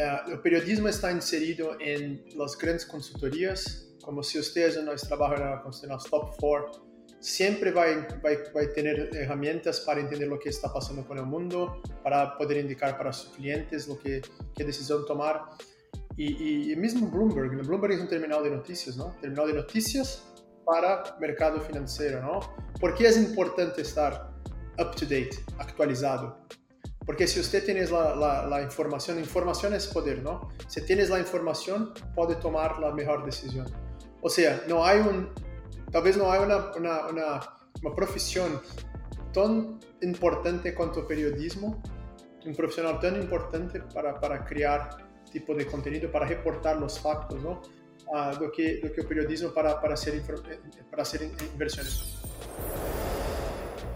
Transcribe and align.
Uh, 0.00 0.40
periodismo 0.40 0.88
está 0.88 1.12
inserido 1.12 1.76
en 1.78 2.24
las 2.34 2.56
grandes 2.56 2.86
consultorías, 2.86 3.88
como 4.02 4.22
si 4.22 4.38
ustedes 4.38 4.82
no 4.82 4.94
trabajan 4.94 5.60
en 5.82 5.88
las 5.90 6.04
top 6.04 6.34
four, 6.40 6.70
siempre 7.18 7.70
va, 7.70 7.84
va, 8.24 8.30
va, 8.56 8.62
a 8.62 8.72
tener 8.72 9.14
herramientas 9.14 9.80
para 9.80 10.00
entender 10.00 10.28
lo 10.28 10.38
que 10.38 10.48
está 10.48 10.72
pasando 10.72 11.06
con 11.06 11.18
el 11.18 11.26
mundo, 11.26 11.82
para 12.02 12.34
poder 12.38 12.58
indicar 12.58 12.96
para 12.96 13.12
sus 13.12 13.28
clientes 13.34 13.88
lo 13.88 13.98
que, 13.98 14.22
qué 14.54 14.64
decisión 14.64 15.04
tomar. 15.04 15.42
Y, 16.16 16.72
y, 16.72 16.76
mismo 16.76 17.10
Bloomberg, 17.10 17.50
Bloomberg 17.66 17.92
es 17.92 18.00
un 18.00 18.08
terminal 18.08 18.42
de 18.42 18.50
noticias, 18.50 18.96
¿no? 18.96 19.14
Terminal 19.20 19.48
de 19.48 19.54
noticias 19.54 20.24
para 20.64 21.16
mercado 21.20 21.60
financiero, 21.60 22.22
¿no? 22.22 22.40
¿Por 22.80 22.94
qué 22.94 23.08
es 23.08 23.18
importante 23.18 23.82
estar 23.82 24.30
up 24.78 24.94
to 24.96 25.04
date, 25.04 25.30
actualizado? 25.58 26.38
Porque 27.10 27.26
si 27.26 27.40
usted 27.40 27.64
tiene 27.64 27.84
la, 27.86 28.14
la, 28.14 28.46
la, 28.46 28.62
información, 28.62 29.18
información 29.18 29.74
es 29.74 29.88
poder, 29.88 30.22
¿no? 30.22 30.48
Si 30.68 30.80
tienes 30.82 31.10
la 31.10 31.18
información, 31.18 31.92
puede 32.14 32.36
tomar 32.36 32.78
la 32.78 32.92
mejor 32.92 33.24
decisión. 33.24 33.66
O 34.20 34.30
sea, 34.30 34.62
no 34.68 34.84
hay 34.84 35.00
un, 35.00 35.28
tal 35.90 36.04
vez 36.04 36.16
no 36.16 36.30
hay 36.30 36.38
una, 36.38 36.70
una, 36.76 37.08
una, 37.08 37.40
una 37.82 37.94
profesión 37.96 38.60
tan 39.32 39.80
importante 40.02 40.72
cuanto 40.72 41.04
periodismo, 41.04 41.82
un 42.46 42.54
profesional 42.54 43.00
tan 43.00 43.20
importante 43.20 43.80
para, 43.92 44.20
para 44.20 44.44
crear 44.44 44.90
tipo 45.32 45.52
de 45.52 45.66
contenido, 45.66 46.12
para 46.12 46.26
reportar 46.26 46.76
los 46.76 47.00
factos, 47.00 47.42
¿no? 47.42 47.60
Uh, 48.06 48.38
do, 48.38 48.52
que, 48.52 48.78
do 48.80 48.92
que 48.92 49.00
o 49.00 49.08
periodismo 49.08 49.52
para, 49.52 49.80
para, 49.80 49.94
hacer, 49.94 50.22
para 50.88 51.02
hacer 51.02 51.22
inversiones. 51.24 52.20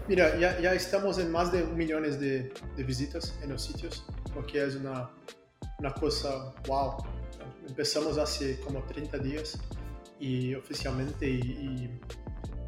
Mira, 0.07 0.37
ya, 0.37 0.59
ya 0.59 0.73
estamos 0.73 1.17
en 1.17 1.31
más 1.31 1.51
de 1.51 1.63
millones 1.63 2.19
de, 2.19 2.53
de 2.77 2.83
visitas 2.83 3.33
en 3.41 3.49
los 3.49 3.63
sitios, 3.63 4.05
lo 4.35 4.45
que 4.45 4.63
es 4.63 4.75
una, 4.75 5.09
una 5.79 5.93
cosa 5.93 6.53
wow. 6.67 6.97
Empezamos 7.67 8.19
hace 8.19 8.59
como 8.59 8.83
30 8.83 9.17
días 9.17 9.57
y 10.19 10.53
oficialmente 10.53 11.27
y, 11.27 11.89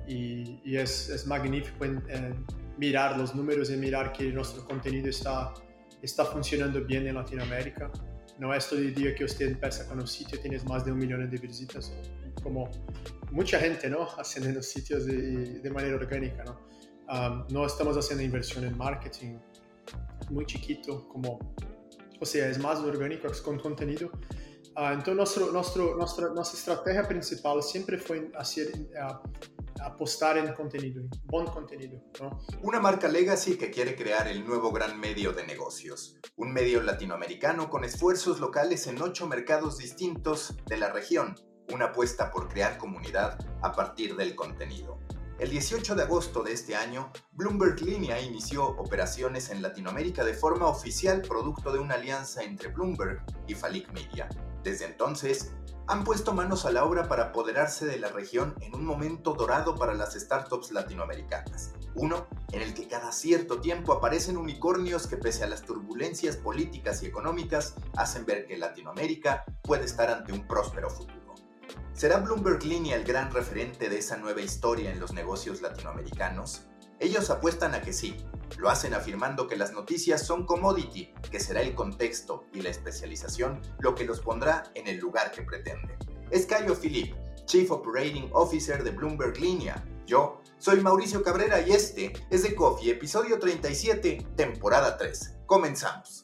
y, 0.08 0.62
y 0.66 0.78
es, 0.78 1.10
es, 1.10 1.28
magnífico 1.28 1.86
en, 1.86 2.02
en 2.10 2.44
mirar 2.78 3.16
los 3.20 3.36
números 3.36 3.70
y 3.70 3.78
mirar 3.78 4.14
que 4.14 4.32
nuestro 4.32 4.66
contenido 4.66 5.08
está, 5.08 5.54
está 6.02 6.26
funcionando 6.26 6.84
bien 6.84 7.06
en 7.06 7.14
Latinoamérica. 7.14 7.92
No 8.40 8.52
es 8.52 8.68
todo 8.68 8.80
el 8.80 8.96
día 8.96 9.14
que 9.14 9.26
usted 9.26 9.50
empieza 9.50 9.88
con 9.88 10.00
un 10.00 10.08
sitio 10.08 10.40
y 10.40 10.42
tienes 10.42 10.66
más 10.66 10.84
de 10.84 10.92
un 10.92 10.98
millón 10.98 11.30
de 11.30 11.38
visitas, 11.38 11.94
como 12.42 12.72
mucha 13.32 13.60
gente, 13.60 13.90
¿no? 13.92 14.08
Haciendo 14.18 14.50
en 14.50 14.56
los 14.56 14.66
sitios 14.66 15.06
de, 15.06 15.60
de 15.60 15.70
manera 15.70 15.96
orgánica, 15.96 16.44
¿no? 16.44 16.68
No 17.50 17.66
estamos 17.66 17.98
haciendo 17.98 18.24
inversión 18.24 18.66
en 18.66 18.78
marketing 18.78 19.38
muy 20.30 20.46
chiquito, 20.46 21.08
como, 21.08 21.40
o 22.20 22.26
sea, 22.26 22.50
es 22.50 22.60
más 22.60 22.80
orgánico 22.80 23.28
con 23.44 23.60
contenido. 23.60 24.12
Uh, 24.76 24.92
entonces, 24.94 25.16
nuestro, 25.18 25.52
nuestro, 25.52 25.96
nuestra, 25.96 26.30
nuestra 26.30 26.60
estrategia 26.60 27.08
principal 27.08 27.64
siempre 27.64 27.98
fue 27.98 28.20
uh, 28.20 29.84
apostar 29.84 30.38
en 30.38 30.54
contenido, 30.54 31.02
en 31.02 31.10
buen 31.26 31.48
contenido. 31.48 32.00
Una 32.62 32.80
marca 32.80 33.08
legacy 33.08 33.58
que 33.58 33.72
quiere 33.72 33.96
crear 33.96 34.28
el 34.28 34.46
nuevo 34.46 34.72
gran 34.72 35.00
medio 35.00 35.32
de 35.32 35.46
negocios. 35.48 36.18
Un 36.36 36.52
medio 36.52 36.84
latinoamericano 36.84 37.70
con 37.70 37.84
esfuerzos 37.84 38.40
locales 38.40 38.86
en 38.88 39.02
ocho 39.02 39.28
mercados 39.28 39.78
distintos 39.78 40.56
de 40.68 40.78
la 40.78 40.92
región. 40.92 41.36
Una 41.74 41.86
apuesta 41.86 42.32
por 42.32 42.48
crear 42.48 42.78
comunidad 42.78 43.40
a 43.62 43.72
partir 43.72 44.16
del 44.16 44.36
contenido. 44.36 45.00
El 45.40 45.52
18 45.52 45.94
de 45.94 46.02
agosto 46.02 46.42
de 46.42 46.52
este 46.52 46.76
año, 46.76 47.12
Bloomberg 47.34 47.80
Línea 47.84 48.20
inició 48.20 48.70
operaciones 48.70 49.52
en 49.52 49.62
Latinoamérica 49.62 50.26
de 50.26 50.34
forma 50.34 50.66
oficial 50.66 51.22
producto 51.22 51.72
de 51.72 51.78
una 51.78 51.94
alianza 51.94 52.42
entre 52.42 52.70
Bloomberg 52.70 53.24
y 53.46 53.54
Falik 53.54 53.94
Media. 53.94 54.28
Desde 54.64 54.86
entonces, 54.86 55.54
han 55.86 56.04
puesto 56.04 56.34
manos 56.34 56.66
a 56.66 56.72
la 56.72 56.84
obra 56.86 57.08
para 57.08 57.26
apoderarse 57.26 57.86
de 57.86 58.00
la 58.00 58.10
región 58.10 58.56
en 58.62 58.74
un 58.74 58.84
momento 58.84 59.34
dorado 59.34 59.76
para 59.76 59.94
las 59.94 60.16
startups 60.16 60.72
latinoamericanas. 60.72 61.74
Uno 61.94 62.26
en 62.52 62.64
el 62.64 62.74
que 62.74 62.88
cada 62.88 63.12
cierto 63.12 63.62
tiempo 63.62 63.94
aparecen 63.94 64.38
unicornios 64.38 65.06
que 65.06 65.18
pese 65.18 65.44
a 65.44 65.48
las 65.48 65.62
turbulencias 65.62 66.36
políticas 66.36 67.04
y 67.04 67.06
económicas 67.06 67.76
hacen 67.96 68.26
ver 68.26 68.48
que 68.48 68.58
Latinoamérica 68.58 69.46
puede 69.62 69.86
estar 69.86 70.10
ante 70.10 70.34
un 70.34 70.48
próspero 70.48 70.90
futuro. 70.90 71.27
¿Será 71.94 72.18
Bloomberg 72.18 72.64
Línea 72.64 72.96
el 72.96 73.04
gran 73.04 73.32
referente 73.32 73.90
de 73.90 73.98
esa 73.98 74.18
nueva 74.18 74.42
historia 74.42 74.92
en 74.92 75.00
los 75.00 75.14
negocios 75.14 75.62
latinoamericanos? 75.62 76.68
Ellos 77.00 77.30
apuestan 77.30 77.76
a 77.76 77.82
que 77.82 77.94
sí. 77.94 78.18
Lo 78.58 78.70
hacen 78.70 78.94
afirmando 78.94 79.48
que 79.48 79.56
las 79.56 79.72
noticias 79.72 80.26
son 80.26 80.46
commodity, 80.46 81.14
que 81.30 81.40
será 81.40 81.62
el 81.62 81.76
contexto 81.76 82.46
y 82.54 82.62
la 82.62 82.70
especialización 82.70 83.62
lo 83.80 83.94
que 83.96 84.06
los 84.06 84.20
pondrá 84.20 84.64
en 84.74 84.88
el 84.88 84.98
lugar 84.98 85.32
que 85.32 85.42
pretenden. 85.42 85.98
Es 86.32 86.46
Cayo 86.46 86.76
Philip, 86.76 87.16
Chief 87.46 87.70
Operating 87.72 88.30
Officer 88.34 88.84
de 88.84 88.92
Bloomberg 88.92 89.40
Línea. 89.40 89.84
Yo 90.06 90.42
soy 90.58 90.82
Mauricio 90.82 91.24
Cabrera 91.24 91.62
y 91.62 91.72
este 91.72 92.14
es 92.30 92.44
The 92.44 92.56
Coffee, 92.56 92.92
episodio 92.92 93.40
37, 93.40 94.28
temporada 94.36 94.98
3. 94.98 95.38
Comenzamos. 95.46 96.24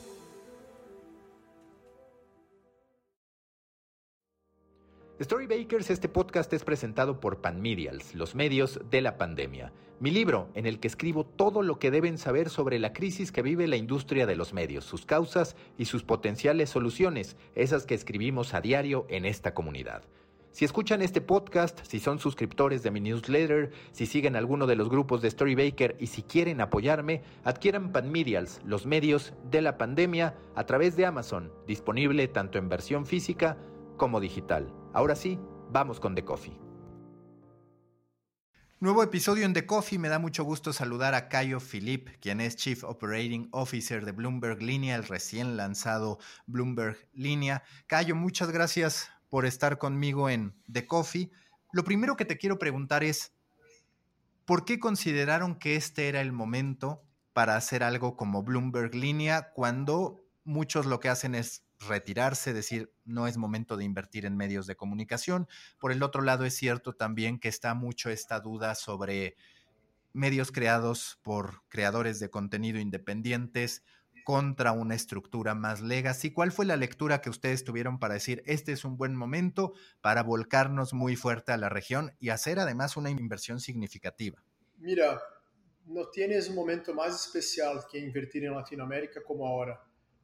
Storybakers, 5.21 5.91
este 5.91 6.09
podcast 6.09 6.51
es 6.51 6.63
presentado 6.63 7.19
por 7.19 7.41
Panmedials, 7.41 8.15
los 8.15 8.33
medios 8.33 8.79
de 8.89 9.01
la 9.01 9.19
pandemia. 9.19 9.71
Mi 9.99 10.09
libro, 10.09 10.49
en 10.55 10.65
el 10.65 10.79
que 10.79 10.87
escribo 10.87 11.27
todo 11.27 11.61
lo 11.61 11.77
que 11.77 11.91
deben 11.91 12.17
saber 12.17 12.49
sobre 12.49 12.79
la 12.79 12.91
crisis 12.91 13.31
que 13.31 13.43
vive 13.43 13.67
la 13.67 13.75
industria 13.75 14.25
de 14.25 14.35
los 14.35 14.51
medios, 14.51 14.83
sus 14.83 15.05
causas 15.05 15.55
y 15.77 15.85
sus 15.85 16.03
potenciales 16.03 16.71
soluciones, 16.71 17.37
esas 17.53 17.85
que 17.85 17.93
escribimos 17.93 18.55
a 18.55 18.61
diario 18.61 19.05
en 19.09 19.25
esta 19.25 19.53
comunidad. 19.53 20.01
Si 20.49 20.65
escuchan 20.65 21.03
este 21.03 21.21
podcast, 21.21 21.85
si 21.85 21.99
son 21.99 22.17
suscriptores 22.17 22.81
de 22.81 22.89
mi 22.89 22.99
newsletter, 22.99 23.69
si 23.91 24.07
siguen 24.07 24.35
alguno 24.35 24.65
de 24.65 24.75
los 24.75 24.89
grupos 24.89 25.21
de 25.21 25.29
Storybaker 25.29 25.97
y 25.99 26.07
si 26.07 26.23
quieren 26.23 26.61
apoyarme, 26.61 27.21
adquieran 27.43 27.91
Panmedials, 27.91 28.59
los 28.65 28.87
medios 28.87 29.35
de 29.51 29.61
la 29.61 29.77
pandemia, 29.77 30.35
a 30.55 30.65
través 30.65 30.95
de 30.95 31.05
Amazon, 31.05 31.51
disponible 31.67 32.27
tanto 32.27 32.57
en 32.57 32.69
versión 32.69 33.05
física 33.05 33.59
como 33.97 34.19
digital. 34.19 34.80
Ahora 34.93 35.15
sí, 35.15 35.39
vamos 35.69 36.01
con 36.01 36.15
The 36.15 36.25
Coffee. 36.25 36.59
Nuevo 38.81 39.03
episodio 39.03 39.45
en 39.45 39.53
The 39.53 39.65
Coffee. 39.65 39.97
Me 39.97 40.09
da 40.09 40.19
mucho 40.19 40.43
gusto 40.43 40.73
saludar 40.73 41.13
a 41.13 41.29
Cayo 41.29 41.59
Philip, 41.61 42.09
quien 42.19 42.41
es 42.41 42.57
Chief 42.57 42.83
Operating 42.83 43.47
Officer 43.51 44.03
de 44.03 44.11
Bloomberg 44.11 44.61
Línea, 44.61 44.97
el 44.97 45.05
recién 45.05 45.55
lanzado 45.55 46.19
Bloomberg 46.45 46.97
Línea. 47.13 47.63
Cayo, 47.87 48.15
muchas 48.15 48.51
gracias 48.51 49.09
por 49.29 49.45
estar 49.45 49.77
conmigo 49.77 50.29
en 50.29 50.55
The 50.69 50.85
Coffee. 50.85 51.31
Lo 51.71 51.85
primero 51.85 52.17
que 52.17 52.25
te 52.25 52.37
quiero 52.37 52.59
preguntar 52.59 53.05
es, 53.05 53.33
¿por 54.43 54.65
qué 54.65 54.77
consideraron 54.77 55.55
que 55.55 55.77
este 55.77 56.09
era 56.09 56.19
el 56.19 56.33
momento 56.33 57.01
para 57.31 57.55
hacer 57.55 57.81
algo 57.81 58.17
como 58.17 58.43
Bloomberg 58.43 58.93
Línea 58.93 59.53
cuando 59.53 60.21
muchos 60.43 60.85
lo 60.85 60.99
que 60.99 61.07
hacen 61.07 61.33
es 61.33 61.63
retirarse, 61.87 62.53
decir, 62.53 62.93
no 63.05 63.27
es 63.27 63.37
momento 63.37 63.77
de 63.77 63.85
invertir 63.85 64.25
en 64.25 64.37
medios 64.37 64.67
de 64.67 64.75
comunicación. 64.75 65.47
Por 65.79 65.91
el 65.91 66.03
otro 66.03 66.21
lado, 66.21 66.45
es 66.45 66.55
cierto 66.55 66.93
también 66.93 67.39
que 67.39 67.49
está 67.49 67.73
mucho 67.73 68.09
esta 68.09 68.39
duda 68.39 68.75
sobre 68.75 69.35
medios 70.13 70.51
creados 70.51 71.19
por 71.23 71.63
creadores 71.69 72.19
de 72.19 72.29
contenido 72.29 72.79
independientes 72.79 73.83
contra 74.23 74.71
una 74.71 74.93
estructura 74.93 75.55
más 75.55 75.81
legacy. 75.81 76.31
¿Cuál 76.31 76.51
fue 76.51 76.65
la 76.65 76.75
lectura 76.75 77.21
que 77.21 77.29
ustedes 77.29 77.63
tuvieron 77.63 77.97
para 77.97 78.13
decir, 78.13 78.43
este 78.45 78.71
es 78.71 78.85
un 78.85 78.97
buen 78.97 79.15
momento 79.15 79.73
para 80.01 80.21
volcarnos 80.21 80.93
muy 80.93 81.15
fuerte 81.15 81.51
a 81.51 81.57
la 81.57 81.69
región 81.69 82.11
y 82.19 82.29
hacer 82.29 82.59
además 82.59 82.97
una 82.97 83.09
inversión 83.09 83.59
significativa? 83.59 84.43
Mira, 84.77 85.19
no 85.85 86.07
tienes 86.09 86.49
un 86.49 86.55
momento 86.55 86.93
más 86.93 87.25
especial 87.25 87.83
que 87.91 87.97
invertir 87.97 88.45
en 88.45 88.53
Latinoamérica 88.53 89.23
como 89.23 89.47
ahora 89.47 89.81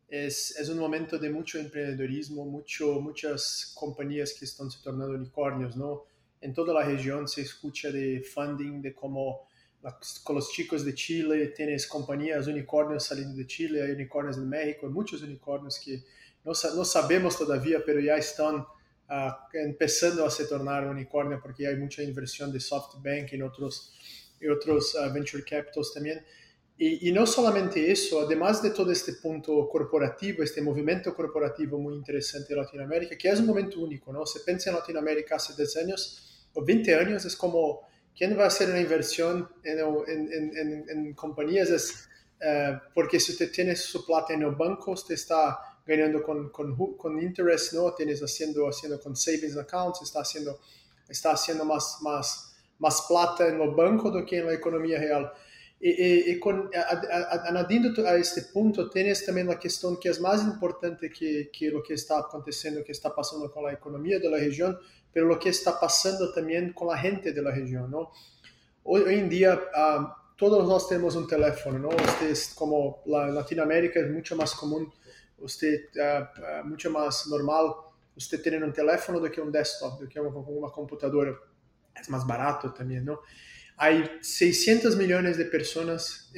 es, 0.07 0.57
es, 0.57 0.69
un 0.69 0.80
momento 0.80 1.18
de 1.18 1.30
mucho 1.30 1.59
emprendedorismo, 1.59 2.45
mucho, 2.45 3.01
muchas 3.01 3.74
compañías 3.75 4.33
que 4.33 4.45
están 4.45 4.71
se 4.71 4.81
tornando 4.81 5.15
unicornios, 5.15 5.75
¿no? 5.75 6.06
En 6.39 6.54
toda 6.54 6.74
la 6.74 6.86
región 6.86 7.27
se 7.27 7.42
escucha 7.42 7.92
de 7.92 8.21
funding, 8.21 8.81
de 8.81 8.94
cómo 8.94 9.48
con 10.24 10.36
los 10.36 10.51
chicos 10.51 10.83
de 10.83 10.94
Chile 10.94 11.48
tienes 11.56 11.88
compañías 11.88 12.48
unicornios 12.48 13.06
saliendo 13.06 13.38
de 13.38 13.48
Chile, 13.48 13.83
hay 13.83 13.92
unicornios 13.92 14.38
en 14.38 14.50
México, 14.50 14.88
hay 14.88 14.92
muchos 14.92 15.21
unicornios 15.21 15.80
que 15.80 16.04
no, 16.44 16.51
no 16.51 16.86
sabemos 16.86 17.38
todavía, 17.38 17.81
pero 17.86 18.00
ya 18.00 18.15
están 18.15 18.56
uh, 18.56 19.31
empezando 19.54 20.25
a 20.25 20.31
se 20.31 20.45
tornar 20.45 20.88
unicornio 20.88 21.39
porque 21.42 21.68
hay 21.68 21.75
mucha 21.75 22.04
inversión 22.04 22.51
de 22.51 22.59
SoftBank 22.59 23.33
y 23.33 23.42
otros, 23.42 23.94
y 24.42 24.48
otros 24.48 24.95
uh, 24.95 25.13
venture 25.13 25.44
capitals 25.44 25.94
también. 25.94 26.25
Y, 26.79 27.12
no 27.12 27.25
solamente 27.25 27.91
eso, 27.91 28.21
además 28.21 28.62
de 28.62 28.69
todo 28.69 28.91
este 28.91 29.13
punto 29.13 29.68
corporativo, 29.68 30.44
este 30.44 30.62
movimiento 30.62 31.12
corporativo 31.15 31.79
muy 31.79 31.95
interesante 31.95 32.53
de 32.53 32.62
Latinoamérica, 32.62 33.18
que 33.18 33.29
es 33.29 33.39
un 33.39 33.47
momento 33.47 33.79
único, 33.79 34.13
¿no? 34.13 34.27
Se 34.27 34.41
piensa 34.41 34.69
en 34.69 34.75
Latinoamérica 34.75 35.38
hace 35.38 35.56
10 35.56 35.77
años 35.77 36.47
o 36.53 36.63
20 36.63 36.94
años, 36.94 37.25
es 37.25 37.35
como, 37.35 37.81
¿quién 38.15 38.38
va 38.38 38.44
a 38.44 38.47
hacer 38.47 38.69
una 38.69 38.79
inversión 38.79 39.50
en, 39.63 39.79
en, 40.07 40.85
en, 40.88 41.13
compañías? 41.15 41.71
Es, 41.71 42.09
eh, 42.39 42.77
porque 42.94 43.19
si 43.19 43.31
usted 43.31 43.51
tiene 43.51 43.75
su 43.75 44.06
plata 44.06 44.35
en 44.35 44.44
el 44.44 44.51
banco, 44.51 44.91
usted 44.91 45.15
está 45.15 45.57
ganando 45.83 46.21
con, 46.21 46.51
con, 46.51 46.95
con 46.95 47.19
interest, 47.19 47.73
¿no? 47.73 47.91
Tienes 47.95 48.21
haciendo, 48.21 48.68
haciendo 48.68 49.00
con 49.00 49.15
savings 49.15 49.57
accounts, 49.57 50.03
está 50.03 50.19
haciendo, 50.19 50.59
está 51.09 51.31
haciendo 51.31 51.65
más, 51.65 51.97
más, 52.01 52.56
más 52.77 53.03
plata 53.07 53.47
en 53.47 53.59
el 53.59 53.71
banco 53.71 54.12
do 54.12 54.23
que 54.23 54.38
en 54.38 54.45
la 54.45 54.53
economía 54.53 55.00
real. 55.00 55.33
Y, 55.79 55.89
y, 55.89 56.31
y 56.31 56.39
con, 56.39 56.71
añadiendo 57.45 58.07
a 58.07 58.15
este 58.15 58.41
punto, 58.53 58.89
tienes 58.89 59.25
también 59.25 59.47
la 59.47 59.59
cuestión 59.59 60.00
que 60.00 60.09
es 60.09 60.19
más 60.19 60.44
importante 60.44 61.09
que, 61.09 61.51
que, 61.51 61.69
lo 61.69 61.83
que 61.83 61.94
está 61.94 62.19
aconteciendo, 62.19 62.83
que 62.83 62.91
está 62.91 63.13
pasando 63.13 63.51
con 63.51 63.63
la 63.63 63.74
economía 63.74 64.18
de 64.18 64.29
la 64.29 64.38
región, 64.38 64.77
pero 65.13 65.27
lo 65.27 65.38
que 65.38 65.50
está 65.50 65.79
pasando 65.79 66.33
también 66.33 66.74
con 66.74 66.88
la 66.88 66.97
gente 66.97 67.31
de 67.31 67.41
la 67.41 67.51
región. 67.51 67.91
¿no? 67.91 68.12
Hoy, 68.83 69.01
hoy 69.01 69.15
en 69.15 69.29
día, 69.29 69.53
um, 69.53 70.07
todos 70.38 70.59
nosotros 70.63 70.89
tenemos 70.89 71.15
un 71.15 71.27
teléfono, 71.27 71.80
¿no? 71.80 71.89
Ustedes, 71.89 72.53
como 72.56 73.01
la 73.06 73.27
Latinoamérica 73.27 74.00
es 74.00 74.09
mucho 74.09 74.35
más 74.35 74.53
común, 74.53 74.91
usted, 75.39 75.89
uh, 75.95 76.62
uh, 76.63 76.68
mucho 76.68 76.91
más 76.91 77.27
normal, 77.27 77.73
usted 78.15 78.41
tener 78.41 78.63
un 78.63 78.71
teléfono 78.71 79.19
do 79.19 79.30
que 79.30 79.41
un 79.41 79.51
desktop, 79.51 80.00
do 80.00 80.07
que 80.07 80.19
una, 80.19 80.30
una 80.30 80.71
computadora. 80.71 81.35
Es 82.00 82.09
más 82.09 82.25
barato 82.25 82.71
también, 82.71 83.06
¿no? 83.06 83.21
Hay 83.79 84.09
600 84.21 84.97
millones 84.97 85.38
de 85.38 85.45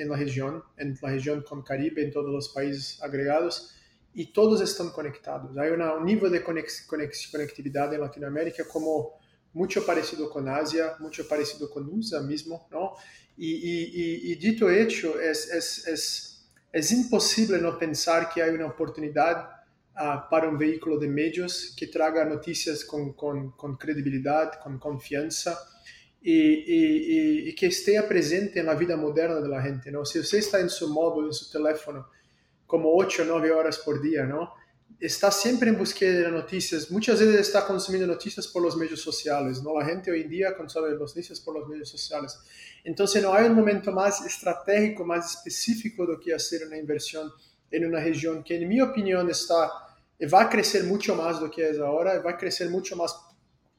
la 0.10 0.18
región, 0.18 0.62
en 0.76 0.98
la 1.02 1.10
región 1.10 1.42
con 1.42 1.64
Caribe, 1.64 2.04
en 2.04 2.12
todos 2.12 2.30
los 2.30 2.50
países 2.50 3.02
agregados, 3.02 3.74
y 4.14 4.34
todos 4.34 4.60
están 4.62 4.90
conectados. 4.90 5.52
Una, 5.52 5.94
un 5.94 6.06
nivel 6.06 6.32
de 6.32 6.44
conex, 6.44 6.82
conex, 6.82 7.30
conectividad 7.32 7.94
en 7.94 8.02
Latinoamérica 8.02 8.66
como 8.68 9.20
mucho 9.54 9.86
parecido 9.86 10.30
con 10.30 10.50
Asia, 10.50 10.96
mucho 11.00 11.28
parecido 11.28 11.70
con 11.70 11.88
USA 11.88 12.22
mismo, 12.22 12.68
¿no? 12.72 12.96
Y, 13.38 14.32
y 14.32 14.36
dito 14.36 14.70
hecho, 14.70 15.18
es, 15.18 15.50
es, 15.54 16.46
no 17.62 17.80
pensar 17.80 18.30
que 18.34 18.44
hay 18.44 18.50
una 18.50 18.66
oportunidad 18.66 19.50
uh, 19.96 20.30
para 20.30 20.50
un 20.50 20.58
vehículo 20.58 20.98
de 20.98 21.08
medios 21.08 21.74
que 21.78 21.88
traga 21.88 22.26
noticias 22.26 22.84
con, 22.84 23.14
con, 23.14 23.52
con 23.52 23.78
credibilidad, 23.78 24.60
con 24.62 24.78
confianza, 24.78 25.58
e, 26.22 27.46
e, 27.46 27.50
e, 27.50 27.54
que 27.54 27.66
esteja 27.66 28.04
presente 28.04 28.62
na 28.62 28.74
vida 28.74 28.98
moderna 28.98 29.42
da 29.42 29.62
gente, 29.62 29.90
não? 29.90 30.04
Se 30.04 30.22
você 30.24 30.40
está 30.40 30.62
em 30.62 30.68
seu 30.68 30.90
móvel, 30.90 31.28
em 31.28 31.34
seu 31.34 31.50
telefone, 31.50 32.04
como 32.68 32.90
8 32.90 33.22
ou 33.22 33.28
9 33.28 33.52
horas 33.52 33.78
por 33.78 34.02
dia, 34.02 34.26
não? 34.26 34.50
Está 35.00 35.32
sempre 35.32 35.70
em 35.70 35.74
busca 35.74 36.06
de 36.06 36.28
notícias, 36.30 36.90
muitas 36.90 37.20
vezes 37.20 37.48
está 37.48 37.62
consumindo 37.62 38.06
notícias 38.06 38.46
por 38.46 38.66
os 38.66 38.76
meios 38.76 39.00
sociais, 39.00 39.62
não? 39.64 39.78
A 39.78 39.84
gente 39.86 40.12
hoje 40.12 40.26
em 40.26 40.28
dia 40.28 40.52
consome 40.52 40.94
notícias 40.96 41.40
por 41.40 41.56
os 41.56 41.70
meios 41.70 41.90
sociais. 41.90 42.38
Então, 42.86 43.06
não 43.22 43.34
há 43.34 43.42
um 43.42 43.56
momento 43.56 43.92
mais 43.92 44.20
estratégico, 44.26 45.06
mais 45.06 45.34
específico 45.34 46.06
do 46.06 46.20
que 46.20 46.32
fazer 46.32 46.66
uma 46.66 46.78
inversão 46.78 47.32
em 47.72 47.86
uma 47.86 48.00
região 48.00 48.42
que, 48.44 48.54
em 48.54 48.68
minha 48.68 48.84
opinião, 48.84 49.28
está 49.30 49.88
vai 50.28 50.50
crescer 50.50 50.84
muito 50.84 51.16
mais 51.16 51.40
do 51.40 51.50
que 51.50 51.62
é 51.62 51.72
agora, 51.72 52.22
vai 52.22 52.36
crescer 52.38 52.70
muito 52.70 52.94
mais 52.98 53.14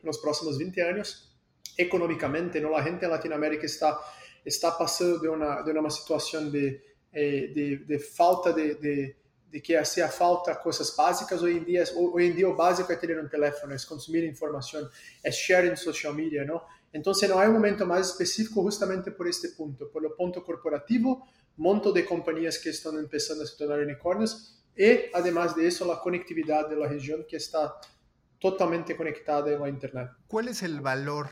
nos 0.03 0.17
próximos 0.17 0.57
20 0.57 0.81
anos 0.81 1.30
económicamente, 1.77 2.61
¿no? 2.61 2.71
La 2.71 2.83
gente 2.83 3.05
en 3.05 3.11
Latinoamérica 3.11 3.67
está, 3.67 3.99
está 4.45 4.77
pasando 4.77 5.19
de 5.19 5.29
una, 5.29 5.63
de 5.63 5.73
una 5.73 5.91
situación 5.91 6.51
de, 6.51 6.83
eh, 7.13 7.53
de, 7.55 7.77
de, 7.87 7.99
falta 7.99 8.53
de, 8.53 8.75
de, 9.51 9.63
que 9.63 9.77
hacía 9.77 10.09
falta 10.09 10.61
cosas 10.61 10.95
básicas. 10.97 11.43
Hoy 11.43 11.57
en, 11.57 11.65
día, 11.65 11.85
hoy 11.97 12.27
en 12.27 12.37
día 12.37 12.47
lo 12.47 12.55
básico 12.55 12.93
es 12.93 13.01
tener 13.01 13.19
un 13.19 13.29
teléfono, 13.29 13.75
es 13.75 13.85
consumir 13.85 14.25
información, 14.25 14.89
es 15.23 15.35
sharing 15.35 15.77
social 15.77 16.15
media, 16.15 16.45
¿no? 16.45 16.65
Entonces 16.93 17.29
no 17.29 17.39
hay 17.39 17.49
un 17.49 17.55
momento 17.55 17.87
más 17.87 18.11
específico 18.11 18.63
justamente 18.63 19.13
por 19.13 19.29
este 19.29 19.51
punto, 19.51 19.91
por 19.91 20.05
el 20.05 20.13
punto 20.13 20.45
corporativo, 20.45 21.27
monto 21.57 21.93
de 21.93 22.05
compañías 22.05 22.59
que 22.59 22.71
están 22.71 22.99
empezando 22.99 23.45
a 23.45 23.47
se 23.47 23.57
tornar 23.57 23.81
unicornios 23.81 24.57
y 24.77 25.11
además 25.13 25.55
de 25.55 25.67
eso 25.67 25.87
la 25.87 26.01
conectividad 26.01 26.69
de 26.69 26.77
la 26.77 26.89
región 26.89 27.25
que 27.29 27.37
está 27.37 27.77
totalmente 28.39 28.97
conectada 28.97 29.53
en 29.53 29.61
la 29.61 29.69
Internet. 29.69 30.11
¿Cuál 30.27 30.49
es 30.49 30.63
el 30.63 30.81
valor 30.81 31.29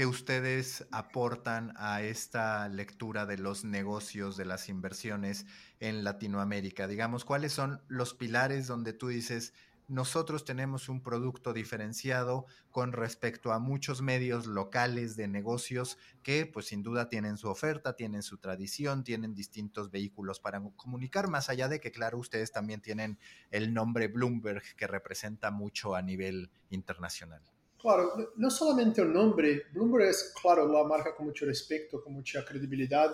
que 0.00 0.06
ustedes 0.06 0.86
aportan 0.92 1.74
a 1.76 2.00
esta 2.00 2.66
lectura 2.70 3.26
de 3.26 3.36
los 3.36 3.64
negocios, 3.66 4.38
de 4.38 4.46
las 4.46 4.70
inversiones 4.70 5.44
en 5.78 6.04
Latinoamérica? 6.04 6.86
Digamos, 6.86 7.26
¿cuáles 7.26 7.52
son 7.52 7.82
los 7.86 8.14
pilares 8.14 8.66
donde 8.66 8.94
tú 8.94 9.08
dices, 9.08 9.52
nosotros 9.88 10.46
tenemos 10.46 10.88
un 10.88 11.02
producto 11.02 11.52
diferenciado 11.52 12.46
con 12.70 12.92
respecto 12.92 13.52
a 13.52 13.58
muchos 13.58 14.00
medios 14.00 14.46
locales 14.46 15.16
de 15.16 15.28
negocios 15.28 15.98
que 16.22 16.46
pues 16.46 16.68
sin 16.68 16.82
duda 16.82 17.10
tienen 17.10 17.36
su 17.36 17.50
oferta, 17.50 17.94
tienen 17.94 18.22
su 18.22 18.38
tradición, 18.38 19.04
tienen 19.04 19.34
distintos 19.34 19.90
vehículos 19.90 20.40
para 20.40 20.62
comunicar, 20.76 21.28
más 21.28 21.50
allá 21.50 21.68
de 21.68 21.78
que 21.78 21.92
claro, 21.92 22.16
ustedes 22.16 22.52
también 22.52 22.80
tienen 22.80 23.18
el 23.50 23.74
nombre 23.74 24.08
Bloomberg 24.08 24.62
que 24.76 24.86
representa 24.86 25.50
mucho 25.50 25.94
a 25.94 26.00
nivel 26.00 26.50
internacional. 26.70 27.42
Claro, 27.80 28.32
no 28.36 28.50
solamente 28.50 29.00
el 29.00 29.12
nombre, 29.12 29.64
Bloomberg 29.72 30.08
es, 30.08 30.34
claro, 30.40 30.70
la 30.70 30.84
marca 30.86 31.14
con 31.14 31.26
mucho 31.26 31.46
respeto, 31.46 32.02
con 32.02 32.12
mucha 32.12 32.44
credibilidad 32.44 33.10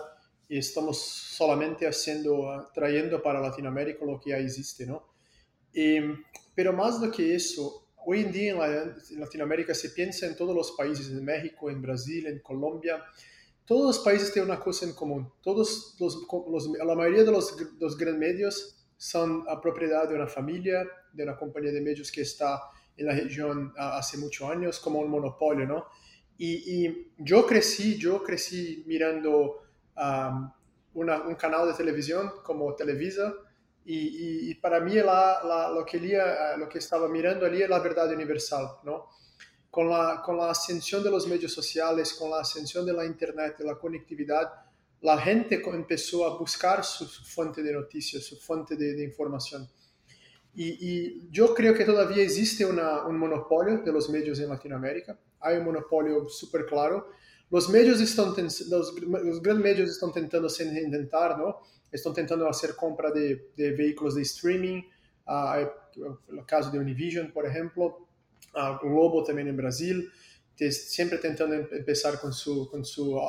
y 0.49 0.57
estamos 0.57 0.99
solamente 0.99 1.87
haciendo, 1.87 2.69
trayendo 2.73 3.21
para 3.21 3.39
Latinoamérica 3.39 4.05
lo 4.05 4.19
que 4.19 4.31
ya 4.31 4.37
existe, 4.37 4.85
¿no? 4.85 5.07
pero 6.55 6.73
más 6.73 6.99
do 6.99 7.11
que 7.11 7.35
eso, 7.35 7.87
hoy 8.03 8.21
en 8.21 8.31
día 8.31 8.51
en, 8.53 9.19
Latinoamérica 9.19 9.75
se 9.75 9.91
piensa 9.91 10.25
en 10.25 10.35
todos 10.35 10.55
los 10.55 10.71
países, 10.71 11.09
en 11.09 11.23
México, 11.23 11.69
en 11.69 11.81
Brasil, 11.81 12.25
en 12.25 12.39
Colombia, 12.39 13.03
todos 13.63 13.95
los 13.95 13.99
países 13.99 14.33
tienen 14.33 14.49
una 14.49 14.59
cosa 14.59 14.85
en 14.85 14.93
común. 14.93 15.31
Todos 15.43 15.95
los, 15.99 16.25
la 16.83 16.95
mayoría 16.95 17.23
de 17.25 17.31
los, 17.31 17.55
grandes 17.97 18.17
medios 18.17 18.87
son 18.97 19.43
a 19.47 19.61
propiedad 19.61 20.07
de 20.09 20.15
una 20.15 20.25
familia, 20.25 20.87
de 21.13 21.23
una 21.23 21.37
compañía 21.37 21.71
de 21.71 21.81
medios 21.81 22.11
que 22.11 22.21
está 22.21 22.61
en 22.97 23.05
la 23.05 23.13
región 23.13 23.73
hace 23.77 24.17
muchos 24.17 24.49
años 24.49 24.79
como 24.79 24.99
un 24.99 25.09
monopolio, 25.09 25.65
¿no? 25.65 25.85
Y, 26.37 27.11
yo 27.17 27.45
crecí, 27.45 27.97
yo 27.97 28.23
crecí 28.23 28.83
mirando 28.85 29.63
un 30.93 31.35
canal 31.35 31.67
de 31.67 31.73
televisión 31.73 32.31
como 32.43 32.75
Televisa 32.75 33.33
y, 33.85 34.53
para 34.55 34.79
mí 34.79 34.95
la, 34.95 35.71
lo, 35.73 35.85
que 35.85 35.99
lo 36.57 36.67
que 36.67 36.79
estaba 36.79 37.07
mirando 37.07 37.45
allí 37.45 37.61
es 37.61 37.69
la 37.69 37.79
verdad 37.79 38.11
universal, 38.11 38.67
¿no? 38.83 39.09
Con 39.71 39.89
la, 39.89 40.21
con 40.23 40.37
la 40.37 40.49
ascensión 40.49 41.03
de 41.03 41.11
los 41.11 41.27
medios 41.27 41.53
sociales, 41.53 42.13
con 42.13 42.31
la 42.31 42.39
ascensión 42.39 42.85
de 42.85 42.93
la 42.93 43.05
Internet, 43.05 43.57
de 43.57 43.65
la 43.65 43.75
conectividad, 43.75 44.51
la 45.01 45.17
gente 45.19 45.61
empezó 45.63 46.25
a 46.25 46.37
buscar 46.37 46.83
su, 46.83 47.05
fuente 47.05 47.61
de 47.61 47.73
noticias, 47.73 48.23
su 48.23 48.37
fuente 48.37 48.75
de, 48.75 48.93
de 48.93 49.03
información. 49.03 49.69
Y, 50.59 51.29
yo 51.29 51.53
creo 51.53 51.75
que 51.75 51.85
todavía 51.85 52.23
existe 52.23 52.65
una, 52.65 53.05
un 53.05 53.19
monopolio 53.19 53.83
de 53.83 53.91
los 53.91 54.09
medios 54.09 54.39
en 54.39 54.49
Latinoamérica. 54.49 55.17
Hay 55.39 55.57
un 55.57 55.65
monopolio 55.65 56.27
súper 56.27 56.65
claro. 56.65 57.11
Los 57.51 57.69
medios 57.69 58.01
están, 58.01 58.33
los, 58.33 58.99
los, 58.99 59.41
grandes 59.41 59.63
medios 59.63 59.91
están 59.91 60.11
tentando 60.11 60.49
se 60.49 60.63
reinventar, 60.63 61.37
¿no? 61.37 61.59
Están 61.91 62.15
tentando 62.15 62.49
hacer 62.49 62.75
compra 62.75 63.11
de, 63.11 63.51
de 63.55 63.71
de 63.71 64.21
streaming. 64.23 64.81
Uh, 65.27 65.67
el 66.29 66.45
caso 66.47 66.71
de 66.71 66.79
Univision, 66.79 67.31
por 67.31 67.45
ejemplo. 67.45 68.07
Uh, 68.55 68.79
Globo 68.81 69.23
también 69.23 69.49
en 69.49 69.57
Brasil. 69.57 70.11
Siempre 70.55 71.19
tentando 71.19 71.53
em, 71.53 71.67
empezar 71.71 72.19
con 72.19 72.33
su, 72.33 72.67
con 72.67 72.83
su 72.83 73.15
uh, 73.15 73.21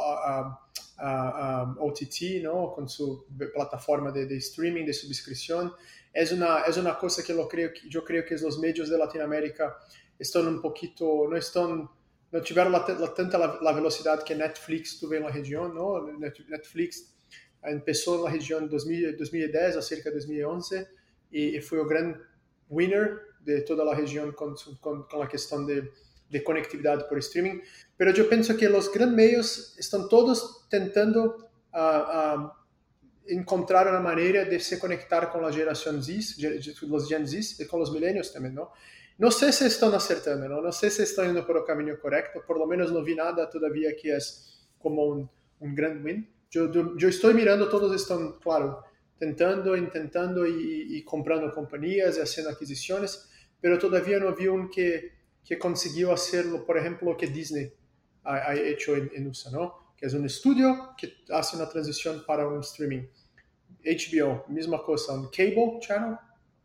OTT, 1.01 2.43
¿no? 2.43 2.73
Con 2.73 2.89
su 2.89 3.27
plataforma 3.55 4.11
de, 4.11 4.27
de 4.27 4.37
streaming, 4.37 4.85
de 4.85 4.93
suscripción 4.93 5.73
es 6.13 6.33
una, 6.33 6.63
es 6.63 6.77
una 6.77 6.99
cosa 6.99 7.23
que, 7.23 7.33
lo 7.33 7.49
creo, 7.49 7.71
yo 7.89 8.05
creo 8.05 8.25
que 8.25 8.37
los 8.39 8.59
medios 8.59 8.89
de 8.89 8.99
Latinoamérica 8.99 9.79
están 10.19 10.49
un 10.49 10.61
poquito, 10.61 11.27
no 11.29 11.37
están, 11.37 11.89
no 12.33 12.43
tuvieron 12.43 12.75
tanta 13.15 13.39
la, 13.39 13.59
la, 13.63 13.73
velocidad 13.73 14.23
que 14.25 14.35
Netflix 14.35 14.99
tuvo 14.99 15.15
en 15.15 15.23
la 15.23 15.31
región. 15.31 15.75
Netflix 16.49 17.15
empezó 17.63 18.17
en 18.17 18.25
la 18.25 18.31
región 18.31 18.69
2000, 18.69 19.17
2010 19.17 19.77
a 19.77 19.83
cerca 19.83 20.11
de 20.11 20.17
2011 20.17 20.89
y, 21.31 21.57
y, 21.57 21.61
fue 21.61 21.81
el 21.81 21.87
gran 21.87 22.21
winner 22.69 23.21
de 23.45 23.61
toda 23.63 23.85
la 23.85 23.95
región 23.95 24.33
con, 24.33 24.57
con, 24.81 25.05
con 25.05 25.21
la 25.21 25.29
cuestión 25.29 25.67
de, 25.67 25.91
de, 26.29 26.43
conectividad 26.43 27.09
por 27.09 27.19
streaming. 27.19 27.61
Pero 27.97 28.13
yo 28.13 28.29
pienso 28.29 28.57
que 28.57 28.69
los 28.69 28.93
grandes 28.93 29.17
medios 29.17 29.79
están 29.79 30.09
todos 30.09 30.58
tentando 30.69 31.51
uh, 31.73 31.79
uh, 31.79 32.51
encontrar 33.27 33.89
una 33.89 34.01
manera 34.01 34.45
de 34.45 34.59
se 34.61 34.79
conectar 34.79 35.31
con 35.31 35.43
la 35.43 35.53
generación 35.53 36.03
Z, 36.03 36.37
los 36.83 37.09
Gen 37.09 37.27
Z 37.27 37.63
y 37.63 37.67
con 37.67 37.81
los 37.81 37.93
milenios 37.93 38.33
también, 38.33 38.55
¿no? 38.55 38.73
No 39.19 39.33
sé 39.33 39.53
si 39.53 39.65
están 39.65 39.93
acertando, 39.95 40.49
¿no? 40.49 40.61
No 40.63 40.71
sé 40.71 40.91
si 40.91 41.03
están 41.03 41.27
yendo 41.27 41.45
por 41.45 41.57
el 41.57 41.65
camino 41.65 41.99
correcto, 41.99 42.43
por 42.47 42.59
lo 42.59 42.67
menos 42.67 42.93
no 42.93 43.03
vi 43.03 43.17
nada 43.17 43.51
todavía 43.51 43.91
que 44.01 44.15
es 44.17 44.69
como 44.79 45.05
un, 45.05 45.31
un 45.61 45.75
gran 45.75 46.05
win, 46.05 46.29
Yo, 46.51 46.71
yo, 46.97 47.09
estoy 47.09 47.35
mirando, 47.35 47.69
todos 47.69 47.95
están, 47.95 48.39
claro, 48.39 48.85
tentando, 49.19 49.77
intentando 49.77 50.47
y, 50.47 50.97
y, 50.97 51.05
comprando 51.05 51.53
compañías 51.53 52.17
y 52.17 52.21
haciendo 52.21 52.53
adquisiciones, 52.53 53.29
pero 53.61 53.77
todavía 53.79 54.19
no 54.19 54.35
vi 54.35 54.47
un 54.47 54.71
que, 54.71 55.13
que 55.45 55.59
consiguió 55.59 56.13
hacerlo, 56.13 56.65
por 56.65 56.79
ejemplo, 56.79 57.11
lo 57.11 57.17
que 57.17 57.27
Disney 57.27 57.73
ha, 58.23 58.51
ha 58.51 58.55
hecho 58.55 58.97
en, 58.97 59.11
en, 59.15 59.27
USA, 59.27 59.51
¿no? 59.51 59.88
Que 59.99 60.07
es 60.07 60.15
un 60.15 60.25
estudio 60.25 60.95
que 60.97 61.13
hace 61.31 61.57
una 61.57 61.69
transición 61.69 62.23
para 62.25 62.47
un 62.47 62.61
streaming. 62.61 63.03
HBO, 63.85 64.45
misma 64.49 64.83
cosa, 64.83 65.13
un 65.13 65.29
cable 65.29 65.79
channel, 65.81 66.17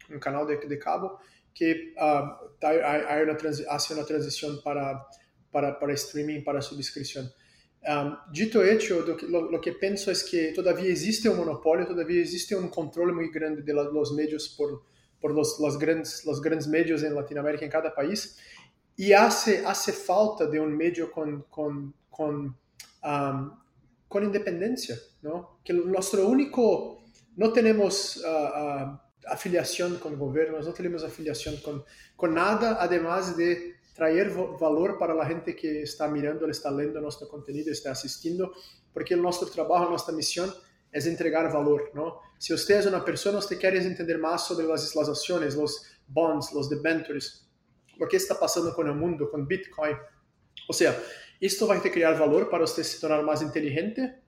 un 0.09 0.19
canal 0.19 0.45
de, 0.47 0.57
de 0.57 0.79
cabo, 0.79 1.19
que 1.53 1.93
uh, 1.97 2.65
una 3.93 4.05
transición 4.05 4.61
para, 4.63 5.05
para, 5.51 5.79
para 5.79 5.93
streaming, 5.93 6.43
para 6.43 6.61
suscripción. 6.61 7.31
Um, 7.85 8.15
dito 8.31 8.63
hecho, 8.63 9.05
lo, 9.27 9.51
lo, 9.51 9.59
que 9.59 9.73
pienso 9.73 10.09
es 10.09 10.23
que 10.23 10.53
todavía 10.53 10.89
existe 10.89 11.27
un 11.27 11.35
monopolio, 11.35 11.85
todavía 11.85 12.21
existe 12.21 12.55
un 12.55 12.69
control 12.69 13.13
muy 13.13 13.29
grande 13.29 13.61
los 13.73 14.13
medios 14.13 14.55
por, 14.57 14.83
por 15.19 15.33
los, 15.33 15.59
los, 15.59 15.77
grandes, 15.77 16.23
los 16.25 16.41
grandes 16.41 16.67
medios 16.67 17.03
en 17.03 17.13
Latinoamérica, 17.13 17.65
en 17.65 17.71
cada 17.71 17.93
país, 17.93 18.37
y 18.95 19.11
hace, 19.11 19.65
hace 19.65 19.91
falta 19.91 20.45
de 20.45 20.61
un 20.61 20.77
medio 20.77 21.11
con, 21.11 21.45
um, 23.03 23.51
con 24.07 24.23
independencia, 24.23 24.97
¿no? 25.21 25.59
Que 25.63 25.73
nuestro 25.73 26.27
único, 26.27 27.03
no 27.35 27.51
tenemos 27.51 28.17
uh, 28.17 28.27
uh, 28.27 28.99
afiliación 29.27 29.97
con 29.97 30.17
gobiernos, 30.17 30.67
no 30.67 30.73
tenemos 30.73 31.03
afiliación 31.03 31.57
con, 31.57 31.83
con 32.15 32.33
nada, 32.33 32.77
además 32.79 33.35
de 33.35 33.75
traer 33.95 34.31
valor 34.59 34.97
para 34.97 35.13
la 35.13 35.25
gente 35.25 35.55
que 35.55 35.83
está 35.83 36.07
mirando, 36.07 36.47
está 36.47 36.71
leyendo 36.71 36.99
nuestro 36.99 37.27
contenido, 37.27 37.71
está 37.71 37.91
asistiendo, 37.91 38.53
porque 38.91 39.15
nuestro 39.15 39.47
trabajo, 39.49 39.89
nuestra 39.89 40.13
misión 40.13 40.51
es 40.91 41.07
entregar 41.07 41.51
valor, 41.51 41.91
¿no? 41.93 42.19
Si 42.37 42.53
usted 42.53 42.79
es 42.79 42.85
una 42.85 43.03
persona, 43.03 43.39
usted 43.39 43.59
quiere 43.59 43.81
entender 43.81 44.17
más 44.19 44.47
sobre 44.47 44.67
las, 44.67 44.95
acciones, 44.95 45.55
los 45.55 45.83
bonds, 46.07 46.53
los 46.53 46.69
debentures, 46.69 47.47
lo 47.97 48.07
que 48.07 48.17
está 48.17 48.39
pasando 48.39 48.73
con 48.73 48.87
el 48.87 48.95
mundo, 48.95 49.29
con 49.29 49.47
Bitcoin. 49.47 49.95
O 50.67 50.73
sea, 50.73 50.97
esto 51.45 51.67
va 51.67 51.75
a 51.75 51.81
crear 51.81 52.17
valor 52.17 52.49
para 52.49 52.63
usted 52.63 52.83
se 52.83 52.99
tornar 52.99 53.23
más 53.23 53.41
inteligente, 53.41 54.21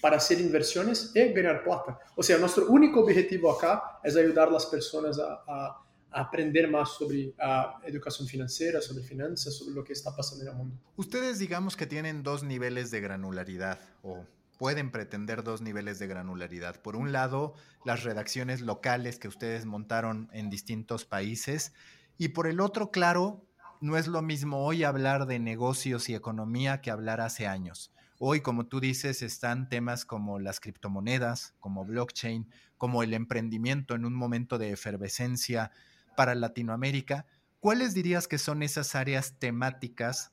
para 0.00 0.16
hacer 0.16 0.40
inversiones 0.40 1.12
y 1.14 1.32
ganar 1.32 1.62
plata. 1.64 1.98
O 2.16 2.22
sea, 2.22 2.38
nuestro 2.38 2.66
único 2.66 3.00
objetivo 3.00 3.50
acá 3.50 4.00
es 4.02 4.16
ayudar 4.16 4.48
a 4.48 4.52
las 4.52 4.66
personas 4.66 5.18
a, 5.18 5.42
a 5.46 5.82
aprender 6.12 6.70
más 6.70 6.90
sobre 6.90 7.28
uh, 7.28 7.86
educación 7.86 8.28
financiera, 8.28 8.80
sobre 8.80 9.02
finanzas, 9.02 9.54
sobre 9.56 9.74
lo 9.74 9.82
que 9.82 9.92
está 9.92 10.14
pasando 10.14 10.44
en 10.44 10.50
el 10.50 10.56
mundo. 10.56 10.76
Ustedes 10.96 11.38
digamos 11.38 11.76
que 11.76 11.86
tienen 11.86 12.22
dos 12.22 12.42
niveles 12.42 12.90
de 12.90 13.00
granularidad 13.00 13.78
o 14.02 14.24
pueden 14.58 14.90
pretender 14.90 15.42
dos 15.42 15.62
niveles 15.62 15.98
de 15.98 16.06
granularidad. 16.06 16.80
Por 16.80 16.96
un 16.96 17.12
lado, 17.12 17.54
las 17.84 18.04
redacciones 18.04 18.60
locales 18.60 19.18
que 19.18 19.28
ustedes 19.28 19.64
montaron 19.64 20.28
en 20.32 20.50
distintos 20.50 21.04
países 21.04 21.72
y 22.18 22.28
por 22.28 22.46
el 22.46 22.60
otro, 22.60 22.90
claro, 22.90 23.44
no 23.82 23.96
es 23.96 24.06
lo 24.06 24.22
mismo 24.22 24.64
hoy 24.64 24.84
hablar 24.84 25.26
de 25.26 25.40
negocios 25.40 26.08
y 26.08 26.14
economía 26.14 26.80
que 26.80 26.92
hablar 26.92 27.20
hace 27.20 27.48
años. 27.48 27.92
Hoy, 28.20 28.40
como 28.40 28.66
tú 28.66 28.78
dices, 28.78 29.22
están 29.22 29.68
temas 29.68 30.04
como 30.04 30.38
las 30.38 30.60
criptomonedas, 30.60 31.54
como 31.58 31.84
blockchain, 31.84 32.48
como 32.78 33.02
el 33.02 33.12
emprendimiento 33.12 33.96
en 33.96 34.04
un 34.04 34.14
momento 34.14 34.56
de 34.56 34.70
efervescencia, 34.70 35.72
para 36.16 36.36
Latinoamérica, 36.36 37.26
¿cuáles 37.58 37.92
dirías 37.92 38.28
que 38.28 38.38
son 38.38 38.62
esas 38.62 38.94
áreas 38.94 39.40
temáticas 39.40 40.30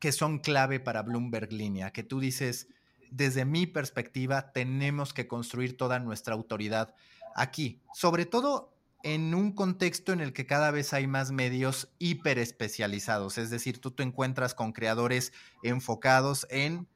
que 0.00 0.10
son 0.10 0.40
clave 0.40 0.80
para 0.80 1.02
Bloomberg 1.02 1.52
Línea? 1.52 1.92
Que 1.92 2.02
tú 2.02 2.18
dices, 2.18 2.66
desde 3.12 3.44
mi 3.44 3.68
perspectiva, 3.68 4.50
tenemos 4.50 5.14
que 5.14 5.28
construir 5.28 5.76
toda 5.76 6.00
nuestra 6.00 6.34
autoridad 6.34 6.92
aquí, 7.36 7.80
sobre 7.94 8.26
todo 8.26 8.74
en 9.02 9.34
un 9.34 9.52
contexto 9.52 10.12
en 10.12 10.20
el 10.20 10.32
que 10.32 10.46
cada 10.46 10.70
vez 10.70 10.92
hay 10.92 11.06
más 11.06 11.30
medios 11.30 11.88
hiper 11.98 12.38
especializados, 12.38 13.38
es 13.38 13.50
decir, 13.50 13.80
tú 13.80 13.92
te 13.92 14.02
encuentras 14.02 14.54
con 14.54 14.72
creadores 14.72 15.32
enfocados 15.62 16.46
en 16.50 16.88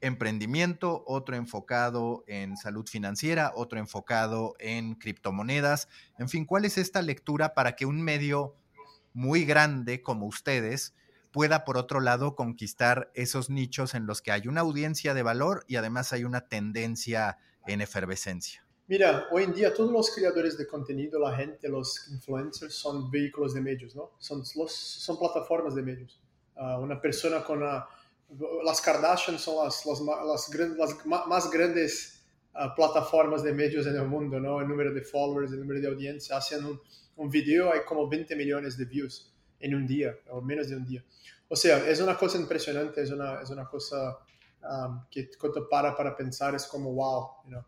emprendimiento, 0.00 1.04
otro 1.06 1.36
enfocado 1.36 2.24
en 2.26 2.56
salud 2.56 2.86
financiera, 2.86 3.52
otro 3.54 3.78
enfocado 3.78 4.54
en 4.58 4.94
criptomonedas. 4.94 5.88
En 6.18 6.28
fin, 6.28 6.46
¿cuál 6.46 6.64
es 6.64 6.78
esta 6.78 7.02
lectura 7.02 7.54
para 7.54 7.76
que 7.76 7.86
un 7.86 8.00
medio 8.00 8.54
muy 9.12 9.44
grande 9.44 10.02
como 10.02 10.26
ustedes 10.26 10.94
pueda, 11.32 11.64
por 11.64 11.76
otro 11.76 12.00
lado, 12.00 12.34
conquistar 12.34 13.10
esos 13.14 13.50
nichos 13.50 13.94
en 13.94 14.06
los 14.06 14.22
que 14.22 14.32
hay 14.32 14.48
una 14.48 14.62
audiencia 14.62 15.14
de 15.14 15.22
valor 15.22 15.64
y 15.68 15.76
además 15.76 16.12
hay 16.12 16.24
una 16.24 16.48
tendencia 16.48 17.38
en 17.66 17.80
efervescencia? 17.80 18.66
Mira, 18.90 19.28
hoy 19.30 19.44
en 19.44 19.54
día 19.54 19.72
todos 19.72 19.92
los 19.92 20.10
creadores 20.10 20.58
de 20.58 20.66
contenido, 20.66 21.20
la 21.20 21.36
gente, 21.36 21.68
los 21.68 22.08
influencers 22.08 22.74
son 22.74 23.08
vehículos 23.08 23.54
de 23.54 23.60
medios, 23.60 23.94
¿no? 23.94 24.10
Son, 24.18 24.42
los, 24.56 24.72
son 24.72 25.16
plataformas 25.16 25.76
de 25.76 25.82
medios. 25.82 26.20
Uh, 26.56 26.80
una 26.80 27.00
persona 27.00 27.44
con 27.44 27.58
una 27.58 27.86
las 28.64 28.80
Kardashian 28.80 29.38
son 29.38 29.64
las, 29.64 29.86
las, 29.86 30.00
las, 30.00 30.76
las 30.76 31.06
más 31.06 31.48
grandes 31.52 32.24
uh, 32.52 32.74
plataformas 32.74 33.44
de 33.44 33.52
medios 33.52 33.86
en 33.86 33.94
el 33.94 34.08
mundo, 34.08 34.40
¿no? 34.40 34.60
El 34.60 34.66
número 34.66 34.92
de 34.92 35.02
followers, 35.02 35.52
el 35.52 35.60
número 35.60 35.80
de 35.80 35.86
audiencia. 35.86 36.36
Hacen 36.36 36.64
un, 36.64 36.80
un, 37.14 37.30
video, 37.30 37.72
hay 37.72 37.82
como 37.86 38.08
20 38.08 38.34
millones 38.34 38.76
de 38.76 38.86
views 38.86 39.32
en 39.60 39.72
un 39.72 39.86
día, 39.86 40.16
o 40.30 40.40
menos 40.40 40.68
de 40.68 40.74
un 40.74 40.84
día. 40.84 41.04
O 41.46 41.54
sea, 41.54 41.88
es 41.88 42.00
una 42.00 42.18
cosa 42.18 42.38
impresionante, 42.38 43.02
es 43.02 43.12
una, 43.12 43.40
es 43.40 43.50
una 43.50 43.68
cosa 43.68 44.18
um, 44.62 45.00
que 45.10 45.30
cuando 45.38 45.68
para 45.68 45.94
para 45.94 46.16
pensar 46.16 46.54
es 46.54 46.66
como 46.66 46.92
wow. 46.92 47.28
You 47.44 47.50
know? 47.50 47.64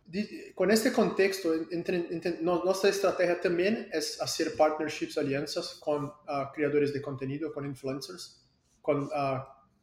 Con 0.54 0.70
este 0.70 0.92
contexto, 0.92 1.52
entre, 1.70 2.06
entre, 2.10 2.40
nuestra 2.40 2.90
estrategia 2.90 3.40
también 3.40 3.88
es 3.92 4.20
hacer 4.20 4.56
partnerships, 4.56 5.18
alianzas 5.18 5.74
con 5.80 6.04
uh, 6.04 6.52
creadores 6.54 6.92
de 6.92 7.00
contenido, 7.00 7.52
con 7.52 7.64
influencers, 7.64 8.44
con... 8.80 9.04
Uh, 9.04 9.42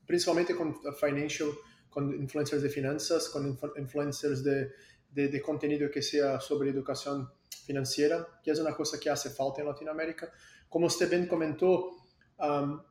principalmente 0.09 0.55
con 0.55 0.75
financial, 0.95 1.49
con 1.87 2.11
influencers 2.11 2.63
de 2.63 2.69
finanzas, 2.69 3.29
con 3.29 3.59
influencers 3.77 4.43
de, 4.43 4.71
de, 5.07 5.27
de, 5.27 5.39
contenido 5.39 5.87
que 5.91 6.01
sea 6.01 6.39
sobre 6.39 6.71
educación 6.71 7.31
financiera, 7.63 8.27
que 8.43 8.49
es 8.49 8.59
una 8.59 8.75
cosa 8.75 8.99
que 8.99 9.07
hace 9.11 9.29
falta 9.29 9.61
en 9.61 9.67
Latinoamérica. 9.67 10.31
Como 10.67 10.87
usted 10.87 11.07
bien 11.07 11.27
comentó, 11.27 11.91
um, 12.39 12.81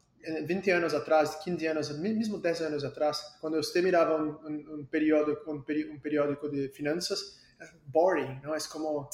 20 0.46 0.72
años 0.72 0.94
atrás, 0.94 1.38
15 1.44 1.68
años, 1.68 1.98
mismo 1.98 2.38
10 2.38 2.62
años 2.62 2.84
atrás, 2.84 3.36
cuando 3.40 3.58
usted 3.58 3.82
miraba 3.82 4.16
un, 4.16 4.38
un, 4.44 4.68
un, 4.68 4.86
periódico, 4.86 5.50
un, 5.50 5.64
un, 5.90 6.00
periódico 6.00 6.48
de 6.48 6.68
finanzas, 6.68 7.40
es 7.60 7.68
boring, 7.86 8.40
¿no? 8.42 8.54
Es 8.54 8.68
como, 8.68 9.08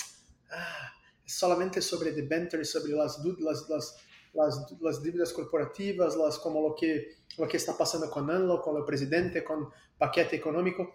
ah, 0.50 0.92
es 1.24 1.34
solamente 1.34 1.80
sobre 1.80 2.12
debentures, 2.12 2.70
sobre 2.70 2.92
las, 2.92 3.18
las, 3.18 3.68
las, 3.68 3.96
las, 4.32 4.72
las 4.80 5.02
dívidas 5.02 5.32
corporativas, 5.32 6.16
las, 6.16 6.38
como 6.38 6.68
lo 6.68 6.74
que, 6.74 7.16
lo 7.38 7.46
que 7.46 7.56
está 7.56 7.76
pasando 7.76 8.10
con 8.10 8.30
ANLO, 8.30 8.60
con 8.60 8.76
el 8.76 8.84
presidente, 8.84 9.44
con 9.44 9.68
paquete 9.98 10.36
económico. 10.36 10.94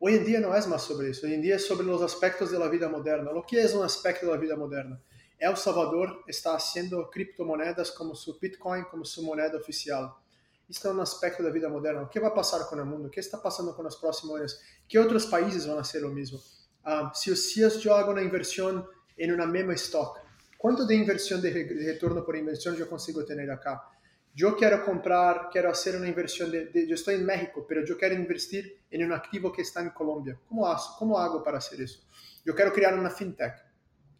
Hoy 0.00 0.16
en 0.16 0.24
día 0.24 0.40
no 0.40 0.54
es 0.54 0.66
más 0.66 0.82
sobre 0.82 1.10
eso, 1.10 1.26
hoy 1.26 1.34
en 1.34 1.42
día 1.42 1.56
es 1.56 1.66
sobre 1.66 1.86
los 1.86 2.02
aspectos 2.02 2.50
de 2.50 2.58
la 2.58 2.68
vida 2.68 2.88
moderna. 2.88 3.32
Lo 3.32 3.44
que 3.46 3.62
es 3.62 3.74
un 3.74 3.84
aspecto 3.84 4.26
de 4.26 4.32
la 4.32 4.38
vida 4.38 4.56
moderna? 4.56 5.00
El 5.38 5.56
Salvador 5.56 6.24
está 6.26 6.54
haciendo 6.54 7.10
criptomonedas 7.10 7.90
como 7.90 8.14
su 8.14 8.38
Bitcoin, 8.38 8.84
como 8.84 9.04
su 9.04 9.22
moneda 9.22 9.56
oficial. 9.56 10.12
Esto 10.68 10.88
es 10.88 10.94
un 10.94 11.00
aspecto 11.00 11.42
de 11.42 11.48
la 11.50 11.54
vida 11.54 11.68
moderna. 11.68 12.08
¿Qué 12.10 12.20
va 12.20 12.28
a 12.28 12.34
pasar 12.34 12.62
con 12.68 12.78
el 12.78 12.86
mundo? 12.86 13.10
¿Qué 13.10 13.20
está 13.20 13.42
pasando 13.42 13.74
con 13.74 13.84
los 13.84 13.96
próximos 13.96 14.38
años? 14.38 14.60
¿Qué 14.88 14.98
otros 14.98 15.26
países 15.26 15.66
van 15.66 15.78
a 15.78 15.82
hacer 15.82 16.02
lo 16.02 16.10
mismo? 16.10 16.40
Um, 16.86 17.10
si, 17.14 17.34
si 17.36 17.60
yo 17.80 17.94
hago 17.94 18.12
una 18.12 18.22
inversión 18.22 18.86
en 19.16 19.32
una 19.32 19.46
memo 19.46 19.72
stock, 19.72 20.24
¿Cuánto 20.64 20.86
de 20.86 20.94
inversión 20.94 21.42
de, 21.42 21.50
retorno 21.84 22.24
por 22.24 22.34
inversión 22.38 22.74
yo 22.74 22.88
consigo 22.88 23.22
tener 23.22 23.50
acá? 23.50 23.82
Yo 24.34 24.56
quiero 24.56 24.82
comprar, 24.82 25.50
quiero 25.52 25.68
hacer 25.68 25.94
una 25.94 26.08
inversión 26.08 26.50
de, 26.50 26.64
de, 26.68 26.88
yo 26.88 26.94
estoy 26.94 27.16
en 27.16 27.26
México, 27.26 27.66
pero 27.68 27.84
yo 27.84 27.98
quiero 27.98 28.14
invertir 28.14 28.80
en 28.90 29.04
un 29.04 29.12
activo 29.12 29.52
que 29.52 29.60
está 29.60 29.82
en 29.82 29.90
Colombia. 29.90 30.40
¿Cómo 30.48 30.66
hago, 30.66 30.82
cómo 30.98 31.18
hago 31.18 31.44
para 31.44 31.58
hacer 31.58 31.82
eso? 31.82 32.00
Yo 32.46 32.54
quiero 32.54 32.72
crear 32.72 32.98
una 32.98 33.10
fintech. 33.10 33.52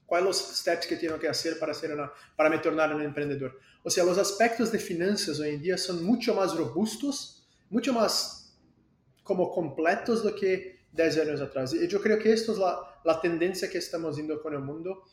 ¿Cuáles 0.07 0.27
los 0.27 0.59
steps 0.59 0.87
que 0.87 0.97
tengo 0.97 1.19
que 1.19 1.29
hacer 1.29 1.59
para, 1.59 1.73
una, 1.93 2.13
para 2.37 2.51
me 2.51 2.59
tornar 2.59 2.95
un 2.95 3.03
emprendedor? 3.03 3.59
O 3.83 3.91
sea, 3.91 4.05
los 4.05 4.19
aspectos 4.19 4.71
de 4.71 4.79
finanzas 4.79 5.41
hoy 5.41 5.51
en 5.51 5.63
día 5.63 5.79
son 5.79 6.05
mucho 6.05 6.35
más 6.35 6.55
robustos, 6.55 7.47
mucho 7.71 7.93
más 7.93 8.57
como 9.23 9.51
completos 9.51 10.23
do 10.23 10.35
que 10.35 10.85
10 10.93 11.19
años 11.19 11.41
atrás. 11.41 11.73
Y 11.75 11.89
yo 11.89 12.01
creo 12.01 12.19
que 12.19 12.33
esto 12.33 12.53
es 12.53 12.59
la, 12.59 12.79
la 13.05 13.21
tendencia 13.21 13.69
que 13.71 13.79
estamos 13.79 14.17
viendo 14.17 14.41
con 14.41 14.53
el 14.55 14.61
mundo 14.61 15.05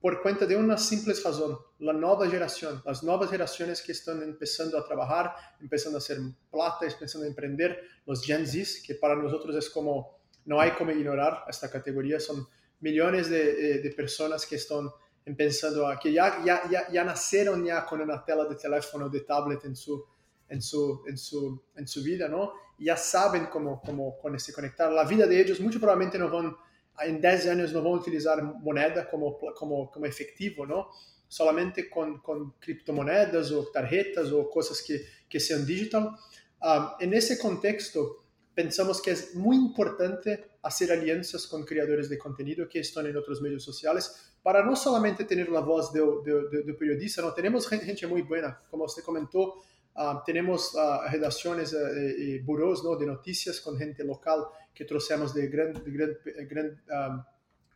por 0.00 0.22
cuenta 0.22 0.46
de 0.46 0.56
una 0.56 0.78
simple 0.78 1.12
razón, 1.12 1.58
la 1.78 1.92
nueva 1.92 2.26
generación, 2.26 2.82
las 2.86 3.02
nuevas 3.02 3.28
generaciones 3.28 3.82
que 3.82 3.92
están 3.92 4.22
empezando 4.22 4.78
a 4.78 4.84
trabajar, 4.84 5.34
empezando 5.60 5.98
a 5.98 6.00
hacer 6.00 6.18
plata, 6.50 6.86
empezando 6.86 7.26
a 7.26 7.28
emprender, 7.28 7.78
los 8.06 8.24
Gen 8.24 8.46
Z, 8.46 8.80
que 8.86 8.94
para 8.94 9.14
nosotros 9.14 9.54
es 9.56 9.68
como, 9.68 10.18
no 10.46 10.58
hay 10.58 10.70
como 10.70 10.90
ignorar 10.90 11.44
esta 11.48 11.70
categoría, 11.70 12.18
son 12.18 12.48
millones 12.80 13.28
de, 13.30 13.76
eh, 13.76 13.78
de 13.78 13.90
personas 13.90 14.46
que 14.46 14.56
están 14.56 14.90
empezando 15.24 15.86
a, 15.86 15.98
que 15.98 16.12
ya, 16.12 16.42
ya, 16.44 16.62
ya, 16.70 16.90
ya, 16.90 17.04
nacieron 17.04 17.64
ya 17.64 17.84
con 17.84 18.00
una 18.00 18.24
tela 18.24 18.44
de 18.44 18.56
teléfono, 18.56 19.08
de 19.08 19.20
tablet 19.20 19.64
en 19.64 19.76
su, 19.76 20.04
en 20.48 20.60
su, 20.60 21.02
en 21.06 21.16
su, 21.16 21.62
en 21.76 21.86
su 21.86 22.02
vida, 22.02 22.28
¿no? 22.28 22.52
Ya 22.78 22.96
saben 22.96 23.46
cómo, 23.46 23.80
cómo, 23.80 24.18
conectar. 24.18 24.90
La 24.90 25.04
vida 25.04 25.26
de 25.26 25.40
ellos, 25.40 25.60
mucho 25.60 25.78
probablemente 25.78 26.18
no 26.18 26.30
van, 26.30 26.56
en 27.00 27.20
10 27.20 27.46
años 27.48 27.72
no 27.72 27.82
van 27.82 27.92
a 27.92 27.96
utilizar 27.96 28.42
moneda 28.42 29.08
como, 29.08 29.38
como, 29.54 29.90
como 29.90 30.06
efectivo, 30.06 30.66
¿no? 30.66 30.90
Solamente 31.28 31.88
con, 31.88 32.20
con 32.20 32.52
criptomonedas 32.58 33.52
o 33.52 33.70
tarjetas 33.70 34.32
o 34.32 34.48
cosas 34.50 34.82
que, 34.82 35.04
que 35.28 35.38
sean 35.38 35.64
digital. 35.64 36.16
Um, 36.62 36.88
en 36.98 37.14
ese 37.14 37.38
contexto, 37.38 38.24
pensamos 38.54 39.00
que 39.00 39.12
es 39.12 39.34
muy 39.34 39.56
importante 39.56 40.50
hacer 40.62 40.92
alianzas 40.92 41.46
con 41.46 41.64
creadores 41.64 42.08
de 42.08 42.18
contenido 42.18 42.68
que 42.68 42.80
están 42.80 43.06
en 43.06 43.16
otros 43.16 43.40
medios 43.40 43.62
sociales 43.62 44.30
para 44.42 44.64
no 44.64 44.74
solamente 44.74 45.24
tener 45.24 45.48
la 45.48 45.60
voz 45.60 45.92
de, 45.92 46.00
de, 46.00 46.62
de 46.62 46.74
periodista, 46.74 47.22
no 47.22 47.32
tenemos 47.32 47.68
gente, 47.68 48.06
muy 48.06 48.22
buena, 48.22 48.58
como 48.70 48.84
usted 48.84 49.02
comentó, 49.02 49.56
uh, 49.96 50.22
tenemos 50.24 50.74
uh, 50.74 51.10
redacciones 51.10 51.74
y 52.18 52.38
uh, 52.38 52.44
buros 52.44 52.82
¿no? 52.82 52.96
de 52.96 53.06
noticias 53.06 53.60
con 53.60 53.76
gente 53.76 54.02
local 54.02 54.44
que 54.74 54.84
trocemos 54.84 55.34
de, 55.34 55.48
gran, 55.48 55.72
de 55.74 55.90
gran, 55.90 56.16
gran, 56.48 56.82
um, 57.12 57.22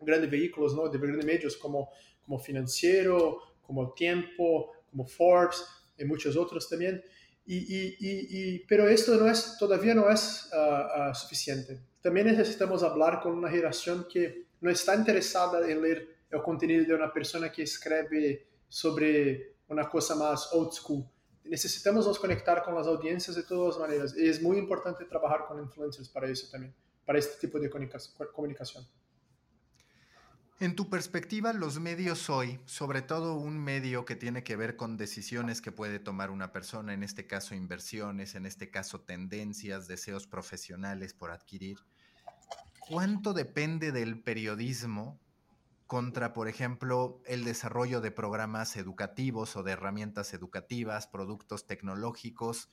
grandes 0.01 0.31
vehículos, 0.31 0.75
¿no? 0.75 0.89
de 0.89 0.99
grandes 0.99 1.25
medios 1.25 1.57
como, 1.57 1.91
como 2.25 2.39
Financiero, 2.39 3.41
como 3.63 3.93
Tiempo, 3.93 4.73
como 4.91 5.07
Forbes 5.07 5.65
y 5.99 6.05
muchos 6.05 6.37
otros 6.37 6.69
también. 6.69 7.03
Y, 7.47 8.61
pero 8.61 8.89
esto 8.89 9.19
todavía 9.59 9.95
no 9.95 10.09
es 10.09 10.51
uh, 10.53 11.11
uh, 11.11 11.15
suficiente. 11.15 11.79
También 12.01 12.27
necesitamos 12.27 12.83
hablar 12.83 13.21
con 13.21 13.33
una 13.33 13.51
generación 13.51 14.07
que 14.11 14.47
no 14.61 14.71
está 14.71 14.95
interesada 14.95 15.69
en 15.69 15.83
leer 15.83 16.09
el 16.31 16.43
contenido 16.43 16.85
de 16.85 16.95
una 16.95 17.13
persona 17.13 17.53
que 17.53 17.63
escribe 17.63 18.47
sobre 18.69 19.57
una 19.69 19.89
cosa 19.89 20.15
más 20.15 20.53
old 20.53 20.73
school. 20.73 21.05
Necesitamos 21.45 22.07
nos 22.07 22.19
conectar 22.19 22.63
con 22.63 22.75
las 22.75 22.87
audiencias 22.87 23.37
de 23.37 23.43
todas 23.43 23.79
maneras. 23.79 24.15
Y 24.17 24.27
es 24.29 24.41
muy 24.41 24.57
importante 24.57 25.05
trabajar 25.05 25.45
con 25.47 25.59
influencers 25.59 26.09
para 26.09 26.29
eso 26.29 26.49
también, 26.51 26.75
para 27.05 27.19
este 27.19 27.47
tipo 27.47 27.61
de 27.61 27.69
comunicación. 27.69 28.87
En 30.61 30.77
tu 30.77 30.89
perspectiva, 30.89 31.53
los 31.53 31.81
medios 31.81 32.31
hoy, 32.31 32.61
sobre 32.65 33.03
todo 33.03 33.35
un 33.35 33.59
medio 33.59 34.05
que 34.05 34.15
tiene 34.15 34.45
que 34.45 34.55
ver 34.55 34.77
con 34.77 34.97
decisiones 34.97 35.61
que 35.61 35.73
puede 35.73 35.99
tomar 35.99 36.31
una 36.31 36.53
persona, 36.53 36.95
en 36.95 37.03
este 37.03 37.27
caso 37.27 37.57
inversiones, 37.57 38.37
en 38.37 38.47
este 38.47 38.71
caso 38.71 39.01
tendencias, 39.01 39.89
deseos 39.89 40.29
profesionales 40.29 41.13
por 41.13 41.33
adquirir, 41.33 41.79
¿cuánto 42.89 43.33
depende 43.33 43.91
del 43.91 44.23
periodismo 44.23 45.19
contra, 45.89 46.33
por 46.33 46.47
ejemplo, 46.47 47.21
el 47.27 47.43
desarrollo 47.43 48.01
de 48.01 48.13
programas 48.13 48.77
educativos 48.77 49.57
o 49.57 49.65
de 49.65 49.73
herramientas 49.73 50.35
educativas, 50.35 51.09
productos 51.09 51.67
tecnológicos? 51.67 52.71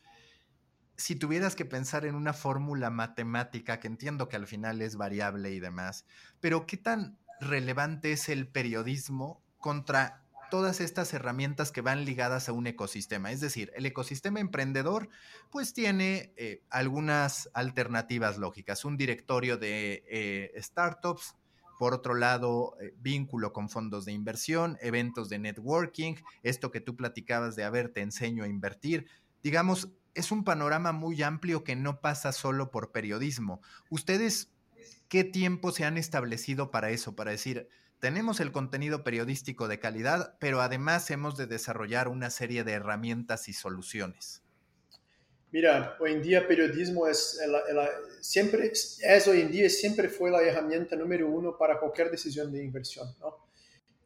Si 0.98 1.16
tuvieras 1.16 1.56
que 1.56 1.66
pensar 1.66 2.06
en 2.06 2.14
una 2.14 2.34
fórmula 2.34 2.92
matemática, 2.92 3.80
que 3.80 3.88
entiendo 3.88 4.30
que 4.30 4.36
al 4.36 4.46
final 4.46 4.84
es 4.84 4.98
variable 4.98 5.50
y 5.52 5.60
demás, 5.60 6.06
pero 6.40 6.68
¿qué 6.68 6.78
tan 6.78 7.18
relevante 7.41 8.13
es 8.13 8.29
el 8.29 8.48
periodismo 8.48 9.43
contra 9.57 10.24
todas 10.50 10.81
estas 10.81 11.13
herramientas 11.13 11.71
que 11.71 11.81
van 11.81 12.03
ligadas 12.03 12.50
a 12.50 12.51
un 12.51 12.67
ecosistema. 12.67 13.31
Es 13.31 13.39
decir, 13.39 13.71
el 13.75 13.86
ecosistema 13.86 14.39
emprendedor 14.39 15.10
pues 15.50 15.74
tiene 15.74 16.33
eh, 16.36 16.62
algunas 16.69 17.50
alternativas 17.53 18.38
lógicas, 18.38 18.83
un 18.83 18.98
directorio 18.98 19.57
de 19.57 20.03
eh, 20.07 20.51
startups, 20.62 21.36
por 21.79 21.93
otro 21.93 22.13
lado, 22.13 22.75
eh, 22.79 22.93
vínculo 23.00 23.53
con 23.53 23.69
fondos 23.69 24.05
de 24.05 24.12
inversión, 24.12 24.77
eventos 24.81 25.29
de 25.29 25.39
networking, 25.39 26.15
esto 26.43 26.69
que 26.69 26.81
tú 26.81 26.95
platicabas 26.95 27.55
de, 27.55 27.63
a 27.63 27.69
ver, 27.69 27.89
te 27.89 28.01
enseño 28.01 28.43
a 28.43 28.48
invertir. 28.48 29.07
Digamos, 29.41 29.89
es 30.13 30.31
un 30.31 30.43
panorama 30.43 30.91
muy 30.91 31.24
amplio 31.24 31.63
que 31.63 31.75
no 31.75 32.01
pasa 32.01 32.33
solo 32.33 32.69
por 32.71 32.91
periodismo. 32.91 33.62
Ustedes 33.89 34.51
¿Qué 35.12 35.25
tiempo 35.25 35.74
se 35.74 35.84
han 35.84 35.98
establecido 35.98 36.72
para 36.72 36.89
eso? 36.89 37.18
Para 37.18 37.32
decir, 37.32 37.68
tenemos 38.00 38.39
el 38.39 38.53
contenido 38.53 39.03
periodístico 39.03 39.68
de 39.68 39.77
calidad, 39.77 40.38
pero 40.39 40.62
además 40.62 41.12
hemos 41.12 41.36
de 41.36 41.47
desarrollar 41.47 42.08
una 42.08 42.30
serie 42.30 42.63
de 42.63 42.71
herramientas 42.71 43.50
y 43.50 43.54
soluciones. 43.54 44.41
Mira, 45.52 45.97
hoy 46.00 46.13
en 46.13 46.21
día 46.21 46.47
periodismo 46.47 47.08
es, 47.08 47.41
siempre, 48.21 48.71
es 48.71 49.28
hoy 49.28 49.41
en 49.41 49.52
día 49.52 49.69
siempre 49.69 50.08
fue 50.08 50.32
la 50.32 50.41
herramienta 50.43 50.95
número 50.95 51.28
uno 51.28 51.58
para 51.58 51.78
cualquier 51.78 52.10
decisión 52.10 52.50
de 52.50 52.63
inversión. 52.63 53.13
¿no? 53.19 53.36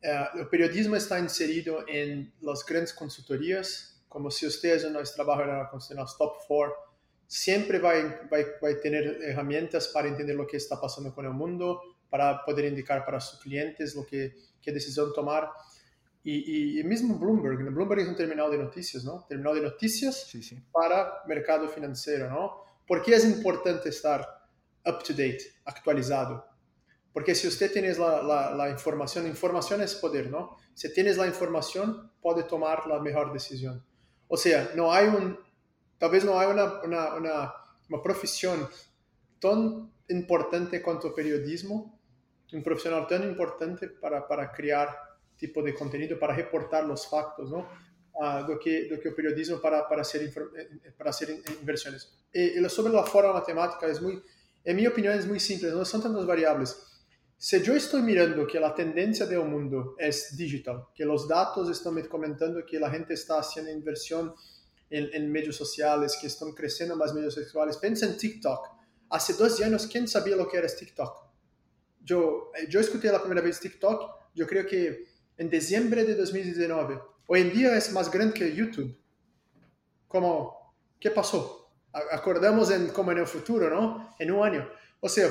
Eh, 0.02 0.26
el 0.40 0.48
periodismo 0.48 0.96
está 0.96 1.20
inserido 1.20 1.86
en 1.88 2.34
las 2.42 2.66
grandes 2.66 2.94
consultorías, 2.94 4.04
como 4.10 4.32
si 4.32 4.48
ustedes 4.48 4.90
no 4.90 5.04
trabajan 5.04 5.68
en 5.92 5.98
los 5.98 6.18
top 6.18 6.34
four 6.48 6.74
siempre 7.28 7.80
va, 7.80 7.94
va, 8.32 8.70
a 8.70 8.80
tener 8.82 9.20
herramientas 9.24 9.88
para 9.90 10.08
entender 10.08 10.36
lo 10.36 10.48
que 10.48 10.58
está 10.58 10.80
pasando 10.80 11.14
con 11.14 11.26
el 11.26 11.34
mundo, 11.34 11.82
para 12.10 12.44
poder 12.46 12.66
indicar 12.66 13.04
para 13.06 13.20
sus 13.20 13.40
clientes 13.40 13.96
lo 13.96 14.06
que, 14.06 14.36
qué 14.62 14.72
decisión 14.72 15.12
tomar. 15.14 15.50
Y, 16.24 16.80
y, 16.80 16.84
mismo 16.84 17.20
Bloomberg, 17.20 17.58
Bloomberg 17.72 18.02
es 18.02 18.08
un 18.08 18.16
terminal 18.16 18.50
de 18.50 18.58
noticias, 18.58 19.04
¿no? 19.04 19.26
Terminal 19.30 19.56
de 19.56 19.62
noticias 19.62 20.28
sí, 20.28 20.42
sí. 20.42 20.58
para 20.72 21.22
mercado 21.28 21.68
financiero, 21.70 22.30
¿no? 22.30 22.64
¿Por 22.88 23.04
qué 23.04 23.16
es 23.16 23.26
importante 23.26 23.90
estar 23.90 24.22
up 24.86 25.04
to 25.04 25.14
date, 25.14 25.42
actualizado? 25.66 26.46
Porque 27.14 27.36
si 27.36 27.48
usted 27.48 27.72
tiene 27.72 27.94
la, 27.94 28.24
la, 28.24 28.52
la 28.56 28.70
información, 28.70 29.28
información 29.28 29.82
es 29.82 29.94
poder, 29.96 30.30
¿no? 30.30 30.58
Si 30.74 30.92
tienes 30.94 31.18
la 31.18 31.28
información, 31.28 32.12
puede 32.22 32.44
tomar 32.44 32.88
la 32.88 33.00
mejor 33.00 33.32
decisión. 33.32 33.86
O 34.28 34.36
sea, 34.36 34.72
no 34.76 34.92
hay 34.92 35.08
un 35.08 35.38
talvez 36.00 36.24
não 36.24 36.40
há 36.40 36.48
uma, 36.48 36.84
uma, 36.84 37.16
uma, 37.16 37.56
uma 37.90 38.02
profissão 38.02 38.70
tão 39.40 39.90
importante 40.10 40.80
quanto 40.80 41.08
o 41.08 41.14
periodismo, 41.14 41.98
um 42.54 42.62
profissional 42.62 43.06
tão 43.06 43.24
importante 43.30 43.88
para, 43.88 44.22
para 44.22 44.48
criar 44.48 45.18
tipo 45.38 45.62
de 45.62 45.74
conteúdo, 45.74 46.18
para 46.18 46.34
reportar 46.34 46.90
os 46.90 47.06
fatos, 47.06 47.52
não? 47.52 47.68
Uh, 48.16 48.46
do 48.48 48.58
que 48.58 48.88
do 48.88 48.98
que 48.98 49.10
o 49.10 49.14
periodismo 49.14 49.60
para 49.60 49.84
para 49.84 50.02
ser 50.02 50.32
para 50.98 51.12
ser 51.12 51.32
inversões. 51.62 52.08
E, 52.34 52.58
e 52.58 52.70
sobre 52.70 52.96
a 52.98 53.04
forma 53.04 53.34
matemática 53.34 53.86
é 53.86 54.00
muito, 54.00 54.24
em 54.66 54.74
minha 54.74 54.88
opinião, 54.88 55.14
é 55.14 55.22
muito 55.24 55.44
simples. 55.44 55.74
Não 55.74 55.84
são 55.84 56.00
tantas 56.00 56.24
variáveis. 56.24 56.82
Se 57.38 57.58
eu 57.58 57.76
estou 57.76 58.02
mirando 58.02 58.48
que 58.48 58.58
a 58.58 58.70
tendência 58.70 59.28
do 59.28 59.44
mundo 59.44 59.96
é 60.00 60.10
digital, 60.10 60.90
que 60.96 61.06
os 61.06 61.28
dados 61.28 61.68
estão 61.68 61.92
me 61.92 62.04
comentando 62.08 62.64
que 62.64 62.78
a 62.78 62.90
gente 62.90 63.12
está 63.12 63.44
fazendo 63.44 63.70
inversão 63.70 64.34
en, 64.90 65.10
en, 65.14 65.32
medios 65.32 65.56
sociales 65.56 66.18
que 66.20 66.28
están 66.28 66.52
creciendo 66.52 66.96
más 66.96 67.14
medios 67.14 67.34
sexuales. 67.34 67.78
Piensa 67.78 68.06
en 68.06 68.18
TikTok. 68.18 68.70
Hace 69.10 69.34
dos 69.34 69.62
años, 69.62 69.88
¿quién 69.88 70.08
sabía 70.08 70.36
lo 70.36 70.48
que 70.48 70.58
era 70.58 70.68
TikTok? 70.68 71.26
Yo, 72.04 72.52
eh, 72.56 72.68
yo 72.70 72.80
escuché 72.80 73.12
la 73.12 73.20
primera 73.22 73.42
vez 73.42 73.60
TikTok, 73.60 74.34
yo 74.34 74.46
creo 74.46 74.66
que 74.66 75.08
en 75.38 75.50
diciembre 75.50 76.04
de 76.04 76.16
2019. 76.16 77.00
Hoy 77.28 77.42
en 77.42 77.54
día 77.54 77.76
es 77.76 77.92
más 77.92 78.12
grande 78.12 78.34
que 78.34 78.56
YouTube. 78.56 78.96
¿Cómo? 80.08 80.76
¿Qué 81.00 81.12
pasó? 81.12 81.72
Acordamos 82.12 82.72
en 82.72 82.90
como 82.90 83.12
en 83.12 83.20
el 83.20 83.28
futuro, 83.28 83.70
¿no? 83.70 84.16
En 84.20 84.32
un 84.32 84.46
año. 84.46 84.70
O 85.00 85.10
sea, 85.10 85.30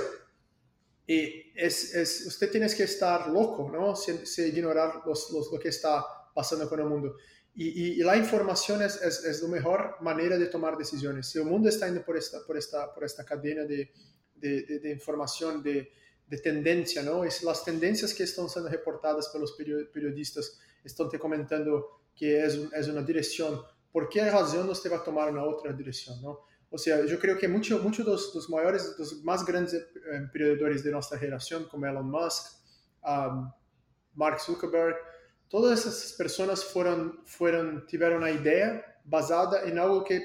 y 1.07 1.53
es, 1.55 1.95
es, 1.95 2.27
usted 2.27 2.51
tiene 2.51 2.69
que 2.75 2.85
estar 2.85 3.29
loco, 3.29 3.71
¿no? 3.71 3.95
Sin 3.95 4.47
ignorar 4.47 5.03
los, 5.07 5.31
los, 5.31 5.53
lo 5.53 5.59
que 5.59 5.69
está 5.69 6.05
pasando 6.35 6.69
con 6.69 6.81
el 6.81 6.87
mundo. 6.87 7.17
Y, 7.57 7.93
y, 7.93 8.03
la 8.03 8.17
información 8.17 8.83
es, 8.83 9.01
es, 9.01 9.25
es, 9.25 9.43
la 9.43 9.49
mejor 9.49 9.97
manera 10.01 10.37
de 10.37 10.47
tomar 10.47 10.77
decisiones. 10.77 11.29
Si 11.29 11.39
el 11.39 11.45
mundo 11.45 11.69
está 11.69 11.87
yendo 11.87 12.05
por 12.05 12.17
esta, 12.17 12.45
por 12.45 12.57
esta, 12.57 12.93
por 12.93 13.05
esta 13.05 13.25
cadena 13.25 13.63
de, 13.63 13.93
de, 14.35 14.81
de, 14.81 14.91
información, 14.91 15.63
de, 15.63 15.93
de, 16.27 16.39
tendencia, 16.39 17.03
¿no? 17.03 17.25
Es 17.25 17.45
las 17.45 17.65
tendencias 17.65 18.13
que 18.13 18.25
están 18.25 18.49
siendo 18.49 18.69
reportadas 18.69 19.29
por 19.29 19.41
los 19.41 19.53
periodistas 19.53 20.59
están 20.83 21.09
te 21.09 21.19
comentando 21.19 22.03
que 22.17 22.45
es, 22.45 22.59
es 22.73 22.89
una 22.89 23.03
dirección. 23.03 23.63
¿Por 23.93 24.09
qué 24.09 24.29
razón 24.29 24.69
usted 24.69 24.91
va 24.91 24.97
a 24.97 25.05
tomar 25.05 25.31
una 25.31 25.45
otra 25.45 25.73
dirección, 25.73 26.21
¿no? 26.21 26.41
O 26.71 26.79
sea, 26.79 27.05
yo 27.07 27.21
creo 27.21 27.39
que 27.39 27.47
muchos 27.47 27.81
mucho 27.81 28.03
de 28.03 28.11
los, 28.11 28.51
mayores, 28.51 28.97
los 28.99 29.23
más 29.23 29.45
grandes 29.45 29.75
eh, 29.75 30.29
periodistas 30.33 30.83
de 30.83 30.91
nuestra 30.91 31.19
generación, 31.19 31.69
como 31.69 31.87
Elon 31.87 32.11
Musk, 32.11 32.53
um, 33.07 33.53
Mark 34.15 34.41
Zuckerberg, 34.41 34.97
todas 35.55 35.87
essas 35.87 36.11
pessoas 36.11 36.65
foram, 36.65 37.17
foram 37.25 37.87
tiveram 37.87 38.17
uma 38.17 38.31
ideia 38.33 38.85
basada 39.05 39.69
em 39.71 39.79
algo 39.79 40.03
que 40.03 40.21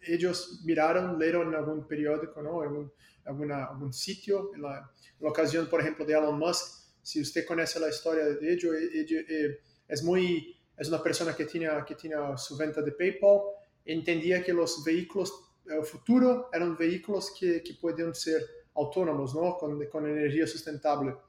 eles 0.00 0.64
miraram, 0.64 1.16
leram 1.16 1.48
em 1.48 1.54
algum 1.54 1.80
periódico, 1.84 2.42
não? 2.42 2.60
Algum, 2.60 2.88
alguna, 3.24 3.66
algum 3.66 3.92
sítio. 3.92 4.50
Na, 4.56 4.90
na 5.20 5.28
ocasião, 5.28 5.66
por 5.66 5.78
exemplo, 5.78 6.04
de 6.04 6.12
Elon 6.12 6.32
Musk, 6.32 6.82
se 7.00 7.24
você 7.24 7.42
conhece 7.44 7.78
a 7.78 7.88
história 7.88 8.34
de 8.34 8.44
ele 8.44 9.60
é 9.88 10.02
muito 10.02 10.52
é 10.76 10.88
uma 10.88 10.98
pessoa 10.98 11.32
que 11.32 11.44
tinha 11.44 11.80
que 11.82 11.94
tinha 11.94 12.36
sua 12.36 12.58
venda 12.58 12.82
de 12.82 12.90
PayPal, 12.90 13.54
entendia 13.86 14.42
que 14.42 14.52
os 14.52 14.82
veículos 14.82 15.30
o 15.78 15.84
futuro 15.84 16.48
eram 16.52 16.74
veículos 16.74 17.30
que 17.30 17.60
que 17.60 17.74
podiam 17.74 18.12
ser 18.12 18.44
autônomos, 18.74 19.32
não? 19.32 19.52
Com, 19.52 19.78
com 19.86 20.08
energia 20.08 20.44
sustentável. 20.44 21.22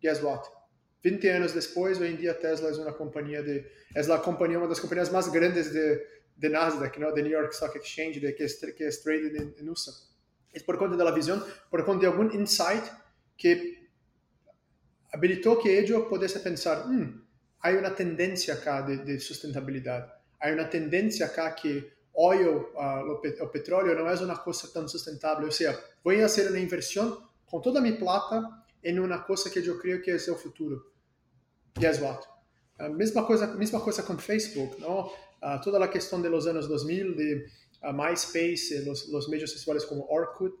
Guess 0.00 0.22
what? 0.22 0.57
20 1.02 1.28
anos 1.28 1.52
depois, 1.52 2.00
hoje 2.00 2.12
em 2.12 2.16
dia 2.16 2.34
Tesla 2.34 2.70
é 2.70 2.72
uma 2.74 2.92
companhia 2.92 3.42
de 3.42 3.64
é 3.94 4.00
a 4.00 4.18
companhia 4.18 4.58
uma 4.58 4.68
das 4.68 4.80
companhias 4.80 5.10
mais 5.10 5.28
grandes 5.28 5.72
de, 5.72 6.04
de 6.36 6.48
Nasdaq, 6.48 6.98
¿no? 6.98 7.12
de 7.12 7.22
New 7.22 7.32
York 7.32 7.52
Stock 7.52 7.74
Exchange, 7.76 8.20
de 8.20 8.32
que 8.34 8.44
es, 8.44 8.58
que 8.58 8.86
es 8.86 9.02
traded 9.02 9.34
en, 9.36 9.54
en 9.58 9.68
USA. 9.68 9.92
Es 10.52 10.62
por 10.62 10.76
cuenta 10.76 10.96
de 10.96 11.04
la 11.04 11.12
visión, 11.12 11.42
por 11.70 11.84
cuenta 11.84 12.02
de 12.02 12.12
algún 12.12 12.32
insight 12.34 12.84
que 13.36 13.88
habilitó 15.12 15.58
que 15.58 15.78
ellos 15.78 16.04
pudiesen 16.08 16.42
pensar, 16.42 16.86
hmm, 16.86 17.26
hay 17.60 17.76
una 17.76 17.94
tendencia 17.94 18.54
acá 18.54 18.82
de, 18.82 18.98
de, 18.98 19.20
sustentabilidad, 19.20 20.12
hay 20.38 20.52
una 20.52 20.68
tendencia 20.68 21.26
acá 21.26 21.54
que 21.54 21.98
oil, 22.12 22.48
uh, 22.74 23.20
el 23.24 23.50
petróleo 23.50 23.94
no 23.94 24.10
es 24.10 24.20
una 24.20 24.36
cosa 24.42 24.68
tan 24.72 24.88
sustentable, 24.88 25.46
o 25.46 25.50
sea, 25.50 25.78
voy 26.02 26.20
a 26.20 26.26
hacer 26.26 26.50
una 26.50 26.58
inversión 26.58 27.16
con 27.48 27.62
toda 27.62 27.80
mi 27.80 27.92
plata 27.92 28.66
en 28.82 28.98
una 28.98 29.24
cosa 29.24 29.50
que 29.50 29.62
yo 29.62 29.78
creo 29.78 30.00
que 30.02 30.14
es 30.14 30.28
el 30.28 30.34
futuro. 30.36 30.92
Guess 31.74 32.00
what? 32.00 32.20
Uh, 32.78 32.92
misma, 32.92 33.26
cosa, 33.26 33.54
misma 33.54 33.80
cosa 33.80 34.04
con 34.04 34.18
Facebook, 34.18 34.76
¿no? 34.80 35.10
Uh, 35.42 35.60
toda 35.62 35.78
la 35.78 35.90
cuestión 35.90 36.22
de 36.22 36.30
los 36.30 36.46
años 36.46 36.68
2000, 36.68 37.16
de 37.16 37.46
uh, 37.82 37.92
MySpace, 37.92 38.84
los, 38.84 39.08
los 39.08 39.28
medios 39.28 39.50
sociales 39.50 39.84
como 39.84 40.06
Orkut. 40.06 40.54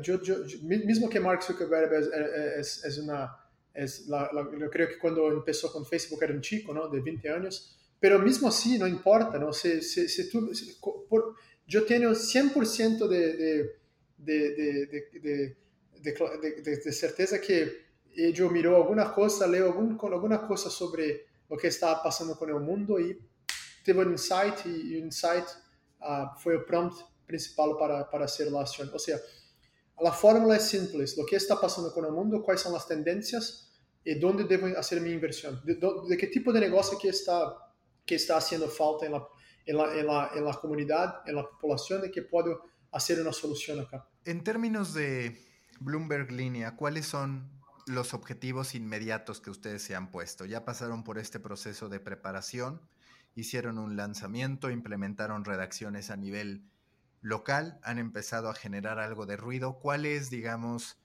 Yo, 0.00 0.22
yo, 0.22 0.36
mismo 0.62 1.08
que 1.08 1.18
Mark 1.18 1.42
Zuckerberg 1.42 1.92
es, 1.92 2.06
es, 2.58 2.84
es 2.84 2.98
una... 2.98 3.36
Es 3.74 4.06
la, 4.06 4.30
la, 4.32 4.48
yo 4.58 4.70
creo 4.70 4.88
que 4.88 4.96
cuando 4.96 5.28
empezó 5.30 5.70
con 5.70 5.84
Facebook 5.84 6.22
era 6.22 6.32
un 6.32 6.40
chico, 6.40 6.72
¿no? 6.72 6.88
De 6.88 7.00
20 7.00 7.28
años. 7.28 7.76
Pero 8.00 8.18
mismo 8.18 8.48
así, 8.48 8.78
no 8.78 8.86
importa, 8.86 9.38
¿no? 9.38 9.52
Si, 9.52 9.82
si, 9.82 10.08
si 10.08 10.30
tú, 10.30 10.50
por, 11.10 11.34
yo 11.66 11.84
tengo 11.84 12.10
100% 12.10 13.08
de, 13.08 13.32
de, 13.36 13.76
de, 14.16 14.50
de 14.54 14.86
de, 15.20 15.56
de, 16.12 16.62
de, 16.62 16.92
certeza 16.92 17.40
que 17.40 17.86
yo 18.32 18.50
miró 18.50 18.76
alguna 18.76 19.12
cosa, 19.12 19.46
leo 19.46 19.66
algún, 19.66 19.98
alguna 20.12 20.46
cosa 20.46 20.70
sobre 20.70 21.26
lo 21.48 21.56
que 21.56 21.68
está 21.68 22.02
pasando 22.02 22.36
con 22.36 22.48
el 22.50 22.60
mundo 22.60 22.98
y 22.98 23.18
tuvo 23.84 24.00
un 24.00 24.12
insight 24.12 24.66
y 24.66 24.96
un 24.96 25.06
insight 25.06 25.44
uh, 26.00 26.38
fue 26.38 26.54
el 26.54 26.64
prompt 26.64 27.00
principal 27.26 27.76
para, 27.78 28.08
para 28.08 28.24
hacer 28.24 28.50
la 28.50 28.62
acción. 28.62 28.90
O 28.94 28.98
sea, 28.98 29.18
la 30.00 30.12
fórmula 30.12 30.56
es 30.56 30.64
simple, 30.64 31.04
lo 31.16 31.24
que 31.24 31.36
está 31.36 31.60
pasando 31.60 31.92
con 31.92 32.04
el 32.04 32.12
mundo, 32.12 32.42
cuáles 32.42 32.62
son 32.62 32.72
las 32.72 32.86
tendencias 32.86 33.72
y 34.04 34.14
dónde 34.18 34.44
debo 34.44 34.66
hacer 34.78 35.00
mi 35.00 35.10
inversión, 35.10 35.60
de, 35.64 35.74
de 35.74 36.16
qué 36.16 36.26
tipo 36.28 36.52
de 36.52 36.60
negocio 36.60 36.98
que 36.98 37.08
está, 37.08 37.56
que 38.04 38.14
está 38.14 38.36
haciendo 38.36 38.68
falta 38.68 39.06
en 39.06 39.12
la, 39.12 39.26
en 39.64 39.76
la, 39.76 39.98
en 39.98 40.06
la, 40.06 40.30
en 40.34 40.44
la 40.44 40.54
comunidad, 40.54 41.22
en 41.26 41.34
la 41.34 41.48
población 41.60 42.02
y 42.04 42.10
que 42.10 42.22
puedo 42.22 42.62
hacer 42.92 43.20
una 43.20 43.32
solución 43.32 43.80
acá. 43.80 44.08
En 44.24 44.44
términos 44.44 44.94
de 44.94 45.45
Bloomberg 45.80 46.32
Línea, 46.32 46.76
¿cuáles 46.76 47.06
son 47.06 47.50
los 47.86 48.14
objetivos 48.14 48.74
inmediatos 48.74 49.40
que 49.40 49.50
ustedes 49.50 49.82
se 49.82 49.94
han 49.94 50.10
puesto? 50.10 50.44
Ya 50.44 50.64
pasaron 50.64 51.04
por 51.04 51.18
este 51.18 51.40
proceso 51.40 51.88
de 51.88 52.00
preparación, 52.00 52.80
hicieron 53.34 53.78
un 53.78 53.96
lanzamiento, 53.96 54.70
implementaron 54.70 55.44
redacciones 55.44 56.10
a 56.10 56.16
nivel 56.16 56.64
local, 57.20 57.78
han 57.82 57.98
empezado 57.98 58.48
a 58.48 58.54
generar 58.54 58.98
algo 58.98 59.26
de 59.26 59.36
ruido. 59.36 59.78
¿Cuál 59.78 60.06
es, 60.06 60.30
digamos, 60.30 60.98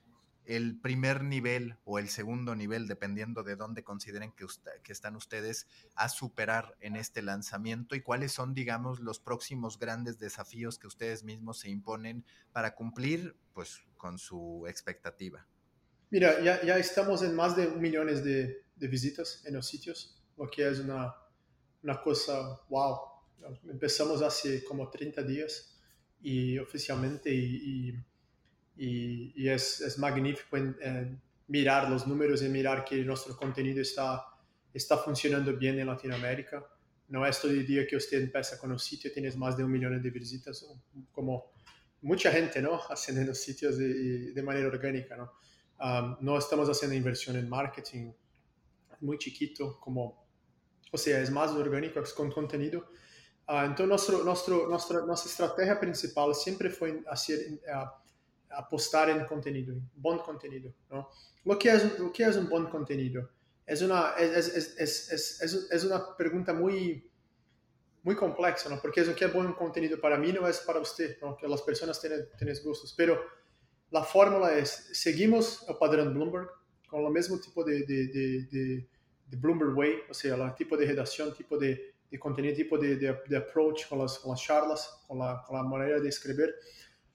el 0.46 0.80
primer 0.80 1.24
nivel 1.24 1.78
o 1.84 2.00
el 2.00 2.10
segundo 2.10 2.56
nivel, 2.56 2.88
dependiendo 2.88 3.44
de 3.44 3.56
dónde 3.56 3.84
consideren 3.84 4.34
que, 4.34 4.46
están 4.92 5.16
ustedes 5.16 5.68
a 5.96 6.10
superar 6.10 6.76
en 6.80 6.96
este 6.96 7.22
lanzamiento 7.22 7.96
y 7.96 8.02
cuáles 8.02 8.32
son, 8.32 8.54
digamos, 8.54 9.00
los 9.00 9.20
próximos 9.20 9.80
grandes 9.80 10.20
desafíos 10.20 10.80
que 10.80 10.88
ustedes 10.88 11.24
mismos 11.24 11.60
se 11.60 11.70
imponen 11.70 12.26
para 12.52 12.76
cumplir, 12.76 13.36
pues, 13.54 13.82
con 13.98 14.18
su 14.18 14.66
expectativa? 14.68 15.48
Mira, 16.10 16.42
ya, 16.42 16.62
ya 16.64 16.78
estamos 16.78 17.22
en 17.24 17.36
más 17.36 17.56
de 17.56 17.68
millones 17.68 18.24
de, 18.24 18.66
de, 18.76 18.88
visitas 18.88 19.46
en 19.46 19.54
los 19.54 19.68
sitios, 19.68 20.22
lo 20.38 20.50
que 20.50 20.68
es 20.68 20.80
una, 20.80 21.16
una 21.84 22.02
cosa 22.02 22.60
wow. 22.70 22.98
Empezamos 23.70 24.22
hace 24.22 24.64
como 24.64 24.90
30 24.90 25.24
días 25.24 25.80
y 26.22 26.58
oficialmente 26.60 27.34
y, 27.34 27.96
y 28.78 29.48
es, 29.48 29.82
es, 29.82 30.00
magnífico 30.00 30.58
en, 30.58 30.76
en 30.82 31.22
mirar 31.48 31.90
los 31.90 32.08
números 32.08 32.42
y 32.42 32.50
mirar 32.50 32.86
que 32.86 33.04
nuestro 33.04 33.36
contenido 33.36 33.82
está, 33.82 34.26
está 34.74 34.98
funcionando 34.98 35.56
bien 35.56 35.78
en 35.80 35.88
Latinoamérica. 35.88 36.66
No 37.10 37.26
es 37.26 37.42
todo 37.42 37.52
el 37.52 37.68
día 37.68 37.86
que 37.86 37.98
usted 37.98 38.22
empieza 38.22 38.58
con 38.58 38.72
un 38.72 38.80
sitio 38.80 39.12
y 39.12 39.14
tienes 39.14 39.36
más 39.36 39.58
de 39.58 39.66
un 39.66 39.72
millón 39.72 40.02
de 40.02 40.10
visitas, 40.10 40.66
como 41.12 41.52
mucha 42.02 42.32
gente, 42.32 42.62
¿no? 42.62 42.80
Haciendo 42.90 43.34
sitios 43.36 43.78
de, 43.78 44.32
de 44.32 44.44
manera 44.44 44.68
orgánica, 44.68 45.18
¿no? 45.18 45.34
Um, 45.82 46.16
no 46.22 46.38
estamos 46.38 46.70
haciendo 46.70 46.96
inversión 46.96 47.36
en 47.36 47.50
marketing 47.50 48.14
muy 49.02 49.18
chiquito, 49.18 49.80
como, 49.80 50.26
o 50.92 50.98
sea, 50.98 51.20
es 51.20 51.32
más 51.32 51.52
orgánico, 51.52 52.00
es 52.00 52.14
con 52.14 52.32
contenido. 52.32 52.86
Uh, 53.48 53.66
entonces, 53.66 53.88
nuestro, 53.88 54.24
nuestro, 54.24 54.70
nuestra, 54.70 55.06
nuestra 55.06 55.32
estrategia 55.32 55.80
principal 55.80 56.36
siempre 56.36 56.70
fue 56.70 57.04
hacer, 57.10 57.40
uh, 57.68 57.90
apostar 58.56 59.10
en 59.10 59.26
contenido, 59.26 59.74
en 59.74 59.90
buen 59.96 60.20
contenido, 60.20 60.74
¿no? 60.90 61.10
Lo 61.46 61.58
que 61.58 61.70
es, 61.70 62.00
lo 62.00 62.12
que 62.12 62.24
es 62.24 62.36
un 62.36 62.50
buen 62.50 62.66
contenido? 62.66 63.30
Es 63.66 63.82
una, 63.82 64.14
es, 64.18 64.48
es, 64.56 64.78
es, 64.78 65.42
es, 65.42 65.68
es 65.72 65.84
una 65.84 66.16
pregunta 66.16 66.54
muy 66.54 67.12
muy 68.04 68.16
complexa, 68.16 68.70
¿no? 68.70 68.82
Porque 68.82 69.02
eso 69.02 69.16
que 69.16 69.26
es 69.26 69.34
buen 69.34 69.54
contenido 69.54 70.00
para 70.00 70.18
mí 70.18 70.32
no 70.32 70.48
es 70.48 70.60
para 70.60 70.80
usted, 70.80 71.18
¿no? 71.22 71.38
Que 71.38 71.48
las 71.48 71.62
personas 71.62 72.00
tienen, 72.02 72.28
tienen 72.38 72.56
gustos. 72.64 72.94
Pero 72.98 73.22
la 73.92 74.04
fórmula 74.04 74.54
es, 74.58 74.90
seguimos 74.94 75.66
el 75.68 75.78
padrón 75.78 76.14
Bloomberg 76.14 76.50
con 76.88 77.06
el 77.06 77.12
mismo 77.12 77.40
tipo 77.40 77.64
de, 77.64 77.84
de, 77.84 78.08
de, 78.08 78.88
de 79.28 79.38
Bloomberg 79.38 79.78
Way, 79.78 79.94
o 80.10 80.14
sea, 80.14 80.36
el 80.36 80.56
tipo 80.56 80.76
de 80.76 80.86
redacción, 80.86 81.34
tipo 81.34 81.58
de, 81.58 81.94
contenido, 82.20 82.56
tipo 82.56 82.78
de, 82.78 83.38
approach 83.38 83.88
con 83.88 84.00
las, 84.00 84.20
con 84.20 84.32
las 84.32 84.42
charlas, 84.42 85.04
con 85.08 85.20
la, 85.20 85.44
con 85.46 85.56
la, 85.56 85.64
manera 85.64 86.00
de 86.00 86.10
escribir. 86.10 86.54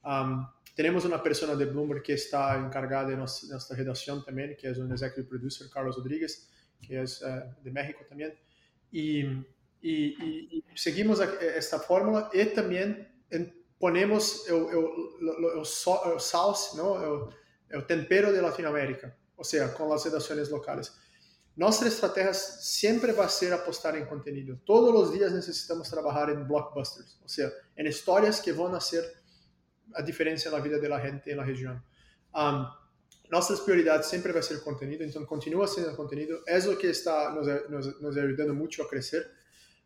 Um, 0.03 0.47
tenemos 0.77 1.05
una 1.05 1.23
persona 1.23 1.55
de 1.55 1.65
Bloomberg 1.65 2.03
que 2.03 2.13
está 2.13 2.55
encargada 2.55 3.09
de 3.09 3.17
nuestra 3.17 3.75
redacción 3.75 4.23
también, 4.23 4.55
que 4.55 4.69
es 4.69 4.77
un 4.77 4.91
executive 4.91 5.27
producer, 5.27 5.67
Carlos 5.73 5.97
Rodríguez, 5.97 6.51
que 6.79 7.01
es 7.01 7.23
uh, 7.23 7.51
de 7.63 7.71
México 7.71 8.05
y, 8.91 9.25
y 9.81 10.63
seguimos 10.75 11.19
esta 11.19 11.79
fórmula 11.79 12.29
y 12.31 12.45
también 12.45 13.07
ponemos 13.79 14.45
el 14.47 15.65
sauce, 15.65 16.77
¿no? 16.77 17.31
el, 17.69 17.87
tempero 17.87 18.31
de 18.31 18.39
Latinoamérica, 18.39 19.17
o 19.35 19.43
sea, 19.43 19.73
con 19.73 19.89
las 19.89 20.05
redações 20.05 20.51
locales. 20.51 20.93
Nuestra 21.55 21.87
estrategia 21.87 22.35
siempre 22.35 23.13
va 23.13 23.25
a 23.25 23.29
ser 23.29 23.51
apostar 23.51 23.97
en 23.97 24.05
contenido. 24.05 24.59
Todos 24.63 24.93
los 24.93 25.11
días 25.11 25.31
necesitamos 25.31 25.89
trabajar 25.89 26.29
en 26.29 26.47
blockbusters, 26.47 27.19
o 27.25 27.27
sea, 27.27 27.49
en 27.75 27.87
historias 27.87 28.39
que 28.39 28.51
van 28.51 28.75
a 28.75 28.77
hacer 28.77 29.03
a 29.97 30.01
diferencia 30.01 30.49
en 30.49 30.55
la 30.55 30.61
vida 30.61 30.77
de 30.77 30.89
la 30.89 30.99
gente 30.99 31.31
en 31.31 31.37
la 31.37 31.43
región. 31.43 31.83
Um, 32.33 32.65
nuestras 33.29 33.61
prioridades 33.61 34.05
siempre 34.05 34.31
va 34.31 34.39
a 34.39 34.43
ser 34.43 34.61
contenido, 34.61 35.03
entonces 35.03 35.27
continúa 35.27 35.67
siendo 35.67 35.95
contenido, 35.95 36.39
es 36.45 36.65
lo 36.65 36.77
que 36.77 36.91
está 36.91 37.33
nos, 37.33 37.47
nos, 37.69 38.01
nos 38.01 38.15
ayudando 38.15 38.53
mucho 38.53 38.83
a 38.83 38.87
crecer 38.87 39.37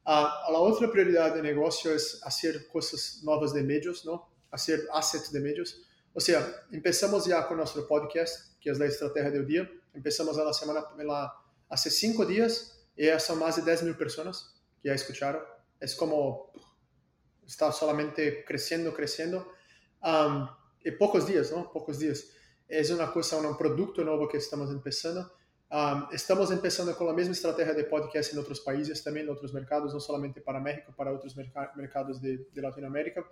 a 0.06 0.50
la 0.52 0.60
otra 0.60 0.92
prioridad 0.92 1.36
de 1.36 1.42
negocio 1.42 1.94
es 1.94 2.22
hacer 2.24 2.68
cosas 2.68 3.22
nuevas 3.24 3.54
de 3.54 3.62
medios, 3.62 4.06
¿no? 4.06 4.30
Hacer 4.50 4.88
assets 4.94 5.32
de 5.32 5.40
medios. 5.40 5.82
O 6.14 6.20
sea, 6.20 6.66
empezamos 6.72 7.26
ya 7.26 7.48
con 7.48 7.58
nuestro 7.58 7.88
podcast, 7.88 8.60
que 8.60 8.72
es 8.72 8.80
la 8.80 8.86
estrategia 8.86 9.30
del 9.30 9.46
día. 9.46 9.70
Empezamos 9.94 10.38
a 10.38 10.44
la 10.44 10.54
semana, 10.54 10.84
la, 10.98 11.34
hace 11.70 11.90
cinco 11.90 12.26
días, 12.26 12.80
y 12.96 13.06
ya 13.06 13.20
son 13.20 13.40
más 13.40 13.58
de 13.58 13.62
10 13.62 13.84
mil 13.84 13.96
personas 13.96 14.56
que 14.82 14.90
ya 14.90 14.96
escucharon. 14.96 15.44
Es 15.80 15.96
como, 15.96 16.52
está 17.46 17.72
solamente 17.72 18.44
creciendo, 18.44 18.94
creciendo. 18.94 19.54
Um, 20.04 20.48
y 20.84 20.92
pocos 20.92 21.28
días, 21.28 21.52
¿no? 21.52 21.72
Pocos 21.72 22.00
días. 22.00 22.32
Es 22.68 22.90
una 22.90 23.12
cosa, 23.12 23.38
un 23.38 23.58
producto 23.58 24.04
nuevo 24.04 24.28
que 24.28 24.38
estamos 24.38 24.72
empezando. 24.72 25.32
Um, 25.70 26.08
estamos 26.12 26.52
empezando 26.52 26.96
con 26.98 27.08
la 27.08 27.14
misma 27.14 27.34
estrategia 27.34 27.74
de 27.74 27.86
podcast 27.86 28.34
en 28.34 28.40
otros 28.40 28.60
países, 28.60 29.02
también 29.04 29.28
en 29.28 29.34
otros 29.34 29.54
mercados, 29.54 29.94
no 29.94 30.00
solamente 30.00 30.42
para 30.42 30.60
México, 30.60 30.94
para 30.96 31.14
otros 31.14 31.36
merc 31.38 31.54
mercados 31.76 32.22
de, 32.22 32.46
de, 32.52 32.62
Latinoamérica. 32.62 33.26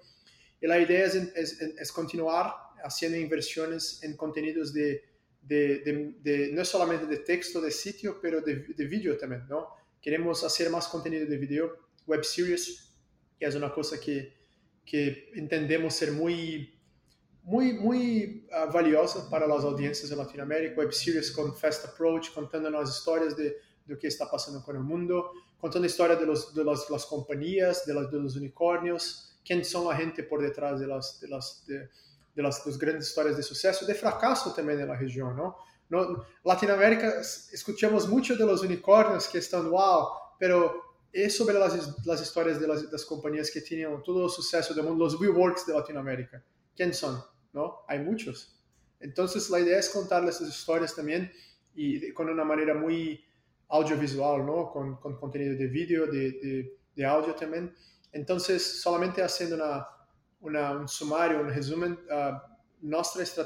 Y 0.61 0.67
la 0.67 0.79
idea 0.79 1.05
es, 1.05 1.15
es, 1.15 1.61
es, 1.61 1.91
continuar 1.91 2.53
haciendo 2.83 3.17
inversiones 3.17 4.01
en 4.03 4.15
contenidos 4.15 4.73
de, 4.73 5.03
de, 5.41 6.13
de, 6.21 6.51
no 6.53 6.63
solamente 6.63 7.07
de 7.07 7.17
texto, 7.17 7.59
de 7.59 7.71
sitio, 7.71 8.19
pero 8.21 8.39
de, 8.41 8.55
vídeo 8.55 9.17
también, 9.17 9.45
¿no? 9.49 9.67
Queremos 10.01 10.43
hacer 10.43 10.69
más 10.69 10.87
contenido 10.87 11.25
de 11.25 11.37
video, 11.37 11.75
web 12.07 12.23
series, 12.23 12.93
que 13.37 13.45
es 13.45 13.55
una 13.55 13.73
cosa 13.73 13.99
que, 13.99 14.38
que 14.89 15.29
entendemos 15.35 15.93
ser 15.93 16.11
muy 16.11 16.79
muy, 17.43 17.73
muy 17.73 18.47
uh, 18.51 18.71
valiosa 18.71 19.27
para 19.29 19.47
las 19.47 19.63
audiencias 19.63 20.09
de 20.09 20.15
Latinoamérica, 20.15 20.75
web 20.75 20.93
series 20.93 21.31
con 21.31 21.55
Fast 21.55 21.85
Approach, 21.85 22.31
contando 22.31 22.69
las 22.69 22.97
historias 22.97 23.35
de, 23.35 23.45
de 23.45 23.55
lo 23.87 23.97
que 23.97 24.07
está 24.07 24.29
pasando 24.29 24.63
con 24.63 24.75
el 24.75 24.83
mundo, 24.83 25.31
contando 25.57 25.87
historias 25.87 26.19
de, 26.19 26.27
los, 26.27 26.53
de 26.53 26.63
las, 26.63 26.87
las 26.89 27.05
compañías, 27.07 27.85
de, 27.87 27.93
las, 27.95 28.11
de 28.11 28.19
los 28.19 28.35
unicornios, 28.35 29.39
quién 29.43 29.65
son 29.65 29.87
la 29.87 29.95
gente 29.95 30.23
por 30.23 30.43
detrás 30.43 30.79
de 30.79 30.85
las, 30.85 31.19
de 31.19 31.27
las, 31.27 31.65
de, 31.65 31.89
de 32.35 32.43
las, 32.43 32.63
de 32.63 32.69
las 32.69 32.79
grandes 32.79 33.09
historias 33.09 33.35
de 33.35 33.43
suceso, 33.43 33.85
de 33.85 33.95
fracaso 33.95 34.53
también 34.53 34.81
en 34.81 34.87
la 34.87 34.95
región, 34.95 35.35
¿no? 35.35 35.57
no 35.89 36.23
Latinoamérica, 36.43 37.19
escuchamos 37.19 38.07
mucho 38.07 38.35
de 38.35 38.45
los 38.45 38.61
unicornios 38.61 39.27
que 39.27 39.39
están, 39.39 39.71
wow, 39.71 40.07
pero 40.37 40.88
es 41.11 41.35
sobre 41.35 41.57
de 42.59 42.67
las, 42.67 42.91
las, 42.91 43.05
compañías 43.05 43.49
que 43.49 43.61
tienen 43.61 44.01
todo 44.03 44.25
el 44.25 44.29
suceso 44.29 44.73
del 44.73 44.85
mundo, 44.85 45.05
los 45.05 45.19
WeWorks 45.19 45.65
de 45.65 45.73
Latinoamérica. 45.73 46.43
¿Quién 46.75 46.93
son? 46.93 47.21
¿No? 47.53 47.79
Hay 47.87 47.99
muchos. 47.99 48.59
Entonces 48.99 49.49
la 49.49 49.59
idea 49.59 49.79
es 49.79 49.89
contarles 49.89 50.35
esas 50.35 50.57
historias 50.57 50.95
también 50.95 51.31
y 51.73 52.11
con 52.11 52.29
una 52.29 52.43
manera 52.43 52.73
muy 52.73 53.23
audiovisual, 53.69 54.45
¿no? 54.45 54.69
Con, 54.71 54.97
con 54.97 55.31
de 55.31 55.67
vídeo, 55.67 56.07
de, 56.07 56.31
de, 56.31 56.77
de, 56.95 57.05
audio 57.05 57.33
también. 57.35 57.73
Entonces, 58.11 58.81
solamente 58.81 59.21
haciendo 59.21 59.55
una, 59.55 59.87
una, 60.41 60.71
un 60.71 60.87
sumario, 60.87 61.39
un 61.39 61.49
resumen, 61.49 61.93
uh, 61.93 62.37
nuestra 62.81 63.43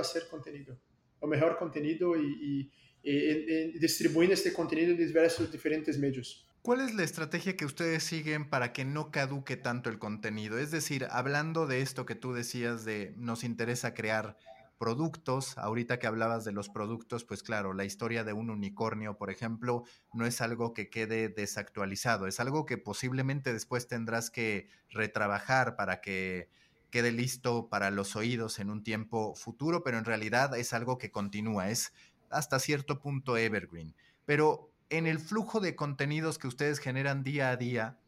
a 0.00 0.04
ser 0.04 0.28
contenido, 0.28 0.78
o 1.20 1.26
mejor 1.26 1.58
contenido 1.58 2.16
y, 2.16 2.70
y, 3.02 3.10
y, 3.10 3.74
y 3.74 3.78
distribuir 3.78 4.30
este 4.30 4.52
contenido 4.52 4.92
en 4.92 4.98
diversos 4.98 5.50
diferentes 5.50 5.98
medios. 5.98 6.48
¿Cuál 6.62 6.80
es 6.80 6.94
la 6.94 7.02
estrategia 7.02 7.56
que 7.56 7.64
ustedes 7.64 8.04
siguen 8.04 8.48
para 8.48 8.72
que 8.72 8.84
no 8.84 9.10
caduque 9.10 9.56
tanto 9.56 9.90
el 9.90 9.98
contenido? 9.98 10.58
Es 10.58 10.70
decir, 10.70 11.08
hablando 11.10 11.66
de 11.66 11.80
esto 11.80 12.06
que 12.06 12.14
tú 12.14 12.32
decías 12.32 12.84
de 12.84 13.14
nos 13.16 13.42
interesa 13.42 13.94
crear 13.94 14.38
productos, 14.78 15.58
ahorita 15.58 15.98
que 15.98 16.06
hablabas 16.06 16.44
de 16.44 16.52
los 16.52 16.68
productos, 16.68 17.24
pues 17.24 17.42
claro, 17.42 17.72
la 17.72 17.84
historia 17.84 18.22
de 18.22 18.32
un 18.32 18.48
unicornio, 18.48 19.18
por 19.18 19.28
ejemplo, 19.28 19.82
no 20.12 20.24
es 20.24 20.40
algo 20.40 20.72
que 20.72 20.88
quede 20.88 21.28
desactualizado, 21.28 22.28
es 22.28 22.38
algo 22.38 22.64
que 22.64 22.78
posiblemente 22.78 23.52
después 23.52 23.88
tendrás 23.88 24.30
que 24.30 24.68
retrabajar 24.88 25.74
para 25.74 26.00
que 26.00 26.48
quede 26.90 27.10
listo 27.10 27.70
para 27.70 27.90
los 27.90 28.14
oídos 28.14 28.60
en 28.60 28.70
un 28.70 28.84
tiempo 28.84 29.34
futuro, 29.34 29.82
pero 29.82 29.98
en 29.98 30.04
realidad 30.04 30.56
es 30.56 30.72
algo 30.72 30.96
que 30.96 31.10
continúa, 31.10 31.70
es 31.70 31.92
hasta 32.30 32.60
cierto 32.60 33.00
punto 33.00 33.36
evergreen. 33.36 33.96
Pero 34.26 34.71
en 34.92 35.06
el 35.06 35.18
flujo 35.18 35.58
de 35.60 35.74
contenidos 35.74 36.38
que 36.38 36.46
ustedes 36.46 36.78
generan 36.78 37.22
día 37.22 37.48
a 37.48 37.56
día, 37.56 37.98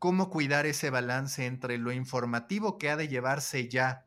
cómo 0.00 0.28
cuidar 0.28 0.66
ese 0.66 0.90
balance 0.90 1.46
entre 1.46 1.78
lo 1.78 1.92
informativo 1.92 2.78
que 2.78 2.90
ha 2.90 2.96
de 2.96 3.06
llevarse 3.06 3.68
ya, 3.68 4.06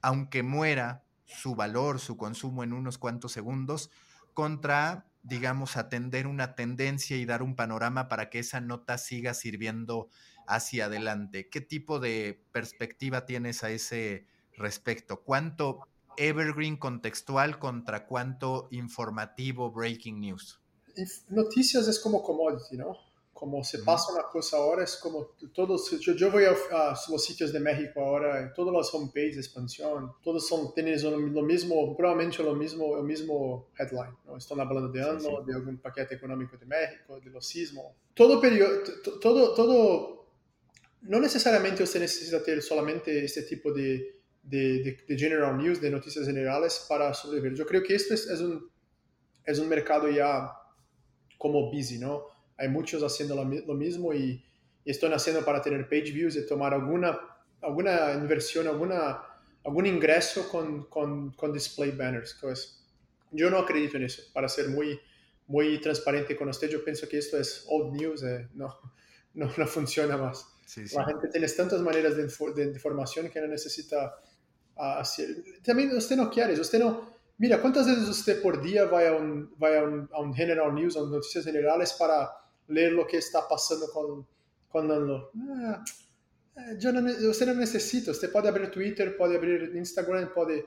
aunque 0.00 0.44
muera 0.44 1.04
su 1.24 1.56
valor, 1.56 1.98
su 1.98 2.16
consumo 2.16 2.62
en 2.62 2.72
unos 2.72 2.96
cuantos 2.96 3.32
segundos, 3.32 3.90
contra, 4.34 5.08
digamos, 5.24 5.76
atender 5.76 6.28
una 6.28 6.54
tendencia 6.54 7.16
y 7.16 7.24
dar 7.24 7.42
un 7.42 7.56
panorama 7.56 8.06
para 8.06 8.30
que 8.30 8.38
esa 8.38 8.60
nota 8.60 8.96
siga 8.96 9.34
sirviendo 9.34 10.10
hacia 10.46 10.84
adelante. 10.84 11.50
¿Qué 11.50 11.60
tipo 11.60 11.98
de 11.98 12.46
perspectiva 12.52 13.26
tienes 13.26 13.64
a 13.64 13.70
ese 13.70 14.28
respecto? 14.56 15.24
¿Cuánto 15.24 15.88
evergreen 16.16 16.76
contextual 16.76 17.58
contra 17.58 18.06
cuánto 18.06 18.68
informativo 18.70 19.72
breaking 19.72 20.20
news? 20.20 20.61
Noticias 21.28 21.88
es 21.88 21.98
como 21.98 22.22
commodity, 22.22 22.76
¿no? 22.76 22.96
Como 23.32 23.64
se 23.64 23.80
pasa 23.80 24.12
una 24.12 24.22
cosa 24.24 24.58
ahora, 24.58 24.84
es 24.84 24.96
como 24.96 25.30
todos, 25.52 25.90
yo, 25.98 26.12
yo 26.12 26.30
voy 26.30 26.44
a, 26.44 26.54
a, 26.70 26.96
los 27.10 27.24
sitios 27.24 27.52
de 27.52 27.58
México 27.58 28.00
ahora, 28.00 28.52
todas 28.54 28.72
las 28.72 28.94
homepages 28.94 29.36
expansión, 29.36 30.12
todos 30.22 30.46
son, 30.46 30.72
tienen 30.74 31.02
lo 31.02 31.42
mismo, 31.42 31.96
probablemente 31.96 32.40
lo 32.42 32.54
mismo, 32.54 32.96
el 32.98 33.04
mismo 33.04 33.68
headline, 33.76 34.16
¿no? 34.26 34.36
Están 34.36 34.60
hablando 34.60 34.90
de 34.90 35.02
ANO, 35.02 35.18
sí, 35.18 35.26
sí. 35.26 35.46
de 35.46 35.54
algún 35.54 35.78
paquete 35.78 36.14
económico 36.14 36.56
de 36.56 36.66
México, 36.66 37.18
de 37.18 37.30
los 37.30 37.44
sismos. 37.44 37.86
Todo 38.14 38.40
periodo, 38.40 38.82
todo, 39.20 39.54
todo, 39.54 40.26
no 41.00 41.18
necesariamente 41.18 41.82
usted 41.82 41.98
necesita 41.98 42.44
tener 42.44 42.62
solamente 42.62 43.24
este 43.24 43.42
tipo 43.42 43.72
de, 43.72 44.20
de, 44.42 44.82
de, 44.82 45.04
de 45.08 45.18
general 45.18 45.56
news, 45.56 45.80
de 45.80 45.90
noticias 45.90 46.26
generales 46.26 46.84
para 46.88 47.12
sobrevivir. 47.12 47.56
Yo 47.56 47.66
creo 47.66 47.82
que 47.82 47.94
esto 47.94 48.14
es, 48.14 48.28
es 48.28 48.40
un, 48.40 48.70
es 49.44 49.58
un 49.58 49.68
mercado 49.68 50.08
ya 50.08 50.50
como 51.42 51.72
busy, 51.72 51.98
¿no? 51.98 52.28
Hay 52.56 52.68
muchos 52.68 53.02
haciendo 53.02 53.34
lo, 53.34 53.42
lo 53.42 53.74
mismo 53.74 54.14
y, 54.14 54.40
y, 54.84 54.90
están 54.92 55.12
haciendo 55.12 55.44
para 55.44 55.60
tener 55.60 55.88
page 55.88 56.12
views 56.12 56.36
y 56.36 56.46
tomar 56.46 56.72
alguna, 56.72 57.18
alguna 57.60 58.12
inversión, 58.12 58.68
alguna, 58.68 59.20
algún 59.64 59.86
ingreso 59.86 60.48
con, 60.48 60.84
con, 60.84 61.32
con 61.32 61.52
display 61.52 61.90
banners. 61.90 62.38
Pues, 62.40 62.86
yo 63.32 63.50
no 63.50 63.58
acredito 63.58 63.96
en 63.96 64.04
eso, 64.04 64.22
para 64.32 64.48
ser 64.48 64.68
muy, 64.68 65.00
muy 65.48 65.80
transparente 65.80 66.36
con 66.36 66.48
usted, 66.48 66.70
yo 66.70 66.84
pienso 66.84 67.08
que 67.08 67.18
esto 67.18 67.36
es 67.36 67.66
old 67.68 67.92
news, 67.92 68.22
eh, 68.22 68.48
no, 68.54 68.78
no, 69.34 69.50
no, 69.56 69.66
funciona 69.66 70.16
más. 70.16 70.46
Sí, 70.64 70.86
sí. 70.86 70.94
La 70.94 71.06
gente 71.06 71.26
tiene 71.26 71.48
tantas 71.48 71.80
maneras 71.80 72.16
de, 72.16 72.22
de, 72.28 72.66
de 72.66 72.72
información 72.72 73.28
que 73.30 73.40
no 73.40 73.48
necesita 73.48 74.14
uh, 74.76 75.00
hacer. 75.00 75.42
También 75.64 75.90
usted 75.96 76.14
no 76.14 76.30
quiere, 76.30 76.52
usted 76.52 76.78
no 76.78 77.11
Mira, 77.42 77.60
¿cuántas 77.60 77.88
veces 77.88 78.08
usted 78.08 78.40
por 78.40 78.62
día 78.62 78.84
va 78.84 79.00
a 79.00 79.18
va 79.60 79.68
a 79.68 80.22
a 80.22 80.32
General 80.32 80.72
News, 80.72 80.96
a 80.96 81.00
noticias 81.00 81.44
generales 81.44 81.92
para 81.94 82.30
leer 82.68 82.92
lo 82.92 83.04
que 83.04 83.16
está 83.16 83.48
pasando 83.48 83.88
con, 83.90 84.24
con 84.68 84.88
ah, 84.88 85.82
no, 86.54 87.30
usted 87.30 87.46
no 87.46 87.54
necesita, 87.54 88.12
usted 88.12 88.30
puede 88.30 88.46
abrir 88.48 88.70
Twitter, 88.70 89.16
puede 89.16 89.34
abrir 89.38 89.74
Instagram, 89.74 90.32
puede... 90.32 90.66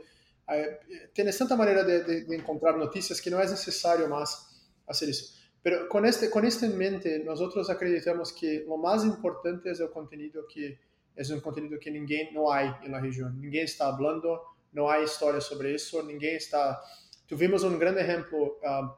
Eh, 0.50 0.80
tienes 1.14 1.38
tanta 1.38 1.56
manera 1.56 1.82
de, 1.82 2.04
de, 2.04 2.26
de, 2.26 2.36
encontrar 2.36 2.76
noticias 2.76 3.22
que 3.22 3.32
no 3.32 3.40
es 3.40 3.52
necesario 3.52 4.10
más 4.10 4.62
hacer 4.86 5.08
eso. 5.08 5.34
Pero 5.64 5.88
con, 5.88 6.06
este, 6.06 6.30
con 6.30 6.44
esto 6.44 6.66
en 6.66 6.78
mente, 6.78 7.24
nosotros 7.24 7.70
acreditamos 7.70 8.34
que 8.34 8.66
lo 8.68 8.76
más 8.76 9.06
importante 9.06 9.72
es 9.72 9.80
el 9.80 9.92
contenido 9.92 10.46
que 10.46 10.78
es 11.16 11.30
un 11.30 11.40
contenido 11.40 11.80
que 11.80 11.90
ninguém 11.90 12.34
no 12.34 12.52
hay 12.52 12.70
en 12.84 12.92
la 12.92 13.00
región. 13.00 13.40
Ninguém 13.40 13.64
está 13.64 13.88
hablando, 13.88 14.42
no 14.76 14.92
hay 14.92 15.06
historia 15.06 15.42
sobre 15.42 15.74
eso, 15.74 16.04
ninguém 16.04 16.36
está... 16.36 16.82
Tuvimos 17.28 17.64
un 17.64 17.80
gran 17.80 17.98
ejemplo 17.98 18.60
um, 18.62 18.90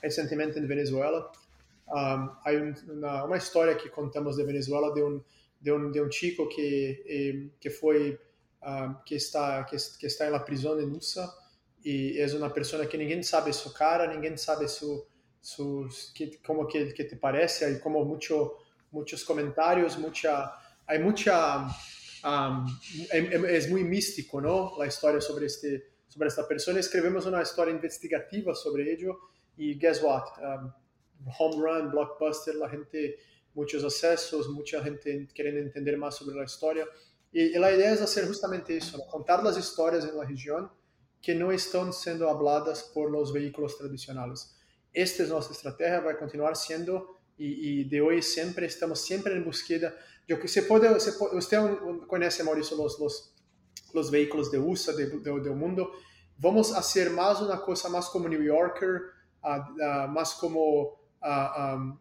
recentemente 0.00 0.58
en 0.58 0.66
Venezuela. 0.66 1.30
Um, 1.86 2.30
hay 2.44 2.56
un, 2.56 2.74
una, 2.88 3.24
una, 3.24 3.36
historia 3.36 3.76
que 3.76 3.90
contamos 3.90 4.36
de 4.36 4.44
Venezuela 4.44 4.90
de 4.94 5.02
un, 5.02 5.22
de 5.60 5.72
un, 5.72 5.92
de 5.92 6.00
un 6.00 6.08
chico 6.08 6.48
que, 6.48 7.02
eh, 7.06 7.50
que 7.60 7.70
fue, 7.70 8.18
um, 8.62 8.96
que, 9.04 9.16
está, 9.16 9.66
que, 9.68 9.76
que, 9.98 10.06
está 10.06 10.26
en 10.26 10.32
la 10.32 10.44
prisión 10.44 10.80
en 10.80 10.92
USA 10.92 11.30
y 11.82 12.18
es 12.18 12.32
una 12.32 12.50
persona 12.50 12.86
que 12.86 12.96
ninguém 12.96 13.22
sabe 13.22 13.52
su 13.52 13.70
cara, 13.74 14.06
ninguém 14.06 14.38
sabe 14.38 14.66
su, 14.68 15.06
su 15.42 15.86
que, 16.14 16.40
como 16.42 16.66
que, 16.66 16.94
que 16.94 17.04
te 17.04 17.16
parece, 17.16 17.66
hay 17.66 17.78
como 17.78 18.02
mucho, 18.04 18.56
muchos 18.90 19.22
comentarios, 19.22 19.98
mucha, 19.98 20.54
hay 20.86 20.98
mucha 21.00 21.66
um, 22.24 22.66
es, 23.12 23.44
es, 23.44 23.70
muy 23.70 23.84
místico, 23.84 24.40
¿no? 24.40 24.72
La 24.78 24.86
historia 24.86 25.20
sobre, 25.20 25.46
este, 25.46 25.92
sobre 26.08 26.28
esta 26.28 26.46
persona. 26.46 26.80
Escribimos 26.80 27.26
una 27.26 27.42
historia 27.42 27.74
investigativa 27.74 28.54
sobre 28.54 28.92
ello 28.92 29.18
y 29.56 29.78
guess 29.78 30.02
what? 30.02 30.24
Um, 30.38 30.72
home 31.38 31.56
run, 31.56 31.90
blockbuster, 31.90 32.54
la 32.56 32.68
gente, 32.68 33.18
muchos 33.54 33.84
accesos, 33.84 34.48
mucha 34.48 34.82
gente 34.82 35.28
quiere 35.34 35.58
entender 35.58 35.96
más 35.96 36.16
sobre 36.16 36.36
la 36.36 36.44
historia. 36.44 36.86
Y, 37.32 37.42
y 37.42 37.58
la 37.58 37.72
idea 37.72 37.92
es 37.92 38.00
hacer 38.00 38.26
justamente 38.26 38.76
eso, 38.76 38.98
¿no? 38.98 39.06
contar 39.06 39.42
las 39.42 39.58
historias 39.58 40.04
en 40.04 40.16
la 40.16 40.24
región 40.24 40.70
que 41.20 41.34
no 41.34 41.50
están 41.50 41.92
siendo 41.92 42.28
habladas 42.28 42.90
por 42.94 43.10
los 43.10 43.32
vehículos 43.32 43.78
tradicionales. 43.78 44.54
Esta 44.92 45.22
es 45.22 45.30
nuestra 45.30 45.54
estrategia, 45.54 46.00
va 46.00 46.12
a 46.12 46.18
continuar 46.18 46.54
siendo 46.54 47.18
y, 47.36 47.80
y 47.80 47.84
de 47.84 48.00
hoy 48.00 48.22
siempre 48.22 48.66
estamos 48.66 49.00
siempre 49.00 49.34
en 49.34 49.44
búsqueda 49.44 49.94
yo 50.26 50.40
que 50.40 50.48
se 50.48 50.62
puede, 50.62 50.98
se 51.00 51.12
puede 51.12 51.36
usted 51.36 51.58
conoce, 52.06 52.42
Mauricio, 52.44 52.76
los, 52.76 52.98
los, 52.98 53.34
los 53.92 54.10
vehículos 54.10 54.50
de 54.50 54.58
USA, 54.58 54.92
de, 54.92 55.06
de, 55.06 55.40
del 55.40 55.54
mundo. 55.54 55.92
Vamos 56.38 56.72
a 56.72 56.78
hacer 56.78 57.10
más 57.10 57.40
una 57.40 57.60
cosa 57.60 57.88
más 57.88 58.08
como 58.08 58.28
New 58.28 58.42
Yorker, 58.42 59.02
uh, 59.42 59.48
uh, 59.48 60.08
más 60.08 60.34
como 60.34 60.98
uh, 61.22 61.74
um, 61.74 61.98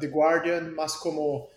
The 0.00 0.08
Guardian, 0.08 0.74
más 0.74 0.96
como 0.96 1.48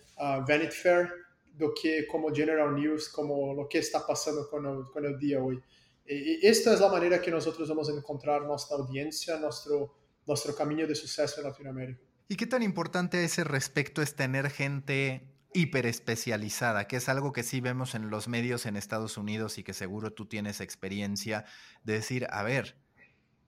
Vanity 0.46 0.70
Fair, 0.70 1.08
do 1.54 1.72
que 1.74 2.06
como 2.06 2.32
General 2.32 2.74
News, 2.74 3.08
como 3.08 3.54
lo 3.54 3.68
que 3.68 3.78
está 3.78 4.06
pasando 4.06 4.48
con 4.48 4.66
el, 4.66 4.84
con 4.92 5.04
el 5.04 5.18
día 5.18 5.42
hoy. 5.42 5.60
Y 6.06 6.46
esta 6.46 6.74
es 6.74 6.80
la 6.80 6.88
manera 6.88 7.20
que 7.20 7.30
nosotros 7.30 7.68
vamos 7.68 7.88
a 7.88 7.92
encontrar 7.92 8.42
nuestra 8.42 8.76
audiencia, 8.76 9.38
nuestro, 9.38 9.94
nuestro 10.26 10.54
camino 10.54 10.86
de 10.86 10.94
suceso 10.94 11.40
en 11.40 11.46
Latinoamérica. 11.46 12.11
¿Y 12.28 12.36
qué 12.36 12.46
tan 12.46 12.62
importante 12.62 13.18
a 13.18 13.22
ese 13.22 13.44
respecto 13.44 14.02
es 14.02 14.16
tener 14.16 14.50
gente 14.50 15.28
hiperespecializada, 15.54 16.86
que 16.86 16.96
es 16.96 17.08
algo 17.08 17.32
que 17.32 17.42
sí 17.42 17.60
vemos 17.60 17.94
en 17.94 18.10
los 18.10 18.28
medios 18.28 18.64
en 18.66 18.76
Estados 18.76 19.18
Unidos 19.18 19.58
y 19.58 19.64
que 19.64 19.74
seguro 19.74 20.12
tú 20.12 20.26
tienes 20.26 20.60
experiencia 20.60 21.44
de 21.84 21.94
decir, 21.94 22.26
a 22.30 22.42
ver, 22.42 22.78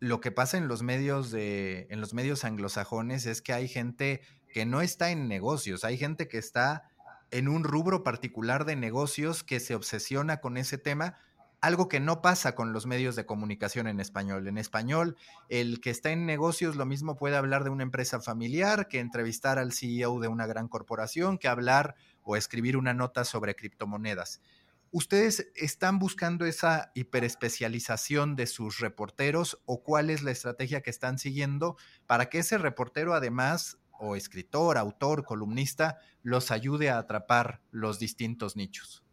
lo 0.00 0.20
que 0.20 0.30
pasa 0.30 0.58
en 0.58 0.68
los 0.68 0.82
medios 0.82 1.30
de 1.30 1.86
en 1.88 2.00
los 2.00 2.12
medios 2.12 2.44
anglosajones 2.44 3.24
es 3.24 3.40
que 3.40 3.54
hay 3.54 3.68
gente 3.68 4.20
que 4.52 4.66
no 4.66 4.82
está 4.82 5.10
en 5.10 5.28
negocios, 5.28 5.84
hay 5.84 5.96
gente 5.96 6.28
que 6.28 6.38
está 6.38 6.90
en 7.30 7.48
un 7.48 7.64
rubro 7.64 8.04
particular 8.04 8.64
de 8.64 8.76
negocios 8.76 9.42
que 9.42 9.60
se 9.60 9.74
obsesiona 9.74 10.40
con 10.40 10.56
ese 10.56 10.78
tema 10.78 11.16
algo 11.64 11.88
que 11.88 11.98
no 11.98 12.20
pasa 12.20 12.54
con 12.54 12.74
los 12.74 12.84
medios 12.84 13.16
de 13.16 13.24
comunicación 13.24 13.86
en 13.86 13.98
español. 13.98 14.46
En 14.48 14.58
español, 14.58 15.16
el 15.48 15.80
que 15.80 15.88
está 15.88 16.10
en 16.10 16.26
negocios 16.26 16.76
lo 16.76 16.84
mismo 16.84 17.16
puede 17.16 17.36
hablar 17.36 17.64
de 17.64 17.70
una 17.70 17.84
empresa 17.84 18.20
familiar 18.20 18.86
que 18.86 19.00
entrevistar 19.00 19.58
al 19.58 19.72
CEO 19.72 20.20
de 20.20 20.28
una 20.28 20.46
gran 20.46 20.68
corporación, 20.68 21.38
que 21.38 21.48
hablar 21.48 21.94
o 22.22 22.36
escribir 22.36 22.76
una 22.76 22.92
nota 22.92 23.24
sobre 23.24 23.56
criptomonedas. 23.56 24.42
¿Ustedes 24.90 25.50
están 25.56 25.98
buscando 25.98 26.44
esa 26.44 26.92
hiperespecialización 26.94 28.36
de 28.36 28.46
sus 28.46 28.78
reporteros 28.80 29.58
o 29.64 29.82
cuál 29.82 30.10
es 30.10 30.22
la 30.22 30.32
estrategia 30.32 30.82
que 30.82 30.90
están 30.90 31.18
siguiendo 31.18 31.78
para 32.06 32.28
que 32.28 32.40
ese 32.40 32.58
reportero 32.58 33.14
además 33.14 33.78
o 33.90 34.16
escritor, 34.16 34.76
autor, 34.76 35.24
columnista, 35.24 35.98
los 36.22 36.50
ayude 36.50 36.90
a 36.90 36.98
atrapar 36.98 37.62
los 37.70 37.98
distintos 37.98 38.54
nichos? 38.54 39.03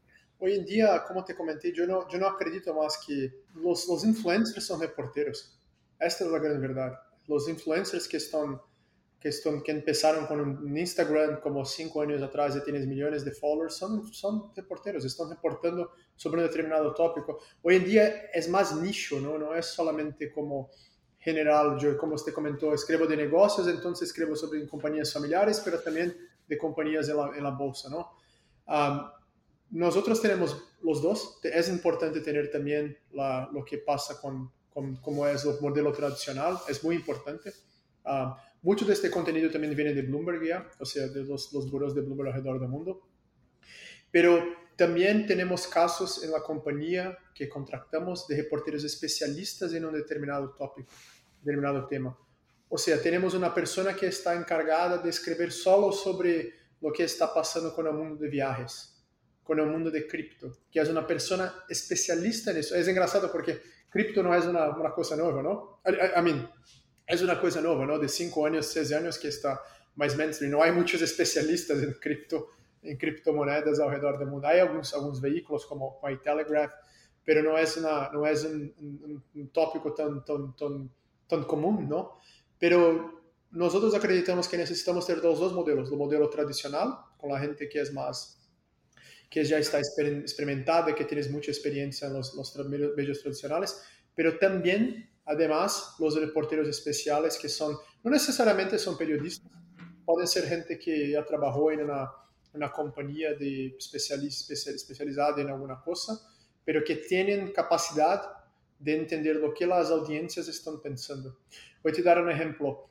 Hoy 0.44 0.56
en 0.56 0.66
día, 0.66 1.04
como 1.08 1.24
te 1.24 1.36
comenté, 1.36 1.72
yo 1.72 1.86
no, 1.86 2.10
yo 2.10 2.18
no 2.18 2.28
acredito 2.28 2.74
más 2.74 3.00
que 3.06 3.32
los 3.54 4.04
influencers 4.04 4.66
son 4.66 4.82
reporteros. 4.82 5.58
Esta 6.00 6.26
es 6.26 6.32
la 6.32 6.40
gran 6.40 6.60
verdad. 6.60 7.00
Los 7.28 7.48
influencers 7.48 8.08
que 8.08 8.18
están 8.18 8.60
que, 9.22 9.30
están, 9.30 9.62
que 9.62 9.72
empezaron 9.72 10.26
con 10.26 10.40
un 10.42 10.76
Instagram 10.76 11.42
como 11.42 11.64
cinco 11.64 12.02
años 12.02 12.24
atrás 12.24 12.56
y 12.56 12.64
tienes 12.64 12.88
millones 12.88 13.24
de 13.24 13.32
followers, 13.32 13.76
son, 13.76 14.12
son 14.12 14.52
reporteros, 14.56 15.06
están 15.06 15.30
reportando 15.30 15.92
sobre 16.16 16.42
un 16.42 16.48
determinado 16.48 16.92
tópico. 16.96 17.40
Hoy 17.62 17.76
en 17.76 17.86
día 17.86 18.08
es 18.34 18.50
más 18.50 18.76
nicho, 18.76 19.20
¿no? 19.20 19.38
No 19.38 19.54
es 19.54 19.68
solamente 19.68 20.32
como 20.32 20.72
general, 21.20 21.78
como 22.00 22.16
usted 22.16 22.34
comentó, 22.34 22.74
escribo 22.74 23.06
de 23.06 23.16
negocios, 23.16 23.68
entonces 23.68 24.10
escribo 24.10 24.36
sobre 24.36 24.68
compañías 24.68 25.14
familiares, 25.14 25.62
pero 25.64 25.80
también 25.80 26.18
de 26.48 26.58
compañías 26.58 27.08
en 27.08 27.44
la, 27.44 27.52
bolsa, 27.52 27.90
¿no? 27.90 28.14
Nosotros 29.72 30.22
tenemos 30.22 30.64
los 30.82 31.02
dos, 31.02 31.40
es 31.44 31.70
importante 31.70 32.22
tener 32.22 32.52
también 32.52 32.98
la, 33.12 33.50
lo 33.52 33.64
que 33.64 33.78
pasa 33.78 34.20
con, 34.20 34.52
con 34.74 34.98
cómo 34.98 35.28
es 35.28 35.46
el 35.46 35.60
modelo 35.62 35.92
tradicional, 35.92 36.58
es 36.68 36.84
muy 36.84 36.96
importante. 36.96 37.54
Mucho 38.62 38.86
de 38.86 38.94
este 38.94 39.10
contenido 39.10 39.50
también 39.50 39.76
viene 39.76 39.94
de 39.94 40.04
Bloomberg 40.04 40.44
ya, 40.46 40.70
o 40.80 40.86
sea, 40.86 41.08
de 41.08 41.24
los, 41.24 41.52
los 41.54 41.70
buros 41.72 41.96
de 41.96 42.02
Bloomberg 42.02 42.30
alrededor 42.30 42.60
del 42.60 42.70
mundo. 42.70 43.02
Pero 44.12 44.44
también 44.76 45.26
tenemos 45.26 45.68
casos 45.68 46.24
en 46.24 46.32
la 46.32 46.42
compañía 46.42 47.18
que 47.34 47.48
contratamos 47.50 48.28
de 48.28 48.38
reporteros 48.38 48.84
especialistas 48.84 49.74
en 49.74 49.86
un 49.86 49.94
determinado 49.94 50.52
tópico, 50.52 50.92
determinado 51.42 51.88
tema. 51.88 52.18
O 52.70 52.78
sea, 52.78 53.02
tenemos 53.02 53.34
una 53.34 53.54
persona 53.54 53.96
que 53.96 54.08
está 54.08 54.34
encargada 54.34 54.98
de 54.98 55.10
escribir 55.10 55.52
solo 55.52 55.92
sobre 55.92 56.54
lo 56.80 56.92
que 56.92 57.04
está 57.04 57.34
pasando 57.34 57.74
con 57.74 57.88
el 57.88 57.94
mundo 57.94 58.16
de 58.16 58.30
viajes, 58.30 59.01
con 59.44 59.60
el 59.60 59.68
mundo 59.68 59.90
de 59.90 60.08
cripto, 60.08 60.52
que 60.72 60.80
es 60.80 60.90
una 60.90 61.06
persona 61.06 61.54
especialista 61.68 62.52
en 62.52 62.58
eso. 62.58 62.76
Es 62.76 62.88
engraçado 62.88 63.32
porque 63.32 63.62
cripto 63.90 64.24
no 64.24 64.34
es 64.36 64.46
una, 64.46 64.70
una 64.70 64.92
cosa 64.92 65.16
nueva, 65.16 65.42
¿no? 65.42 65.82
I, 65.86 66.20
I, 66.20 66.22
mean, 66.22 66.50
es 67.06 67.22
una 67.22 67.40
cosa 67.40 67.62
nueva, 67.62 67.86
¿no? 67.86 68.00
De 68.00 68.08
cinco 68.08 68.46
años, 68.46 68.68
seis 68.68 68.92
años 68.94 69.18
que 69.18 69.28
está 69.28 69.62
más 69.96 70.16
mainstream. 70.16 70.52
No 70.52 70.64
hay 70.64 70.72
muchos 70.72 71.02
especialistas 71.02 71.82
en 71.82 71.94
cripto, 71.94 72.50
en 72.82 72.98
criptomonedas 72.98 73.80
alrededor 73.80 74.20
del 74.20 74.30
mundo. 74.30 74.48
Hay 74.48 74.60
algunos, 74.60 74.94
algunos 74.94 75.20
vehículos 75.20 75.66
como 75.66 76.00
Telegraph, 76.24 76.72
pero 77.24 77.44
no 77.44 77.58
es, 77.58 77.78
una, 77.78 78.10
no 78.12 78.26
es 78.26 78.44
un, 78.46 78.74
un, 78.80 79.24
un 79.36 79.50
tópico 79.50 79.94
tan, 79.94 80.24
tan, 80.24 80.56
tan, 80.56 80.90
tan 81.28 81.44
común, 81.44 81.88
¿no? 81.90 82.20
Pero 82.58 83.22
nosotros 83.52 83.94
acreditamos 83.94 84.48
que 84.48 84.58
necesitamos 84.58 85.06
tener 85.06 85.24
los 85.24 85.40
dos 85.40 85.54
modelos, 85.54 85.92
el 85.92 85.98
modelo 85.98 86.30
tradicional, 86.30 86.96
con 87.18 87.32
la 87.32 87.40
gente 87.40 87.68
que 87.68 87.82
es 87.82 87.94
más 87.94 88.41
que 89.32 89.44
ya 89.44 89.58
está 89.58 89.80
experimentada, 89.80 90.94
que 90.94 91.06
tienes 91.06 91.32
mucha 91.32 91.50
experiencia 91.50 92.08
en 92.08 92.14
los, 92.14 92.36
los 92.36 92.56
medios 92.68 93.22
tradicionales, 93.24 93.82
pero 94.14 94.38
también 94.38 95.10
Además, 95.26 95.96
los 96.00 96.20
reporteros 96.20 96.68
especiales 96.68 97.38
que 97.38 97.48
son, 97.48 97.78
no 98.04 98.12
necesariamente 98.12 98.80
son 98.80 98.98
periodistas, 98.98 99.52
pueden 100.04 100.28
ser 100.28 100.46
gente 100.46 100.80
que 100.80 101.12
ya 101.12 101.24
trabajó 101.26 101.72
en 101.72 101.82
una, 101.82 102.12
compañía 102.74 103.34
de 103.34 103.78
especializada 103.78 105.42
en 105.42 105.50
alguna 105.50 105.80
cosa, 105.82 106.20
pero 106.66 106.84
que 106.84 106.98
tienen 106.98 107.54
capacidad 107.54 108.24
de 108.78 108.98
entender 108.98 109.38
lo 109.38 109.54
que 109.54 109.66
las 109.66 109.90
audiencias 109.90 110.50
están 110.50 110.82
pensando. 110.82 111.38
Voy 111.82 111.94
a 111.98 112.04
dar 112.04 112.22
un 112.22 112.30
ejemplo. 112.30 112.90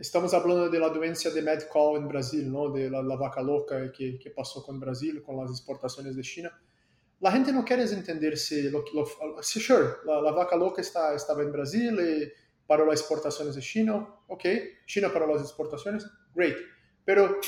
Estamos 0.00 0.32
hablando 0.32 0.70
de 0.70 0.78
la 0.78 0.88
doencia 0.88 1.30
de 1.30 1.42
mad 1.42 1.60
cow 1.70 1.96
en 1.96 2.08
Brasil, 2.08 2.50
¿no? 2.50 2.70
de 2.70 2.88
la, 2.88 3.02
la 3.02 3.16
vaca 3.16 3.42
loca 3.42 3.92
que, 3.92 4.18
que 4.18 4.30
pasó 4.30 4.64
con 4.64 4.80
Brasil, 4.80 5.22
con 5.22 5.36
las 5.36 5.50
exportaciones 5.50 6.16
de 6.16 6.22
China. 6.22 6.58
La 7.20 7.30
gente 7.30 7.52
no 7.52 7.62
quiere 7.62 7.82
entender 7.82 8.38
si, 8.38 8.70
lo, 8.70 8.82
lo, 8.94 9.42
si 9.42 9.60
sure, 9.60 9.88
la, 10.06 10.22
la, 10.22 10.32
vaca 10.32 10.56
loca 10.56 10.80
está, 10.80 11.14
estaba 11.14 11.42
en 11.42 11.52
Brasil 11.52 11.98
y 12.00 12.32
paró 12.66 12.86
las 12.86 13.00
exportaciones 13.00 13.54
de 13.54 13.60
China, 13.60 14.08
ok, 14.26 14.44
China 14.86 15.12
paró 15.12 15.26
las 15.26 15.42
exportaciones, 15.42 16.06
great, 16.34 16.56
pero 17.04 17.38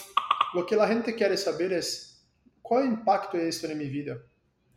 lo 0.52 0.66
que 0.66 0.76
la 0.76 0.86
gente 0.86 1.14
quiere 1.14 1.38
saber 1.38 1.72
es 1.72 2.22
cuál 2.60 2.84
impacto 2.84 3.38
es 3.38 3.56
esto 3.56 3.66
en 3.68 3.78
mi 3.78 3.88
vida, 3.88 4.18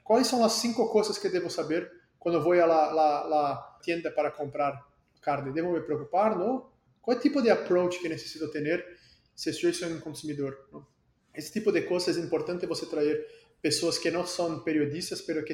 cuáles 0.02 0.28
son 0.28 0.40
las 0.40 0.54
cinco 0.62 0.90
cosas 0.90 1.20
que 1.20 1.28
debo 1.28 1.50
saber 1.50 1.92
cuando 2.18 2.42
voy 2.42 2.60
a 2.60 2.68
la, 2.68 2.94
la, 2.94 3.28
la 3.28 3.78
tienda 3.82 4.12
para 4.16 4.32
comprar 4.32 4.80
carne, 5.20 5.52
debo 5.52 5.74
me 5.74 5.82
preocupar, 5.82 6.38
¿no? 6.38 6.75
¿Cuál 7.06 7.20
tipo 7.20 7.40
de 7.40 7.52
approach 7.52 8.02
que 8.02 8.10
necesito 8.10 8.50
tener 8.50 8.84
si 9.36 9.52
estoy 9.52 9.74
soy 9.74 9.92
un 9.92 10.00
consumidor? 10.00 10.68
Ese 11.32 11.52
tipo 11.54 11.72
de 11.72 11.86
cosas 11.86 12.18
es 12.18 12.24
importante 12.24 12.66
você 12.66 12.88
traer 12.88 13.28
pessoas 13.62 14.00
que 14.00 14.10
não 14.10 14.26
são 14.26 14.64
periodistas, 14.64 15.22
pero 15.22 15.46
que 15.46 15.54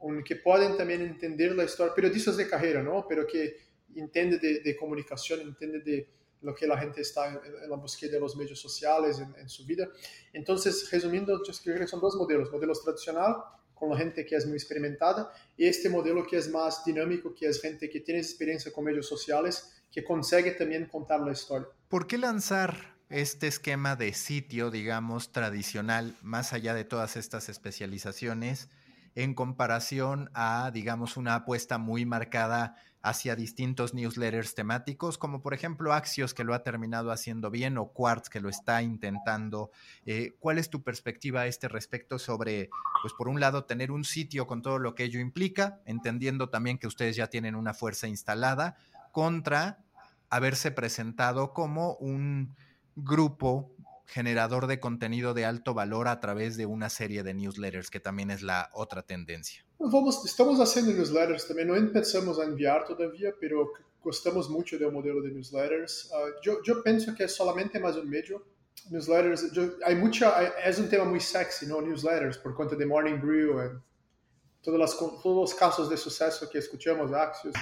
um, 0.00 0.22
que 0.22 0.34
podem 0.34 0.74
também 0.74 1.02
entender 1.02 1.58
a 1.60 1.64
história, 1.64 1.92
periodistas 1.92 2.38
de 2.38 2.46
carreira, 2.46 2.82
não? 2.82 3.02
Pero 3.02 3.26
que 3.26 3.54
entendem 3.94 4.38
de, 4.38 4.62
de 4.62 4.74
comunicação, 4.74 5.36
entendem 5.42 5.82
de 5.82 6.06
lo 6.42 6.54
que 6.54 6.64
a 6.64 6.76
gente 6.78 7.00
está 7.00 7.38
la 7.68 7.76
búsqueda 7.76 8.12
de 8.12 8.20
los 8.20 8.34
medios 8.34 8.58
sociales 8.58 9.18
en, 9.18 9.34
en 9.38 9.48
su 9.48 9.66
vida. 9.66 9.90
Entonces, 10.32 10.90
resumindo, 10.90 11.42
yo 11.44 11.52
creo 11.64 11.78
que 11.78 11.86
son 11.86 12.00
dos 12.00 12.16
modelos, 12.16 12.50
modelos 12.50 12.82
tradicional 12.82 13.36
con 13.74 13.90
la 13.90 13.98
gente 13.98 14.24
que 14.24 14.36
es 14.36 14.46
muy 14.46 14.56
experimentada 14.56 15.30
y 15.56 15.66
este 15.66 15.90
modelo 15.90 16.26
que 16.26 16.38
es 16.38 16.48
más 16.48 16.82
dinámico, 16.84 17.34
que 17.34 17.46
es 17.46 17.60
gente 17.60 17.90
que 17.90 18.00
tiene 18.00 18.20
experiencia 18.20 18.72
con 18.72 18.84
medios 18.84 19.06
sociales, 19.06 19.75
que 19.96 20.04
consigue 20.04 20.50
también 20.50 20.84
contar 20.84 21.20
la 21.20 21.32
historia. 21.32 21.68
¿Por 21.88 22.06
qué 22.06 22.18
lanzar 22.18 22.98
este 23.08 23.46
esquema 23.46 23.96
de 23.96 24.12
sitio, 24.12 24.70
digamos, 24.70 25.32
tradicional, 25.32 26.14
más 26.20 26.52
allá 26.52 26.74
de 26.74 26.84
todas 26.84 27.16
estas 27.16 27.48
especializaciones, 27.48 28.68
en 29.14 29.32
comparación 29.32 30.28
a, 30.34 30.70
digamos, 30.70 31.16
una 31.16 31.34
apuesta 31.34 31.78
muy 31.78 32.04
marcada 32.04 32.76
hacia 33.00 33.36
distintos 33.36 33.94
newsletters 33.94 34.54
temáticos, 34.54 35.16
como 35.16 35.40
por 35.40 35.54
ejemplo 35.54 35.94
Axios, 35.94 36.34
que 36.34 36.44
lo 36.44 36.52
ha 36.52 36.62
terminado 36.62 37.10
haciendo 37.10 37.50
bien, 37.50 37.78
o 37.78 37.86
Quartz, 37.86 38.28
que 38.28 38.40
lo 38.40 38.50
está 38.50 38.82
intentando. 38.82 39.70
Eh, 40.04 40.36
¿Cuál 40.40 40.58
es 40.58 40.68
tu 40.68 40.82
perspectiva 40.82 41.42
a 41.42 41.46
este 41.46 41.68
respecto 41.68 42.18
sobre, 42.18 42.68
pues 43.00 43.14
por 43.14 43.28
un 43.28 43.40
lado, 43.40 43.64
tener 43.64 43.90
un 43.92 44.04
sitio 44.04 44.46
con 44.46 44.60
todo 44.60 44.78
lo 44.78 44.94
que 44.94 45.04
ello 45.04 45.20
implica, 45.20 45.80
entendiendo 45.86 46.50
también 46.50 46.76
que 46.76 46.86
ustedes 46.86 47.16
ya 47.16 47.28
tienen 47.28 47.54
una 47.54 47.72
fuerza 47.72 48.08
instalada, 48.08 48.76
contra 49.16 49.85
haberse 50.30 50.70
presentado 50.70 51.52
como 51.52 51.94
un 51.96 52.56
grupo 52.94 53.74
generador 54.06 54.66
de 54.66 54.78
contenido 54.80 55.34
de 55.34 55.44
alto 55.44 55.74
valor 55.74 56.08
a 56.08 56.20
través 56.20 56.56
de 56.56 56.66
una 56.66 56.88
serie 56.88 57.22
de 57.22 57.34
newsletters, 57.34 57.90
que 57.90 58.00
también 58.00 58.30
es 58.30 58.42
la 58.42 58.70
otra 58.72 59.02
tendencia. 59.02 59.64
Vamos, 59.78 60.24
estamos 60.24 60.58
haciendo 60.60 60.92
newsletters 60.92 61.48
también, 61.48 61.68
no 61.68 61.76
empezamos 61.76 62.38
a 62.38 62.44
enviar 62.44 62.84
todavía, 62.84 63.32
pero 63.40 63.72
gostamos 64.00 64.48
mucho 64.48 64.78
del 64.78 64.92
modelo 64.92 65.20
de 65.20 65.32
newsletters. 65.32 66.10
Uh, 66.12 66.40
yo, 66.40 66.62
yo 66.62 66.82
pienso 66.82 67.14
que 67.14 67.24
es 67.24 67.34
solamente 67.34 67.80
más 67.80 67.96
un 67.96 68.08
medio. 68.08 68.44
Newsletters, 68.90 69.52
yo, 69.52 69.72
hay 69.84 69.96
mucha, 69.96 70.46
es 70.64 70.78
un 70.78 70.88
tema 70.88 71.04
muy 71.04 71.20
sexy, 71.20 71.66
¿no? 71.66 71.80
Newsletters, 71.82 72.38
por 72.38 72.54
cuenta 72.54 72.76
de 72.76 72.86
Morning 72.86 73.20
Brew, 73.20 73.60
y 73.60 74.62
todas 74.62 74.78
las, 74.78 74.96
todos 74.96 75.50
los 75.50 75.54
casos 75.54 75.90
de 75.90 75.96
suceso 75.96 76.48
que 76.48 76.58
escuchamos, 76.58 77.12
Axios. 77.12 77.54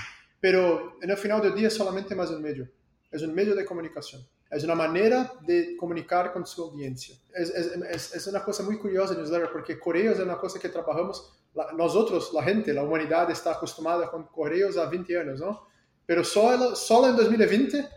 Pero 0.44 0.98
el 1.00 1.16
final 1.16 1.40
del 1.40 1.54
día 1.54 1.68
es 1.68 1.74
solamente 1.74 2.14
más 2.14 2.28
un 2.28 2.42
medio. 2.42 2.68
Es 3.10 3.22
un 3.22 3.34
medio 3.34 3.54
de 3.54 3.64
comunicación. 3.64 4.20
Es 4.50 4.62
una 4.62 4.74
manera 4.74 5.32
de 5.40 5.74
comunicar 5.74 6.34
con 6.34 6.46
su 6.46 6.64
audiencia. 6.64 7.16
Es, 7.32 7.48
es, 7.48 8.14
es 8.14 8.26
una 8.26 8.44
cosa 8.44 8.62
muy 8.62 8.76
curiosa, 8.76 9.14
newsletter, 9.14 9.50
porque 9.50 9.78
correos 9.78 10.18
es 10.18 10.22
una 10.22 10.36
cosa 10.36 10.60
que 10.60 10.68
trabajamos, 10.68 11.32
la, 11.54 11.72
nosotros, 11.72 12.30
la 12.34 12.42
gente, 12.42 12.74
la 12.74 12.82
humanidad 12.82 13.30
está 13.30 13.52
acostumbrada 13.52 14.10
con 14.10 14.24
correos 14.24 14.76
a 14.76 14.84
20 14.84 15.18
años, 15.18 15.40
¿no? 15.40 15.66
Pero 16.04 16.22
solo, 16.22 16.76
solo 16.76 17.08
en 17.08 17.16
2020 17.16 17.88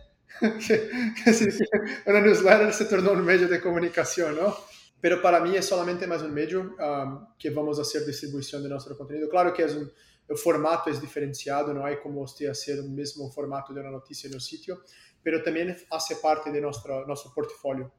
que, 0.65 0.89
que 1.25 1.65
una 2.05 2.21
newsletter 2.21 2.73
se 2.73 2.85
tornó 2.85 3.11
un 3.11 3.25
medio 3.25 3.49
de 3.49 3.59
comunicación, 3.59 4.37
¿no? 4.37 4.55
Pero 5.01 5.21
para 5.21 5.41
mí 5.41 5.53
es 5.53 5.65
solamente 5.65 6.07
más 6.07 6.21
un 6.21 6.33
medio 6.33 6.61
um, 6.61 7.27
que 7.37 7.49
vamos 7.49 7.77
a 7.77 7.99
distribución 8.05 8.63
de 8.63 8.69
nuestro 8.69 8.97
contenido. 8.97 9.27
Claro 9.27 9.53
que 9.53 9.63
es 9.65 9.75
un, 9.75 9.91
el 10.27 10.37
formato 10.37 10.89
es 10.89 11.01
diferenciado, 11.01 11.73
no 11.73 11.85
hay 11.85 11.97
como 11.99 12.21
usted 12.21 12.49
hacer 12.49 12.79
el 12.79 12.89
mismo 12.89 13.31
formato 13.31 13.73
de 13.73 13.79
una 13.79 13.91
noticia 13.91 14.27
en 14.27 14.33
el 14.33 14.41
sitio, 14.41 14.83
pero 15.23 15.41
también 15.41 15.75
hace 15.91 16.17
parte 16.17 16.51
de 16.51 16.61
nuestro, 16.61 17.05
nuestro 17.05 17.33
portafolio. 17.33 17.91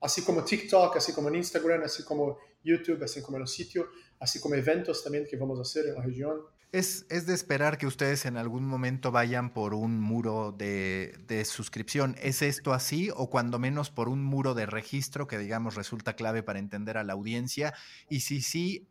Así 0.00 0.22
como 0.22 0.44
TikTok, 0.44 0.96
así 0.96 1.12
como 1.12 1.30
Instagram, 1.30 1.82
así 1.84 2.04
como 2.04 2.38
YouTube, 2.64 3.02
así 3.02 3.22
como 3.22 3.36
en 3.36 3.42
los 3.42 3.52
sitios, 3.52 3.86
así 4.18 4.40
como 4.40 4.54
eventos 4.54 5.02
también 5.02 5.26
que 5.28 5.36
vamos 5.36 5.58
a 5.58 5.62
hacer 5.62 5.86
en 5.86 5.94
la 5.94 6.02
región. 6.02 6.40
Es, 6.72 7.04
es 7.10 7.26
de 7.26 7.34
esperar 7.34 7.76
que 7.76 7.86
ustedes 7.86 8.24
en 8.24 8.38
algún 8.38 8.64
momento 8.64 9.12
vayan 9.12 9.52
por 9.52 9.74
un 9.74 10.00
muro 10.00 10.52
de, 10.52 11.14
de, 11.26 11.44
suscripción. 11.44 12.16
¿Es 12.20 12.40
esto 12.40 12.72
así 12.72 13.10
o 13.14 13.28
cuando 13.28 13.58
menos 13.58 13.90
por 13.90 14.08
un 14.08 14.24
muro 14.24 14.54
de 14.54 14.64
registro 14.64 15.26
que 15.26 15.36
digamos 15.36 15.74
resulta 15.74 16.16
clave 16.16 16.42
para 16.42 16.58
entender 16.58 16.96
a 16.96 17.04
la 17.04 17.12
audiencia? 17.12 17.74
Y 18.08 18.20
si 18.20 18.40
sí, 18.40 18.88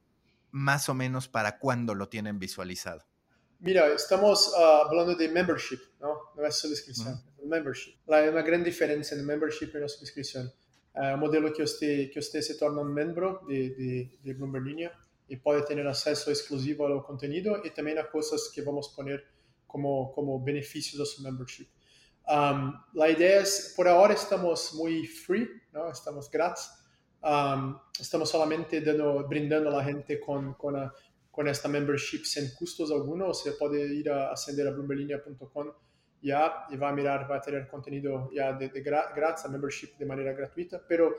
más 0.52 0.90
o 0.90 0.94
menos 0.94 1.28
para 1.28 1.60
cuándo 1.60 1.96
lo 1.96 2.10
tienen 2.10 2.40
visualizado. 2.40 3.06
Mira, 3.60 3.88
estamos 3.88 4.54
uh, 4.58 4.88
hablando 4.88 5.16
de 5.16 5.30
membership, 5.30 5.80
¿no? 6.00 6.18
No 6.36 6.46
es 6.46 6.56
suscripción. 6.56 7.14
Uh 7.14 7.18
-huh 7.18 7.32
membership. 7.46 7.96
Hay 8.10 8.28
una 8.28 8.42
gran 8.42 8.64
diferencia 8.64 9.18
en 9.18 9.26
membership 9.26 9.72
y 9.74 9.80
la 9.80 9.88
suscripción. 9.88 10.52
Uh, 10.94 11.16
modelo 11.18 11.54
que 11.54 11.64
usted, 11.64 12.12
que 12.12 12.20
usted 12.20 12.42
se 12.42 12.56
torna 12.56 12.82
un 12.82 12.94
miembro 12.94 13.42
de, 13.48 13.70
de, 13.70 14.20
de 14.22 14.34
Bloomberg 14.34 14.66
Línea 14.66 14.92
y 15.28 15.38
puede 15.38 15.64
tener 15.64 15.88
acceso 15.88 16.30
exclusivo 16.30 16.86
al 16.86 17.02
contenido 17.04 17.62
y 17.64 17.70
también 17.70 17.98
a 18.00 18.10
cosas 18.10 18.52
que 18.54 18.62
vamos 18.62 18.92
a 18.92 18.96
poner 18.96 19.24
como, 19.66 20.12
como 20.12 20.44
beneficios 20.44 21.00
de 21.00 21.06
su 21.06 21.22
membership. 21.22 21.68
Um, 22.28 22.74
la 22.94 23.10
idea 23.10 23.40
es, 23.40 23.74
por 23.76 23.88
ahora 23.88 24.14
estamos 24.14 24.74
muy 24.74 25.08
free, 25.08 25.48
¿no? 25.72 25.90
estamos 25.90 26.30
gratis. 26.30 26.70
Um, 27.24 27.78
estamos 28.00 28.30
solamente 28.30 28.82
dando, 28.82 29.28
brindando 29.28 29.70
a 29.70 29.78
la 29.78 29.84
gente 29.84 30.20
con, 30.20 30.56
con, 30.56 30.76
a, 30.76 30.92
con 31.30 31.48
esta 31.48 31.68
membership 31.68 32.24
sin 32.24 32.54
costos 32.56 32.92
alguno. 32.92 33.30
O 33.30 33.34
sea, 33.34 33.54
puede 33.58 33.94
ir 33.94 34.10
a 34.10 34.32
ascender 34.32 34.68
a 34.68 34.72
bloomberlinia.com 34.72 35.72
ya 36.22 36.66
y 36.70 36.78
va 36.78 36.90
a 36.90 36.94
mirar, 36.94 37.30
va 37.30 37.38
a 37.38 37.42
tener 37.42 37.68
contenido 37.68 38.30
ya 38.32 38.54
de, 38.54 38.70
de 38.70 38.82
gratis, 38.82 39.46
a 39.46 39.50
membership 39.50 39.98
de 39.98 40.06
manera 40.06 40.34
gratuita. 40.34 40.82
Pero 40.88 41.16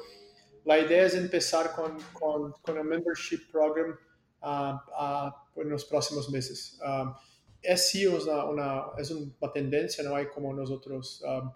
la 0.64 0.78
idea 0.78 1.06
es 1.06 1.14
empezar 1.14 1.72
con, 1.72 1.96
con, 2.12 2.52
con 2.62 2.78
el 2.78 2.84
membership 2.84 3.50
program 3.50 3.96
uh, 4.42 4.74
uh, 4.76 5.60
en 5.60 5.70
los 5.70 5.84
próximos 5.84 6.30
meses. 6.30 6.80
Um, 6.84 7.14
es 7.60 7.88
sí 7.88 8.06
una, 8.06 8.44
una, 8.44 8.84
es 8.98 9.10
una 9.10 9.52
tendencia, 9.52 10.02
no 10.04 10.16
hay 10.16 10.26
como 10.26 10.52
nosotros 10.52 11.22
um, 11.24 11.52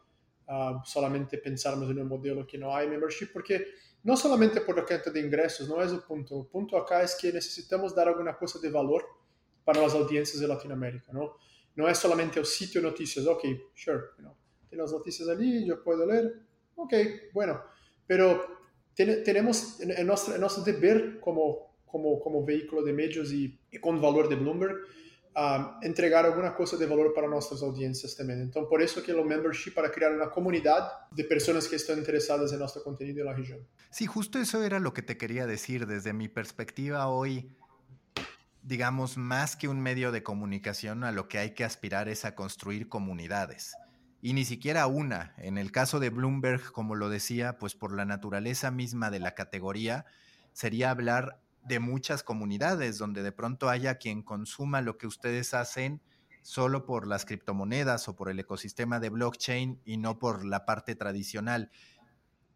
uh, 0.49 0.81
solamente 0.85 1.39
pensarmos 1.39 1.91
en 1.91 2.01
un 2.01 2.09
modelo 2.09 2.47
que 2.47 2.59
no 2.59 2.75
hay 2.75 2.89
membership, 2.89 3.33
porque 3.33 3.67
no 4.07 4.17
solamente 4.17 4.61
por 4.61 4.77
cantidad 4.87 5.13
de 5.13 5.21
ingresos, 5.21 5.69
no 5.69 5.83
es 5.83 5.91
el 5.91 5.99
punto. 5.99 6.41
El 6.41 6.47
punto 6.47 6.79
acá 6.79 7.03
es 7.03 7.17
que 7.21 7.33
necesitamos 7.33 7.93
dar 7.93 8.07
alguna 8.07 8.39
cosa 8.39 8.61
de 8.61 8.71
valor 8.71 9.05
para 9.65 9.83
las 9.83 9.95
audiencias 9.95 10.41
de 10.41 10.47
Latinoamérica, 10.47 11.13
¿no? 11.13 11.39
No 11.75 11.89
es 11.89 11.99
solamente 11.99 12.39
el 12.39 12.47
sitio 12.47 12.81
de 12.81 12.87
ok, 13.27 13.43
sure, 13.75 13.99
you 14.17 14.23
know, 14.23 14.87
noticias 14.93 15.29
allí, 15.29 15.67
yo 15.67 15.83
puedo 15.83 16.07
leer, 16.07 16.41
ok, 16.77 16.95
bueno, 17.35 17.61
pero 18.07 18.47
tenemos 18.95 19.81
en 19.81 20.07
nuestro, 20.07 20.37
en 20.37 20.41
como, 21.21 21.75
como, 21.85 22.21
como 22.21 22.45
de 22.85 22.93
medios 22.93 23.33
y 23.33 23.59
con 23.81 24.01
valor 24.01 24.29
de 24.29 24.37
Bloomberg, 24.37 24.77
um, 25.37 25.83
entregar 25.83 26.25
alguna 26.25 26.55
cosa 26.55 26.77
de 26.77 26.87
valor 26.87 27.13
para 27.15 27.29
nuestras 27.29 27.63
audiencias 27.63 28.17
también. 28.17 28.41
Entonces, 28.41 28.69
por 28.69 28.83
eso 28.83 29.03
que 29.03 29.13
lo 29.13 29.25
membership 29.25 29.73
para 29.73 29.91
crear 29.91 30.13
una 30.13 30.31
comunidad 30.31 31.09
de 31.11 31.25
personas 31.25 31.69
que 31.69 31.77
están 31.77 31.99
interesadas 31.99 32.53
en 32.53 32.59
nuestro 32.59 32.83
contenido 32.83 33.21
en 33.21 33.27
la 33.27 33.35
región. 33.35 33.61
Sí, 33.91 34.07
justo 34.07 34.39
eso 34.39 34.63
era 34.65 34.81
lo 34.81 34.95
que 34.95 35.03
te 35.03 35.17
quería 35.17 35.47
decir. 35.47 35.87
Desde 35.87 36.13
mi 36.13 36.29
perspectiva 36.29 37.09
hoy, 37.09 37.51
digamos, 38.63 39.17
más 39.17 39.57
que 39.57 39.69
un 39.69 39.81
medio 39.81 40.11
de 40.11 40.23
comunicación, 40.23 41.05
a 41.05 41.13
lo 41.13 41.29
que 41.29 41.39
hay 41.39 41.51
que 41.51 41.65
aspirar 41.65 42.09
es 42.09 42.25
a 42.25 42.35
construir 42.35 42.89
comunidades. 42.89 43.75
Y 44.23 44.33
ni 44.33 44.45
siquiera 44.45 44.87
una. 44.87 45.35
En 45.37 45.59
el 45.59 45.71
caso 45.71 46.01
de 46.01 46.11
Bloomberg, 46.11 46.73
como 46.73 46.95
lo 46.95 47.11
decía, 47.11 47.59
pues 47.59 47.75
por 47.75 47.95
la 47.95 48.07
naturaleza 48.07 48.71
misma 48.71 49.11
de 49.11 49.21
la 49.21 49.35
categoría, 49.35 50.07
sería 50.53 50.91
hablar 50.91 51.39
de 51.67 51.81
muchas 51.81 52.23
comunidades, 52.23 52.99
donde 52.99 53.23
de 53.23 53.33
pronto 53.33 53.69
haya 53.69 53.97
quien 53.97 54.23
consuma 54.23 54.81
lo 54.81 54.99
que 54.99 55.07
ustedes 55.07 55.55
hacen 55.55 56.03
solo 56.43 56.87
por 56.87 57.09
las 57.09 57.25
criptomonedas 57.25 58.09
o 58.09 58.15
por 58.15 58.31
el 58.31 58.39
ecosistema 58.39 59.01
de 59.01 59.11
blockchain 59.11 59.81
y 59.85 59.97
no 59.97 60.19
por 60.19 60.45
la 60.45 60.65
parte 60.65 60.95
tradicional. 60.95 61.73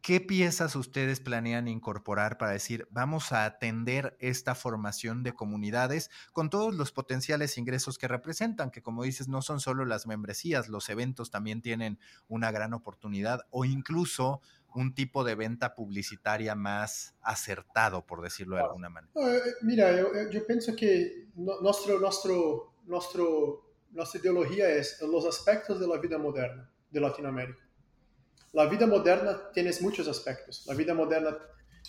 ¿Qué 0.02 0.18
piezas 0.18 0.76
ustedes 0.76 1.20
planean 1.20 1.68
incorporar 1.68 2.38
para 2.38 2.52
decir, 2.52 2.88
vamos 2.90 3.32
a 3.32 3.44
atender 3.44 4.16
esta 4.18 4.54
formación 4.54 5.22
de 5.22 5.34
comunidades 5.34 6.08
con 6.32 6.48
todos 6.48 6.74
los 6.74 6.90
potenciales 6.90 7.58
ingresos 7.58 7.98
que 7.98 8.08
representan, 8.08 8.70
que 8.70 8.80
como 8.80 9.02
dices, 9.02 9.28
no 9.28 9.42
son 9.42 9.60
solo 9.60 9.84
las 9.84 10.06
membresías, 10.06 10.68
los 10.68 10.88
eventos 10.88 11.30
también 11.30 11.60
tienen 11.60 11.98
una 12.28 12.50
gran 12.50 12.72
oportunidad 12.72 13.40
o 13.50 13.66
incluso 13.66 14.40
un 14.74 14.94
tipo 14.94 15.24
de 15.24 15.34
venta 15.34 15.74
publicitaria 15.74 16.54
más 16.54 17.14
acertado, 17.22 18.06
por 18.06 18.22
decirlo 18.22 18.56
de 18.56 18.62
alguna 18.62 18.88
manera? 18.88 19.12
Eh, 19.16 19.40
mira, 19.62 19.96
yo, 19.96 20.14
eh, 20.14 20.28
yo, 20.30 20.46
pienso 20.46 20.74
que 20.74 21.28
nuestro, 21.34 21.98
nuestro, 21.98 22.74
nuestro, 22.86 23.74
nuestra 23.90 24.20
ideología 24.20 24.68
es 24.68 25.00
los 25.02 25.26
aspectos 25.26 25.80
de 25.80 25.86
la 25.86 25.98
vida 25.98 26.18
moderna 26.18 26.70
de 26.90 27.00
Latinoamérica. 27.00 27.60
La 28.52 28.66
vida 28.66 28.86
moderna 28.86 29.50
tiene 29.52 29.70
muchos 29.80 30.08
aspectos. 30.08 30.64
La 30.66 30.74
vida 30.74 30.92
moderna 30.92 31.36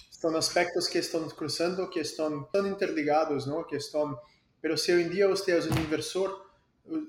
son 0.10 0.36
aspectos 0.36 0.88
que 0.88 1.00
están 1.00 1.28
cruzando, 1.30 1.90
que 1.90 2.02
están, 2.02 2.46
están 2.46 2.68
interligados, 2.68 3.48
¿no? 3.48 3.66
Que 3.66 3.78
están, 3.78 4.16
pero 4.60 4.78
si 4.78 4.92
hoy 4.92 5.04
en 5.04 5.10
día 5.10 5.28
usted 5.28 5.58
es 5.58 5.68
un 5.68 5.78
inversor, 5.80 6.52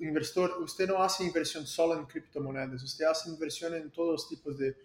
inversor, 0.00 0.62
usted 0.62 0.88
no 0.88 1.02
hace 1.02 1.24
inversión 1.24 1.66
solo 1.66 1.98
en 1.98 2.06
criptomonedas, 2.06 2.82
usted 2.82 3.04
hace 3.04 3.28
inversión 3.28 3.74
en 3.74 3.90
todos 3.90 4.12
los 4.12 4.28
tipos 4.28 4.56
de, 4.56 4.76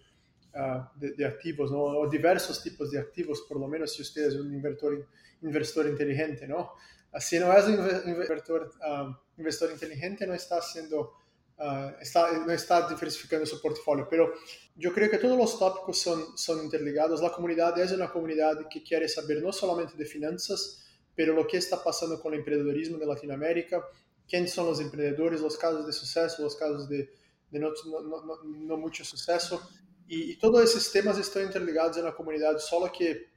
uh, 0.57 0.99
de, 0.99 1.11
de, 1.11 1.25
activos, 1.25 1.71
¿no? 1.71 1.79
o 1.83 2.09
diversos 2.09 2.61
tipos 2.61 2.91
de 2.91 2.99
activos, 2.99 3.45
por 3.47 3.59
lo 3.59 3.67
menos 3.67 3.93
si 3.93 4.01
usted 4.01 4.27
es 4.27 4.35
un 4.35 4.53
inversor, 4.53 5.07
inversor 5.41 5.87
inteligente, 5.87 6.47
¿no? 6.47 6.73
Si 7.19 7.39
no 7.39 7.55
es 7.55 7.65
un 7.65 8.09
inversor, 8.09 8.71
uh, 8.81 9.15
inversor 9.37 9.71
inteligente, 9.71 10.27
no 10.27 10.33
está 10.33 10.57
haciendo, 10.57 11.13
uh, 11.57 11.99
está, 12.01 12.31
no 12.39 12.51
está 12.51 12.87
diversificando 12.89 13.45
su 13.45 13.61
portafolio, 13.61 14.07
pero 14.09 14.33
yo 14.75 14.93
creo 14.93 15.09
que 15.09 15.17
todos 15.17 15.37
los 15.37 15.57
tópicos 15.57 15.99
son, 15.99 16.37
son 16.37 16.63
interligados. 16.63 17.21
La 17.21 17.31
comunidad 17.31 17.77
es 17.79 17.91
una 17.91 18.11
comunidad 18.11 18.67
que 18.69 18.83
quiere 18.83 19.07
saber 19.07 19.41
no 19.41 19.51
solamente 19.51 19.95
de 19.95 20.05
finanzas, 20.05 20.85
pero 21.15 21.33
lo 21.33 21.47
que 21.47 21.57
está 21.57 21.83
pasando 21.83 22.21
con 22.21 22.33
el 22.33 22.39
emprendedorismo 22.39 22.97
de 22.97 23.07
Latinoamérica, 23.07 23.83
quiénes 24.29 24.53
son 24.53 24.67
los 24.67 24.79
emprendedores, 24.79 25.41
los 25.41 25.57
casos 25.57 25.87
de 25.87 25.93
suceso, 25.93 26.43
los 26.43 26.55
casos 26.55 26.87
de, 26.87 27.09
de 27.49 27.59
no, 27.59 27.71
no, 27.87 28.01
no, 28.01 28.43
no, 28.43 28.77
mucho 28.77 29.03
suceso, 29.03 29.67
y, 30.07 30.35
todos 30.37 30.63
esos 30.63 30.91
temas 30.91 31.17
están 31.17 31.43
interligados 31.43 31.97
en 31.97 32.05
la 32.05 32.15
comunidad, 32.15 32.57
solo 32.59 32.91
que, 32.91 33.27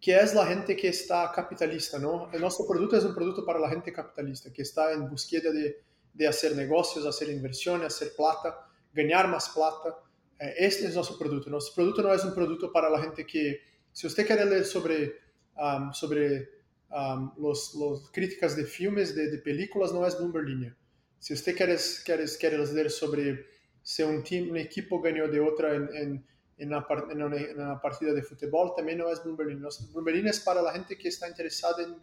que 0.00 0.16
es 0.16 0.34
la 0.34 0.46
gente 0.46 0.76
que 0.76 0.88
está 0.88 1.30
capitalista, 1.34 1.98
¿no? 1.98 2.30
Nuestro 2.38 2.66
producto 2.66 2.96
es 2.96 3.04
un 3.04 3.14
producto 3.14 3.44
para 3.44 3.58
la 3.58 3.68
gente 3.68 3.92
capitalista, 3.92 4.52
que 4.52 4.62
está 4.62 4.92
en 4.92 5.08
búsqueda 5.08 5.50
de, 5.50 5.82
de 6.12 6.26
hacer 6.26 6.54
negocios, 6.56 7.06
hacer 7.06 7.30
inversiones, 7.30 7.94
hacer 7.94 8.12
plata, 8.16 8.68
ganar 8.92 9.28
más 9.28 9.48
plata. 9.50 9.98
Este 10.38 10.86
es 10.86 10.94
nuestro 10.94 11.18
producto. 11.18 11.50
Nuestro 11.50 11.74
producto 11.74 12.02
no 12.02 12.14
es 12.14 12.24
un 12.24 12.34
producto 12.34 12.72
para 12.72 12.88
la 12.88 13.02
gente 13.02 13.26
que, 13.26 13.60
si 13.92 14.06
usted 14.06 14.26
quiere 14.26 14.44
leer 14.44 14.64
sobre, 14.64 15.20
um, 15.56 15.92
sobre 15.92 16.48
um, 16.90 17.32
los, 17.38 17.74
los, 17.74 18.10
críticas 18.10 18.56
de 18.56 18.64
filmes, 18.64 19.14
de, 19.14 19.30
de, 19.30 19.38
películas, 19.38 19.92
no 19.92 20.06
es 20.06 20.16
Bloomberg 20.16 20.46
Línea. 20.46 20.76
Si 21.18 21.34
usted 21.34 21.54
quiere, 21.54 21.76
quiere, 22.04 22.24
quiere 22.38 22.58
leer 22.72 22.90
sobre 22.90 23.46
si 23.82 24.02
un, 24.02 24.22
team, 24.22 24.50
un 24.50 24.56
equipo 24.56 25.00
ganó 25.00 25.28
de 25.28 25.40
otra 25.40 25.74
en, 25.74 25.88
en, 25.94 26.24
en, 26.58 26.72
en, 26.72 27.22
una, 27.22 27.36
en, 27.36 27.60
una, 27.60 27.80
partida 27.80 28.12
de 28.12 28.22
fútbol, 28.22 28.72
también 28.76 28.98
no 28.98 29.10
es 29.10 29.22
Bloomberg. 29.22 29.58
Bloomberg 29.92 30.26
es 30.26 30.40
para 30.40 30.62
la 30.62 30.72
gente 30.72 30.96
que 30.96 31.08
está 31.08 31.28
interesada 31.28 31.82
en 31.82 31.96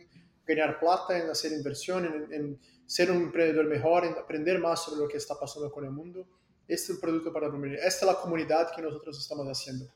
ganar 0.45 0.79
plata, 0.79 1.17
en 1.17 1.29
hacer 1.29 1.51
inversión, 1.51 2.27
en, 2.31 2.59
ser 2.85 3.11
un 3.11 3.23
emprendedor 3.23 3.65
mejor, 3.65 4.05
en 4.05 4.13
aprender 4.13 4.59
más 4.59 4.85
sobre 4.85 5.01
lo 5.01 5.07
que 5.07 5.17
está 5.17 5.35
pasando 5.37 5.71
con 5.71 5.83
el 5.85 5.91
mundo. 5.91 6.25
Este 6.67 6.85
es 6.85 6.89
el 6.91 6.99
producto 6.99 7.31
para 7.31 7.49
Bloomberg. 7.49 7.75
Esta 7.75 8.05
es 8.05 8.13
la 8.13 8.15
comunidad 8.19 8.73
que 8.75 8.81
nosotros 8.81 9.19
estamos 9.19 9.45
haciendo. 9.47 9.91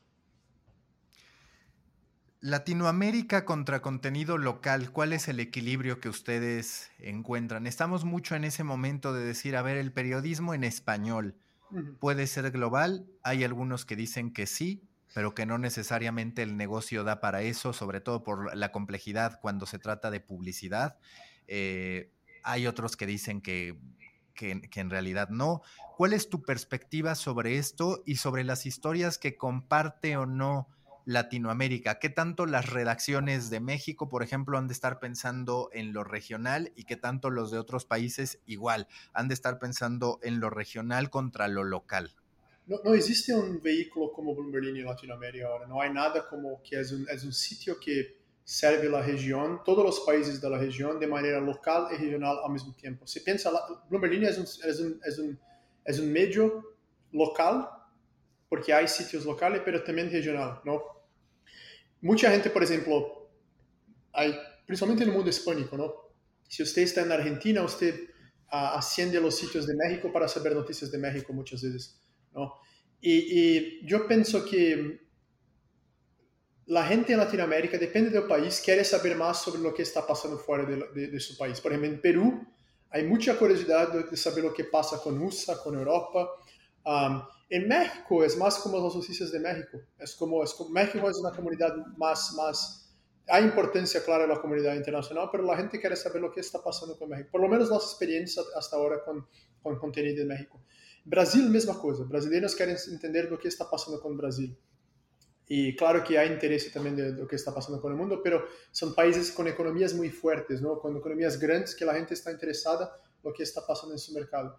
Latinoamérica 2.40 3.44
contra 3.44 3.80
contenido 3.80 4.36
local, 4.36 4.90
¿cuál 4.90 5.12
es 5.12 5.28
el 5.28 5.38
equilibrio 5.38 6.00
que 6.00 6.08
ustedes 6.08 6.90
encuentran? 6.98 7.68
Estamos 7.68 8.04
mucho 8.04 8.34
en 8.34 8.42
ese 8.42 8.64
momento 8.64 9.12
de 9.12 9.24
decir, 9.24 9.54
a 9.54 9.62
ver, 9.62 9.76
el 9.76 9.92
periodismo 9.92 10.52
en 10.52 10.64
español 10.64 11.36
puede 11.98 12.26
ser 12.26 12.50
global. 12.50 13.06
Hay 13.22 13.44
algunos 13.44 13.84
que 13.84 13.96
dicen 13.96 14.32
que 14.32 14.46
sí, 14.46 14.82
pero 15.14 15.34
que 15.34 15.46
no 15.46 15.58
necesariamente 15.58 16.42
el 16.42 16.56
negocio 16.56 17.04
da 17.04 17.20
para 17.20 17.42
eso, 17.42 17.72
sobre 17.72 18.00
todo 18.00 18.22
por 18.22 18.56
la 18.56 18.72
complejidad 18.72 19.38
cuando 19.40 19.66
se 19.66 19.78
trata 19.78 20.10
de 20.10 20.20
publicidad. 20.20 20.98
Eh, 21.48 22.10
hay 22.42 22.66
otros 22.66 22.96
que 22.96 23.06
dicen 23.06 23.40
que, 23.40 23.78
que, 24.34 24.60
que, 24.62 24.80
en 24.80 24.90
realidad 24.90 25.28
no. 25.28 25.62
¿Cuál 25.96 26.12
es 26.12 26.28
tu 26.28 26.42
perspectiva 26.42 27.14
sobre 27.14 27.58
esto 27.58 28.02
y 28.06 28.16
sobre 28.16 28.44
las 28.44 28.66
historias 28.66 29.18
que 29.18 29.36
comparte 29.36 30.16
o 30.16 30.26
no 30.26 30.68
Latinoamérica? 31.04 31.98
¿Qué 31.98 32.08
tanto 32.08 32.46
las 32.46 32.70
redacciones 32.70 33.50
de 33.50 33.60
México, 33.60 34.08
por 34.08 34.22
ejemplo, 34.22 34.58
han 34.58 34.68
de 34.68 34.74
estar 34.74 34.98
pensando 34.98 35.70
en 35.72 35.92
lo 35.92 36.04
regional 36.04 36.72
y 36.76 36.84
qué 36.84 36.96
tanto 36.96 37.30
los 37.30 37.50
de 37.50 37.58
otros 37.58 37.84
países 37.84 38.40
igual 38.46 38.88
han 39.12 39.28
de 39.28 39.34
estar 39.34 39.58
pensando 39.58 40.18
en 40.22 40.40
lo 40.40 40.50
regional 40.50 41.10
contra 41.10 41.48
lo 41.48 41.64
local? 41.64 42.14
No, 42.66 42.94
existe 42.94 43.34
un 43.34 43.60
vehículo 43.60 44.12
como 44.12 44.34
Bloomberg 44.34 44.66
en 44.66 44.84
Latinoamérica 44.84 45.48
ahora, 45.48 45.66
no 45.66 45.80
hay 45.80 45.92
nada 45.92 46.26
como 46.28 46.62
que 46.62 46.80
es 46.80 46.92
un, 46.92 47.32
sitio 47.32 47.78
que 47.78 48.16
serve 48.44 48.88
la 48.88 49.02
región, 49.02 49.60
todos 49.64 49.84
los 49.84 50.00
países 50.00 50.40
de 50.40 50.48
la 50.48 50.58
región 50.58 50.98
de 51.00 51.06
manera 51.06 51.40
local 51.40 51.88
y 51.92 51.96
regional 51.96 52.38
al 52.44 52.52
mismo 52.52 52.72
tiempo. 52.74 53.06
Si 53.06 53.20
piensa, 53.20 53.50
Bloomberg 53.88 54.22
es 54.22 54.38
es 54.64 54.78
un, 54.80 55.00
es 55.04 55.18
es 55.84 55.98
un 55.98 56.12
medio 56.12 56.76
local 57.10 57.68
porque 58.52 58.70
hay 58.70 58.86
sitios 58.86 59.24
locales, 59.24 59.62
pero 59.64 59.82
también 59.82 60.12
regional, 60.12 60.60
¿no? 60.66 60.82
Mucha 62.02 62.30
gente, 62.30 62.50
por 62.50 62.62
ejemplo, 62.62 63.30
hay, 64.12 64.38
principalmente 64.66 65.04
en 65.04 65.08
el 65.08 65.14
mundo 65.14 65.30
hispánico, 65.30 65.74
¿no? 65.74 65.94
Si 66.46 66.62
usted 66.62 66.82
está 66.82 67.00
en 67.00 67.12
Argentina, 67.12 67.62
usted 67.62 67.98
uh, 68.52 68.76
asciende 68.76 69.16
a 69.16 69.22
los 69.22 69.36
sitios 69.36 69.66
de 69.66 69.74
México 69.74 70.12
para 70.12 70.28
saber 70.28 70.54
noticias 70.54 70.90
de 70.90 70.98
México 70.98 71.32
muchas 71.32 71.62
veces. 71.62 71.98
¿no? 72.34 72.52
Y, 73.00 73.86
yo 73.86 74.06
pienso 74.06 74.44
que 74.44 75.00
la 76.66 76.84
gente 76.84 77.14
en 77.14 77.20
Latinoamérica, 77.20 77.78
depende 77.78 78.10
del 78.10 78.24
país, 78.24 78.60
quiere 78.62 78.84
saber 78.84 79.16
más 79.16 79.42
sobre 79.42 79.62
lo 79.62 79.72
que 79.72 79.80
está 79.80 80.06
pasando 80.06 80.36
fuera 80.36 80.66
de, 80.66 81.20
su 81.20 81.38
país. 81.38 81.58
Por 81.58 81.72
ejemplo, 81.72 81.90
en 81.90 82.02
Perú 82.02 82.46
hay 82.90 83.04
mucha 83.04 83.38
curiosidad 83.38 84.10
de, 84.10 84.14
saber 84.14 84.44
lo 84.44 84.52
que 84.52 84.64
pasa 84.64 85.00
con 85.02 85.18
USA, 85.22 85.56
con 85.62 85.74
Europa. 85.74 86.28
Um, 86.84 87.22
en 87.52 87.68
México 87.68 88.24
es 88.24 88.34
más 88.38 88.58
como 88.60 88.82
las 88.82 88.94
noticias 88.94 89.30
de 89.30 89.38
México. 89.38 89.78
Es 89.98 90.16
como, 90.16 90.42
es 90.42 90.54
como 90.54 90.70
México 90.70 91.10
es 91.10 91.18
una 91.18 91.32
comunidad 91.32 91.76
más, 91.98 92.32
más 92.34 92.90
hay 93.28 93.44
importancia 93.44 94.02
clara 94.02 94.24
en 94.24 94.30
la 94.30 94.40
comunidad 94.40 94.74
internacional, 94.74 95.28
pero 95.30 95.44
la 95.44 95.54
gente 95.58 95.78
quiere 95.78 95.94
saber 95.94 96.22
lo 96.22 96.32
que 96.32 96.40
está 96.40 96.64
pasando 96.64 96.98
con 96.98 97.10
México. 97.10 97.28
Por 97.30 97.42
lo 97.42 97.48
menos 97.48 97.68
nuestra 97.68 97.90
experiencia 97.90 98.42
hasta 98.56 98.76
ahora 98.76 99.04
con, 99.04 99.26
con 99.62 99.78
contenido 99.78 100.22
en 100.22 100.28
México. 100.28 100.62
Brasil, 101.04 101.50
misma 101.50 101.78
cosa. 101.78 102.04
Brasileños 102.04 102.56
quieren 102.56 102.78
entender 102.90 103.30
lo 103.30 103.38
que 103.38 103.48
está 103.48 103.68
pasando 103.68 104.00
con 104.00 104.16
Brasil. 104.16 104.56
Y 105.46 105.76
claro 105.76 106.02
que 106.02 106.18
hay 106.18 106.32
interés 106.32 106.72
también 106.72 106.96
de 106.96 107.12
lo 107.12 107.28
que 107.28 107.36
está 107.36 107.54
pasando 107.54 107.82
con 107.82 107.92
el 107.92 107.98
mundo, 107.98 108.22
pero 108.24 108.46
son 108.70 108.94
países 108.94 109.30
con 109.30 109.46
economías 109.46 109.92
muy 109.92 110.08
fuertes, 110.08 110.62
¿no? 110.62 110.78
con 110.78 110.96
economías 110.96 111.38
grandes 111.38 111.74
que 111.74 111.84
la 111.84 111.92
gente 111.92 112.14
está 112.14 112.32
interesada 112.32 112.98
en 113.22 113.28
lo 113.28 113.34
que 113.34 113.42
está 113.42 113.66
pasando 113.66 113.94
en 113.94 113.98
su 113.98 114.14
mercado. 114.14 114.58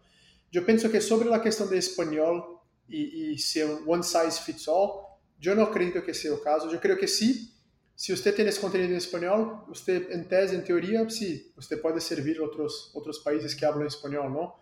Yo 0.52 0.64
pienso 0.64 0.91
que 0.91 1.02
sobre 1.02 1.28
la 1.28 1.41
cuestión 1.41 1.68
de 1.72 1.80
español 1.80 2.60
y, 2.88 3.32
y 3.32 3.38
si 3.38 3.62
one 3.62 4.04
size 4.04 4.42
fits 4.42 4.68
all, 4.68 5.20
yo 5.40 5.56
no 5.56 5.70
creo 5.72 6.04
que 6.04 6.14
sea 6.14 6.32
el 6.32 6.42
caso. 6.42 6.72
Yo 6.72 6.80
creo 6.80 6.98
que 6.98 7.08
sí, 7.08 7.54
si 7.96 8.14
usted 8.14 8.34
tiene 8.36 8.50
esse 8.50 8.60
contenido 8.60 8.94
em 8.94 8.98
espanhol, 8.98 9.66
você, 9.68 10.08
em 10.12 10.24
tese, 10.24 10.56
em 10.56 10.62
teoria, 10.62 11.08
sim, 11.10 11.52
você 11.56 11.78
pode 11.78 12.02
servir 12.02 12.40
outros 12.40 12.92
outros 12.94 13.20
países 13.20 13.54
que 13.54 13.62
falam 13.62 13.86
espanhol, 13.86 14.30
não? 14.30 14.54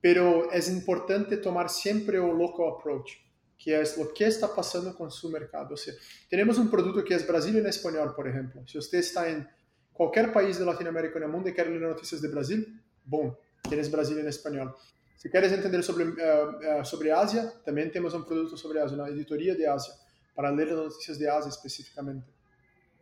Pero 0.00 0.50
é 0.50 0.58
importante 0.70 1.36
tomar 1.36 1.68
sempre 1.68 2.18
o 2.18 2.32
local 2.32 2.76
approach, 2.76 3.24
que 3.56 3.72
é 3.72 3.82
o 3.98 4.06
que 4.06 4.24
está 4.24 4.48
passando 4.48 4.92
com 4.94 5.08
seu 5.08 5.30
mercado. 5.30 5.70
Ou 5.70 5.76
seja, 5.76 5.96
temos 6.28 6.58
um 6.58 6.66
produto 6.66 7.04
que 7.04 7.14
é 7.14 7.18
Brasil 7.20 7.56
em 7.56 7.68
espanhol, 7.68 8.10
por 8.10 8.26
exemplo. 8.26 8.62
Se 8.68 8.74
você 8.74 8.98
está 8.98 9.30
em 9.30 9.46
qualquer 9.92 10.32
país 10.32 10.56
de 10.56 10.64
Latinoamérica 10.64 11.20
no 11.20 11.28
mundo 11.28 11.48
e 11.48 11.52
quer 11.52 11.68
ler 11.68 11.80
notícias 11.80 12.20
de 12.20 12.28
Brasil, 12.28 12.66
bom, 13.04 13.36
tienes 13.68 13.88
Brasil 13.88 14.18
em 14.18 14.26
espanhol. 14.26 14.74
Se 15.22 15.28
queres 15.30 15.52
entender 15.52 15.84
sobre 15.84 16.02
uh, 16.02 16.84
sobre 16.84 17.12
Ásia, 17.12 17.52
também 17.64 17.88
temos 17.88 18.12
um 18.12 18.22
produto 18.22 18.56
sobre 18.56 18.80
Ásia, 18.80 18.96
uma 18.96 19.08
editoria 19.08 19.54
de 19.54 19.64
Ásia, 19.64 19.94
para 20.34 20.50
ler 20.50 20.68
as 20.72 20.76
notícias 20.76 21.16
de 21.16 21.28
Ásia 21.28 21.48
especificamente 21.48 22.24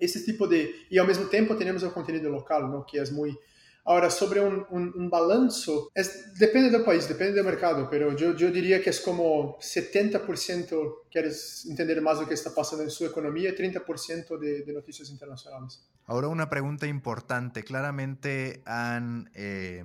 esse 0.01 0.25
tipo 0.25 0.47
de... 0.49 0.87
E 0.91 0.99
ao 0.99 1.07
mesmo 1.07 1.27
tempo 1.29 1.55
temos 1.55 1.83
o 1.83 1.91
conteúdo 1.91 2.29
local, 2.31 2.67
não? 2.69 2.83
que 2.83 2.99
é 2.99 3.05
muito... 3.11 3.39
Agora, 3.85 4.11
sobre 4.11 4.39
um, 4.41 4.65
um, 4.71 4.93
um 4.97 5.09
balanço, 5.09 5.91
é, 5.97 6.03
depende 6.39 6.71
do 6.71 6.85
país, 6.85 7.07
depende 7.07 7.35
do 7.35 7.43
mercado, 7.43 7.89
mas 7.91 8.21
eu, 8.21 8.37
eu 8.39 8.51
diria 8.51 8.79
que 8.79 8.91
é 8.91 8.93
como 8.93 9.59
70% 9.59 11.09
queres 11.11 11.67
entender 11.67 11.99
mais 12.01 12.19
do 12.19 12.27
que 12.27 12.35
está 12.35 12.51
passando 12.51 12.83
em 12.83 12.91
sua 12.91 13.07
economia 13.07 13.49
e 13.49 13.57
30% 13.57 14.39
de, 14.39 14.65
de 14.65 14.73
notícias 14.73 15.09
internacionais. 15.09 15.81
Agora, 16.07 16.29
uma 16.29 16.47
pergunta 16.47 16.87
importante. 16.87 17.63
Claramente 17.63 18.61
han, 18.67 19.25
eh, 19.35 19.83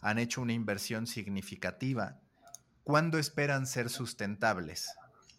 han 0.00 0.18
hecho 0.18 0.40
una 0.40 0.52
inversión 0.52 1.06
significativa. 1.06 2.20
¿Cuándo 2.84 3.18
esperan 3.18 3.66
ser 3.66 3.90
sustentables? 3.90 4.88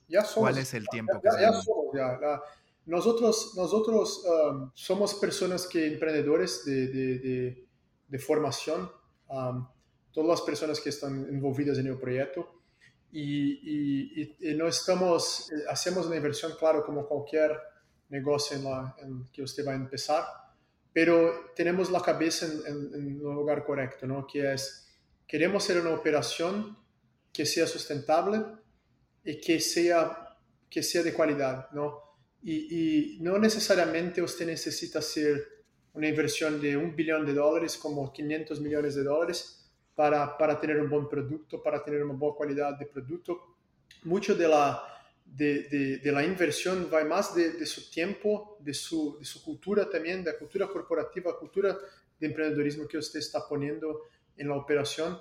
Ya 0.08 0.24
somos, 0.24 0.50
¿Cuál 0.50 0.58
es 0.58 0.74
el 0.74 0.88
tiempo 0.88 1.14
ya, 1.14 1.20
que 1.22 1.28
ya, 1.28 1.34
se 1.34 1.42
ya 1.42 1.62
somos, 1.62 1.86
ya. 1.94 2.42
Nosotros, 2.86 3.54
nosotros 3.58 4.24
um, 4.26 4.72
somos 4.74 5.14
personas 5.16 5.68
que 5.68 5.88
emprendedores 5.88 6.64
de, 6.64 6.88
de, 6.88 7.20
de, 7.20 7.68
de 8.08 8.20
formación, 8.20 8.90
um, 9.28 9.68
todas 10.14 10.30
las 10.30 10.42
personas 10.42 10.80
que 10.80 10.90
están 10.90 11.26
envolvidas 11.30 11.78
en 11.80 11.88
el 11.88 11.98
proyecto, 11.98 12.62
y, 13.12 14.22
y, 14.22 14.38
y, 14.40 14.54
no 14.56 14.68
estamos, 14.68 15.52
eh, 15.52 15.64
hacemos 15.70 16.06
una 16.08 16.18
inversión, 16.18 16.54
claro, 16.58 16.86
como 16.86 17.08
cualquier 17.08 17.58
negocio 18.10 18.58
en, 18.58 18.64
la, 18.64 18.96
en 19.00 19.28
que 19.32 19.44
usted 19.44 19.66
va 19.66 19.72
a 19.72 19.76
empezar, 19.76 20.24
pero 20.98 21.52
tenemos 21.56 21.92
la 21.92 22.02
cabeza 22.02 22.48
en, 22.48 22.54
en, 22.66 22.96
en 22.96 23.08
el 23.12 23.20
lugar 23.20 23.64
correcto, 23.64 24.08
¿no? 24.08 24.26
Que 24.26 24.52
es, 24.52 24.90
queremos 25.28 25.64
hacer 25.64 25.80
una 25.80 25.92
operación 25.92 26.76
que 27.32 27.46
sea 27.46 27.68
sustentable 27.68 28.44
y 29.24 29.40
que 29.40 29.60
sea, 29.60 30.36
que 30.68 30.82
sea 30.82 31.04
de 31.04 31.14
calidad, 31.14 31.70
¿no? 31.70 32.02
Y, 32.42 33.20
no 33.22 33.38
necesariamente 33.38 34.24
usted 34.24 34.48
necesita 34.48 34.98
hacer 34.98 35.66
una 35.94 36.08
inversión 36.08 36.60
de 36.60 36.76
un 36.76 36.96
billón 36.96 37.28
de 37.28 37.36
dólares, 37.36 37.78
como 37.78 38.12
500 38.12 38.60
millones 38.60 38.96
de 38.96 39.04
dólares, 39.04 39.70
para, 39.94 40.36
para 40.36 40.60
tener 40.60 40.80
un 40.82 40.90
buen 40.90 41.08
producto, 41.08 41.62
para 41.62 41.84
tener 41.84 42.04
una 42.04 42.16
buena 42.16 42.38
calidad 42.40 42.74
de 42.76 42.88
producto. 42.88 43.58
Mucho 44.02 44.34
de 44.34 44.48
la, 44.48 44.97
de, 45.36 46.00
de, 46.04 46.12
la 46.12 46.24
inversión 46.24 46.90
va 46.92 47.04
más 47.04 47.36
de, 47.36 47.52
de, 47.52 47.66
su 47.66 47.92
tiempo, 47.92 48.58
de 48.60 48.74
su, 48.74 49.18
de 49.20 49.26
su 49.26 49.44
cultura 49.44 49.90
también, 49.90 50.24
de 50.24 50.32
la 50.32 50.38
cultura 50.38 50.68
corporativa, 50.68 51.38
cultura 51.38 51.78
de 52.20 52.28
emprendedorismo 52.28 52.88
que 52.88 52.98
usted 52.98 53.20
está 53.20 53.48
poniendo 53.48 54.04
en 54.36 54.48
la 54.48 54.56
operación. 54.56 55.20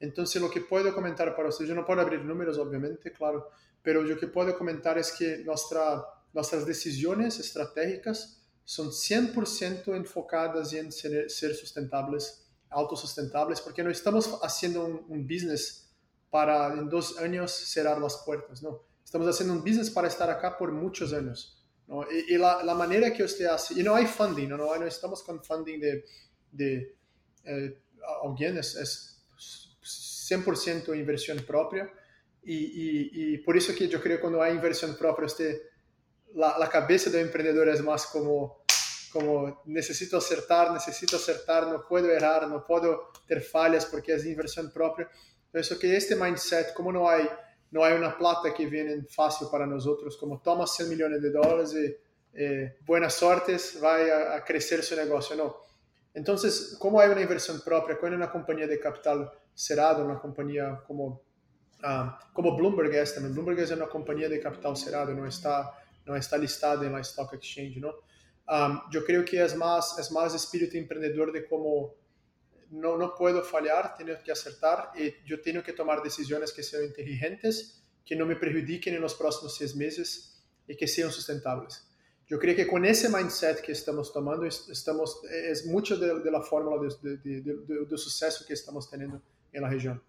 Entonces, 0.00 0.40
lo 0.40 0.50
que 0.50 0.62
puedo 0.62 0.94
comentar 0.94 1.34
para 1.36 1.48
usted, 1.48 1.66
yo 1.66 1.74
no 1.74 1.84
puedo 1.84 2.00
abrir 2.00 2.24
números, 2.24 2.56
obviamente, 2.56 3.12
claro, 3.12 3.50
pero 3.82 4.02
lo 4.02 4.16
que 4.16 4.28
puedo 4.28 4.56
comentar 4.56 4.96
es 4.96 5.12
que 5.12 5.38
nuestra 5.38 6.02
nuestras 6.32 6.66
decisiones 6.66 7.38
estratégicas 7.38 8.42
son 8.64 8.88
100% 8.90 9.96
enfocadas 9.96 10.72
en 10.74 10.92
ser, 10.92 11.30
ser, 11.30 11.54
sustentables, 11.54 12.46
autosustentables, 12.68 13.60
porque 13.60 13.82
no 13.82 13.90
estamos 13.90 14.38
haciendo 14.42 14.84
un, 14.84 15.04
un, 15.08 15.26
business 15.26 15.88
para 16.30 16.74
en 16.74 16.88
dos 16.88 17.18
años 17.18 17.50
cerrar 17.50 17.98
las 17.98 18.18
puertas, 18.18 18.62
no. 18.62 18.82
Estamos 19.08 19.26
haciendo 19.26 19.54
un 19.54 19.60
business 19.60 19.88
para 19.88 20.06
estar 20.06 20.28
acá 20.28 20.58
por 20.58 20.70
muchos 20.70 21.14
años. 21.14 21.66
¿no? 21.86 22.02
Y, 22.12 22.34
y 22.34 22.36
la, 22.36 22.62
la, 22.62 22.74
manera 22.74 23.10
que 23.10 23.22
usted 23.22 23.46
hace, 23.46 23.80
y 23.80 23.82
no 23.82 23.94
hay 23.94 24.04
funding, 24.04 24.48
no, 24.50 24.58
no, 24.58 24.76
no 24.76 24.86
estamos 24.86 25.22
con 25.22 25.42
funding 25.42 25.80
de, 25.80 26.04
de 26.52 26.94
eh, 27.42 27.78
alguien, 28.22 28.58
es, 28.58 28.76
es 28.76 29.24
100% 30.30 30.94
inversión 30.94 31.38
propia. 31.46 31.90
Y, 32.42 32.54
y, 32.54 33.10
y, 33.14 33.38
por 33.38 33.56
eso 33.56 33.74
que 33.74 33.88
yo 33.88 33.98
creo 33.98 34.18
que 34.18 34.20
cuando 34.20 34.42
hay 34.42 34.52
inversión 34.54 34.94
propia, 34.94 35.24
usted 35.24 35.58
la, 36.34 36.58
la, 36.58 36.68
cabeza 36.68 37.08
del 37.08 37.22
emprendedor 37.22 37.70
es 37.70 37.82
más 37.82 38.08
como, 38.08 38.66
como 39.10 39.62
necesito 39.64 40.18
acertar, 40.18 40.70
necesito 40.70 41.16
acertar, 41.16 41.66
no 41.66 41.82
puedo 41.88 42.10
errar, 42.10 42.46
no 42.46 42.62
puedo 42.62 43.10
tener 43.26 43.42
fallas 43.42 43.86
porque 43.86 44.12
es 44.12 44.26
inversión 44.26 44.70
propia. 44.70 45.08
Eso 45.50 45.78
que 45.78 45.96
este 45.96 46.14
mindset, 46.14 46.74
como 46.74 46.92
no 46.92 47.08
hay, 47.08 47.26
no 47.70 47.84
hay 47.84 47.94
una 47.94 48.16
plata 48.16 48.52
que 48.54 48.66
viene 48.66 49.02
fácil 49.02 49.48
para 49.50 49.66
nosotros, 49.66 50.16
como 50.16 50.40
toma 50.40 50.66
100 50.66 50.88
millones 50.88 51.22
de 51.22 51.30
dólares 51.30 51.74
y 51.74 51.96
eh, 52.34 52.78
buenas 52.86 53.14
suertes, 53.14 53.78
va 53.82 53.96
a, 53.96 54.36
a, 54.36 54.44
crecer 54.44 54.82
su 54.82 54.96
negocio, 54.96 55.36
no. 55.36 55.56
Entonces, 56.14 56.76
como 56.78 57.00
hay 57.00 57.10
una 57.10 57.20
inversión 57.20 57.60
propia, 57.64 57.98
cuando 57.98 58.16
una 58.16 58.30
compañía 58.30 58.66
de 58.66 58.78
capital 58.78 59.30
cerrado, 59.54 60.04
una 60.04 60.18
compañía 60.18 60.82
como, 60.86 61.22
uh, 61.82 62.32
como 62.32 62.56
Bloomberg 62.56 62.94
es 62.94 63.14
también, 63.14 63.34
Bloomberg 63.34 63.60
es 63.60 63.70
una 63.70 63.86
compañía 63.86 64.28
de 64.28 64.40
capital 64.40 64.76
cerrado, 64.76 65.12
no 65.14 65.26
está 65.26 65.74
não 66.08 66.16
está 66.16 66.36
listada 66.36 66.86
en 66.86 66.92
la 66.92 67.00
Stock 67.00 67.34
Exchange, 67.34 67.76
¿no? 67.76 67.94
Um, 68.48 68.80
yo 68.90 69.04
creo 69.04 69.24
que 69.24 69.42
es 69.42 69.54
más, 69.54 69.98
es 69.98 70.10
más 70.10 70.34
espíritu 70.34 70.78
emprendedor 70.78 71.30
de 71.30 71.46
como 71.46 71.94
no, 72.70 72.96
no 72.96 73.14
puedo 73.14 73.42
fallar, 73.42 73.94
tengo 73.96 74.14
que 74.24 74.32
acertar 74.32 74.90
y 74.96 75.14
yo 75.26 75.40
tengo 75.40 75.62
que 75.62 75.72
tomar 75.72 76.02
decisiones 76.02 76.52
que 76.52 76.62
sean 76.62 76.84
inteligentes, 76.84 77.82
que 78.04 78.16
no 78.16 78.26
me 78.26 78.36
perjudiquen 78.36 78.94
en 78.94 79.00
los 79.00 79.14
próximos 79.14 79.56
seis 79.56 79.74
meses 79.76 80.42
y 80.66 80.76
que 80.76 80.86
sean 80.86 81.10
sustentables. 81.10 81.84
Yo 82.26 82.38
creo 82.38 82.54
que 82.54 82.66
con 82.66 82.84
ese 82.84 83.08
mindset 83.08 83.62
que 83.62 83.72
estamos 83.72 84.12
tomando, 84.12 84.44
estamos, 84.44 85.22
es 85.24 85.66
mucho 85.66 85.96
de, 85.96 86.20
de 86.20 86.30
la 86.30 86.42
fórmula 86.42 86.76
de, 87.02 87.16
de, 87.18 87.40
de, 87.40 87.98
suceso 87.98 88.44
que 88.46 88.52
estamos 88.52 88.90
teniendo 88.90 89.22
en 89.50 89.62
la 89.62 89.70
región. 89.70 90.02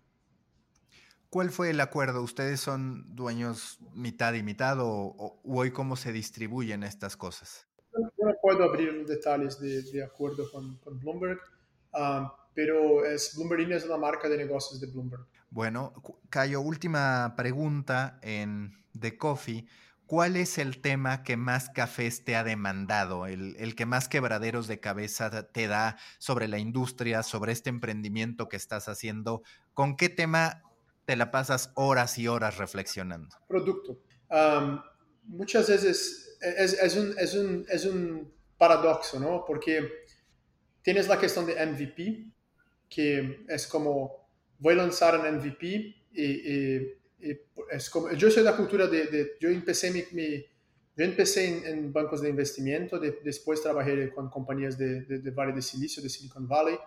¿Cuál 1.29 1.49
fue 1.49 1.69
el 1.69 1.79
acuerdo? 1.79 2.21
¿Ustedes 2.21 2.59
son 2.59 3.15
dueños 3.15 3.79
mitad 3.93 4.33
y 4.33 4.43
mitad 4.43 4.79
o, 4.81 4.89
o 4.89 5.39
hoy 5.45 5.71
cómo 5.71 5.95
se 5.95 6.11
distribuyen 6.11 6.83
estas 6.83 7.15
cosas? 7.15 7.69
Yo 7.93 8.25
no 8.25 8.33
puedo 8.41 8.63
abrir 8.63 8.93
los 8.93 9.07
detalles 9.07 9.59
de, 9.59 10.03
acuerdo 10.03 10.49
con, 10.51 10.77
con 10.77 10.99
Bloomberg, 10.99 11.39
um, 11.93 12.29
pero 12.53 13.05
es, 13.05 13.35
Bloomberg 13.35 13.71
es 13.71 13.85
una 13.85 13.97
marca 13.97 14.27
de 14.29 14.37
negocios 14.37 14.79
de 14.79 14.87
Bloomberg. 14.87 15.25
Bueno, 15.49 15.93
Cayo, 16.29 16.61
última 16.61 17.33
pregunta 17.35 18.19
en 18.21 18.73
The 18.99 19.17
Coffee. 19.17 19.65
¿Cuál 20.05 20.37
es 20.37 20.57
el 20.57 20.81
tema 20.81 21.21
que 21.21 21.37
más 21.37 21.69
cafés 21.69 22.23
te 22.23 22.35
ha 22.35 22.43
demandado, 22.43 23.27
el, 23.27 23.55
el, 23.59 23.75
que 23.75 23.85
más 23.85 24.09
quebraderos 24.09 24.67
de 24.67 24.79
cabeza 24.79 25.51
te 25.51 25.67
da 25.67 25.97
sobre 26.17 26.47
la 26.47 26.57
industria, 26.57 27.21
sobre 27.21 27.51
este 27.51 27.69
emprendimiento 27.69 28.49
que 28.49 28.57
estás 28.57 28.89
haciendo? 28.89 29.43
¿Con 29.75 29.95
qué 29.95 30.09
tema 30.09 30.63
te 31.05 31.15
la 31.15 31.31
pasas 31.31 31.71
horas 31.75 32.17
y 32.17 32.27
horas 32.27 32.57
reflexionando? 32.57 33.35
Producto. 33.47 33.99
Um, 34.29 34.79
muchas 35.25 35.69
veces 35.69 36.37
es, 36.41 36.73
es, 36.73 36.95
un, 36.95 37.15
es, 37.17 37.33
un, 37.33 37.65
es, 37.69 37.85
un, 37.85 38.33
paradoxo, 38.57 39.19
¿no? 39.19 39.45
Porque 39.45 39.89
tienes 40.81 41.07
la 41.07 41.17
cuestión 41.17 41.45
de 41.45 41.65
MVP, 41.65 42.25
que 42.89 43.45
es 43.47 43.67
como 43.67 44.29
voy 44.57 44.73
a 44.73 44.77
lanzar 44.77 45.19
un 45.19 45.37
MVP 45.37 45.95
y, 46.13 46.23
y 46.23 46.97
es 47.71 47.89
como, 47.89 48.11
yo 48.11 48.29
soy 48.31 48.43
de 48.43 48.49
la 48.49 48.57
cultura 48.57 48.87
de, 48.87 49.37
yo 49.39 49.49
empecé 49.49 49.91
mi, 49.91 50.45
yo 50.95 51.05
empecé 51.05 51.69
en, 51.69 51.93
bancos 51.93 52.21
de 52.21 52.29
investimiento, 52.29 52.99
después 52.99 53.61
trabajé 53.61 54.09
con 54.11 54.29
compañías 54.29 54.77
de, 54.77 55.01
de, 55.01 55.31
Valle 55.31 55.53
de 55.53 55.61
Silicio, 55.61 56.01
de 56.01 56.09
Silicon 56.09 56.47
Valley, 56.47 56.77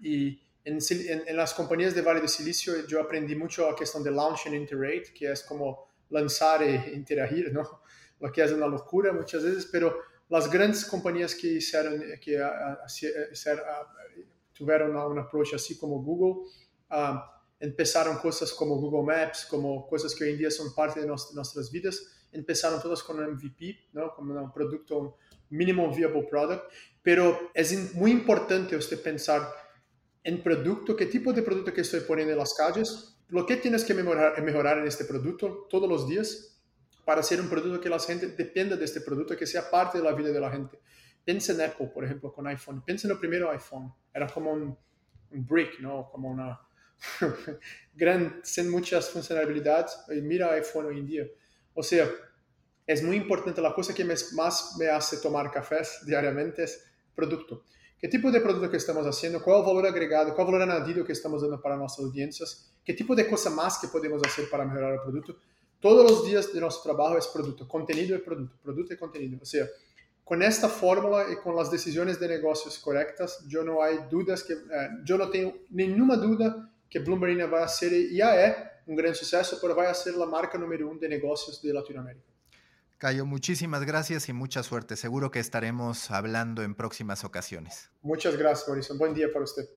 y 0.00 0.40
en, 0.64 0.78
en, 1.26 1.36
las 1.36 1.54
compañías 1.54 1.94
de 1.94 2.02
Valle 2.02 2.20
de 2.20 2.28
Silicio 2.28 2.86
yo 2.86 3.00
aprendí 3.00 3.34
mucho 3.34 3.68
la 3.68 3.76
cuestión 3.76 4.02
de 4.02 4.10
launch 4.10 4.46
and 4.46 4.54
iterate, 4.54 5.12
que 5.14 5.30
es 5.30 5.42
como 5.42 5.88
lanzar 6.10 6.62
e 6.62 6.92
interagir, 6.94 7.52
¿no? 7.52 7.82
Lo 8.20 8.30
que 8.30 8.42
es 8.42 8.52
una 8.52 8.68
locura 8.68 9.12
muchas 9.12 9.42
veces, 9.42 9.68
pero 9.70 9.98
las 10.28 10.50
grandes 10.50 10.84
compañías 10.84 11.34
que 11.34 11.48
hicieron, 11.48 12.02
que 12.20 12.38
tuvieron 14.62 14.96
un 14.96 15.18
approach 15.18 15.54
así 15.54 15.76
como 15.76 16.02
Google, 16.02 16.48
ah, 16.90 17.28
empezaron 17.58 18.18
cosas 18.18 18.52
como 18.52 18.76
Google 18.76 19.02
Maps, 19.04 19.46
como 19.48 19.86
cosas 19.88 20.14
que 20.14 20.24
hoy 20.24 20.30
en 20.30 20.38
día 20.38 20.50
son 20.50 20.74
parte 20.74 21.00
de 21.00 21.06
nuestras 21.06 21.70
vidas, 21.70 22.26
empezaron 22.30 22.80
todas 22.80 23.02
con 23.02 23.18
un 23.18 23.34
MVP, 23.34 23.88
¿no? 23.92 24.14
como 24.14 24.34
un 24.34 24.52
producto, 24.52 24.98
un 24.98 25.14
minimum 25.50 25.94
viable 25.94 26.26
product, 26.30 26.64
pero 27.02 27.50
es 27.54 27.94
muy 27.94 28.12
importante 28.12 28.76
usted 28.76 29.02
pensar 29.02 29.48
en 30.24 30.42
producto, 30.42 30.94
qué 30.94 31.06
tipo 31.06 31.32
de 31.32 31.42
producto 31.42 31.72
que 31.72 31.80
estoy 31.80 32.00
poniendo 32.00 32.32
en 32.32 32.38
las 32.38 32.54
calles, 32.54 33.16
lo 33.28 33.44
que 33.44 33.56
tienes 33.56 33.84
que 33.84 33.94
mejorar, 33.94 34.40
mejorar 34.42 34.78
en 34.78 34.86
este 34.86 35.04
producto 35.04 35.66
todos 35.68 35.88
los 35.88 36.08
días 36.08 36.60
para 37.04 37.22
ser 37.22 37.40
un 37.40 37.48
producto 37.48 37.80
que 37.80 37.88
la 37.88 37.98
gente 37.98 38.28
dependa 38.28 38.76
de 38.76 38.84
este 38.84 39.00
producto, 39.00 39.36
que 39.36 39.46
sea 39.46 39.68
parte 39.68 39.98
de 39.98 40.04
la 40.04 40.12
vida 40.12 40.30
de 40.30 40.40
la 40.40 40.50
gente. 40.50 40.78
Piensa 41.24 41.52
en 41.52 41.60
Apple, 41.60 41.90
por 41.94 42.04
ejemplo, 42.04 42.32
con 42.32 42.46
iPhone. 42.46 42.82
Piensa 42.84 43.06
en 43.06 43.12
el 43.12 43.18
primero 43.18 43.50
iPhone. 43.50 43.92
Era 44.12 44.26
como 44.26 44.52
un, 44.52 44.76
un 45.30 45.46
brick, 45.46 45.80
¿no? 45.80 46.08
Como 46.10 46.30
una 46.30 46.60
gran, 47.94 48.40
sin 48.42 48.70
muchas 48.70 49.10
funcionalidades. 49.10 49.98
Y 50.10 50.20
mira 50.20 50.52
iPhone 50.52 50.86
hoy 50.86 50.98
en 50.98 51.06
día. 51.06 51.26
O 51.74 51.82
sea, 51.82 52.10
es 52.86 53.02
muy 53.02 53.16
importante. 53.16 53.60
La 53.60 53.74
cosa 53.74 53.94
que 53.94 54.04
más 54.04 54.76
me 54.78 54.88
hace 54.88 55.18
tomar 55.18 55.50
cafés 55.50 56.00
diariamente 56.04 56.64
es 56.64 56.84
producto. 57.14 57.64
¿Qué 58.02 58.08
tipo 58.08 58.32
de 58.32 58.40
producto 58.40 58.68
que 58.68 58.78
estamos 58.78 59.06
haciendo? 59.06 59.40
¿Cuál 59.40 59.62
valor 59.62 59.86
agregado? 59.86 60.34
¿Cuál 60.34 60.48
valor 60.48 60.62
añadido 60.62 61.04
que 61.04 61.12
estamos 61.12 61.40
dando 61.40 61.60
para 61.60 61.76
nuestras 61.76 62.04
audiencias? 62.04 62.72
¿Qué 62.84 62.94
tipo 62.94 63.14
de 63.14 63.28
cosa 63.28 63.48
más 63.48 63.78
que 63.78 63.86
podemos 63.86 64.20
hacer 64.26 64.50
para 64.50 64.64
mejorar 64.64 64.94
el 64.94 65.00
producto? 65.00 65.36
Todos 65.78 66.10
los 66.10 66.26
días 66.26 66.52
de 66.52 66.60
nuestro 66.60 66.82
trabajo 66.82 67.16
es 67.16 67.28
producto, 67.28 67.68
contenido 67.68 68.16
y 68.16 68.18
producto, 68.18 68.56
producto 68.60 68.94
y 68.94 68.96
contenido. 68.96 69.38
O 69.40 69.44
sea, 69.44 69.66
con 70.24 70.42
esta 70.42 70.68
fórmula 70.68 71.26
y 71.32 71.36
con 71.36 71.56
las 71.56 71.70
decisiones 71.70 72.18
de 72.20 72.28
negocios 72.28 72.78
correctas, 72.78 73.44
yo 73.48 73.64
no 73.64 73.82
hay 73.82 73.98
dudas 74.10 74.42
que, 74.42 74.54
eh, 74.54 74.88
yo 75.04 75.18
no 75.18 75.30
tengo 75.30 75.54
ninguna 75.70 76.16
duda 76.16 76.70
que 76.88 77.00
Bloomberg 77.00 77.52
va 77.52 77.64
a 77.64 77.68
ser, 77.68 77.92
ya 78.10 78.44
es 78.44 78.56
un 78.86 78.96
gran 78.96 79.14
suceso, 79.14 79.58
pero 79.60 79.74
va 79.74 79.90
a 79.90 79.94
ser 79.94 80.14
la 80.14 80.26
marca 80.26 80.58
número 80.58 80.88
uno 80.88 81.00
de 81.00 81.08
negocios 81.08 81.60
de 81.62 81.72
Latinoamérica. 81.72 82.26
Cayo, 82.98 83.26
muchísimas 83.26 83.84
gracias 83.84 84.28
y 84.28 84.32
mucha 84.32 84.62
suerte. 84.62 84.94
Seguro 84.94 85.32
que 85.32 85.40
estaremos 85.40 86.10
hablando 86.12 86.62
en 86.62 86.76
próximas 86.76 87.24
ocasiones. 87.24 87.90
Muchas 88.00 88.36
gracias, 88.36 88.68
Mauricio. 88.68 88.96
Buen 88.96 89.12
día 89.12 89.26
para 89.32 89.44
usted. 89.44 89.68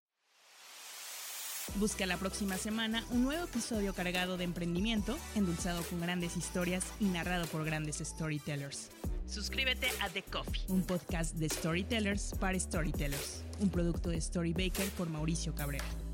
Busca 1.76 2.06
la 2.06 2.18
próxima 2.18 2.58
semana 2.58 3.04
un 3.10 3.24
nuevo 3.24 3.46
episodio 3.46 3.96
cargado 3.96 4.38
de 4.38 4.44
emprendimiento, 4.44 5.18
endulzado 5.34 5.82
con 5.84 6.00
grandes 6.00 6.38
historias 6.38 6.86
y 7.00 7.06
narrado 7.06 7.48
por 7.48 7.66
grandes 7.66 7.98
storytellers. 7.98 8.92
Suscríbete 9.28 9.88
a 10.02 10.10
The 10.10 10.24
Coffee, 10.24 10.62
un 10.70 10.84
podcast 10.84 11.36
de 11.36 11.50
storytellers 11.50 12.34
para 12.40 12.60
storytellers, 12.60 13.44
un 13.60 13.70
producto 13.70 14.10
de 14.10 14.22
Storybaker 14.22 14.88
por 14.98 15.10
Mauricio 15.10 15.54
Cabrera. 15.56 16.05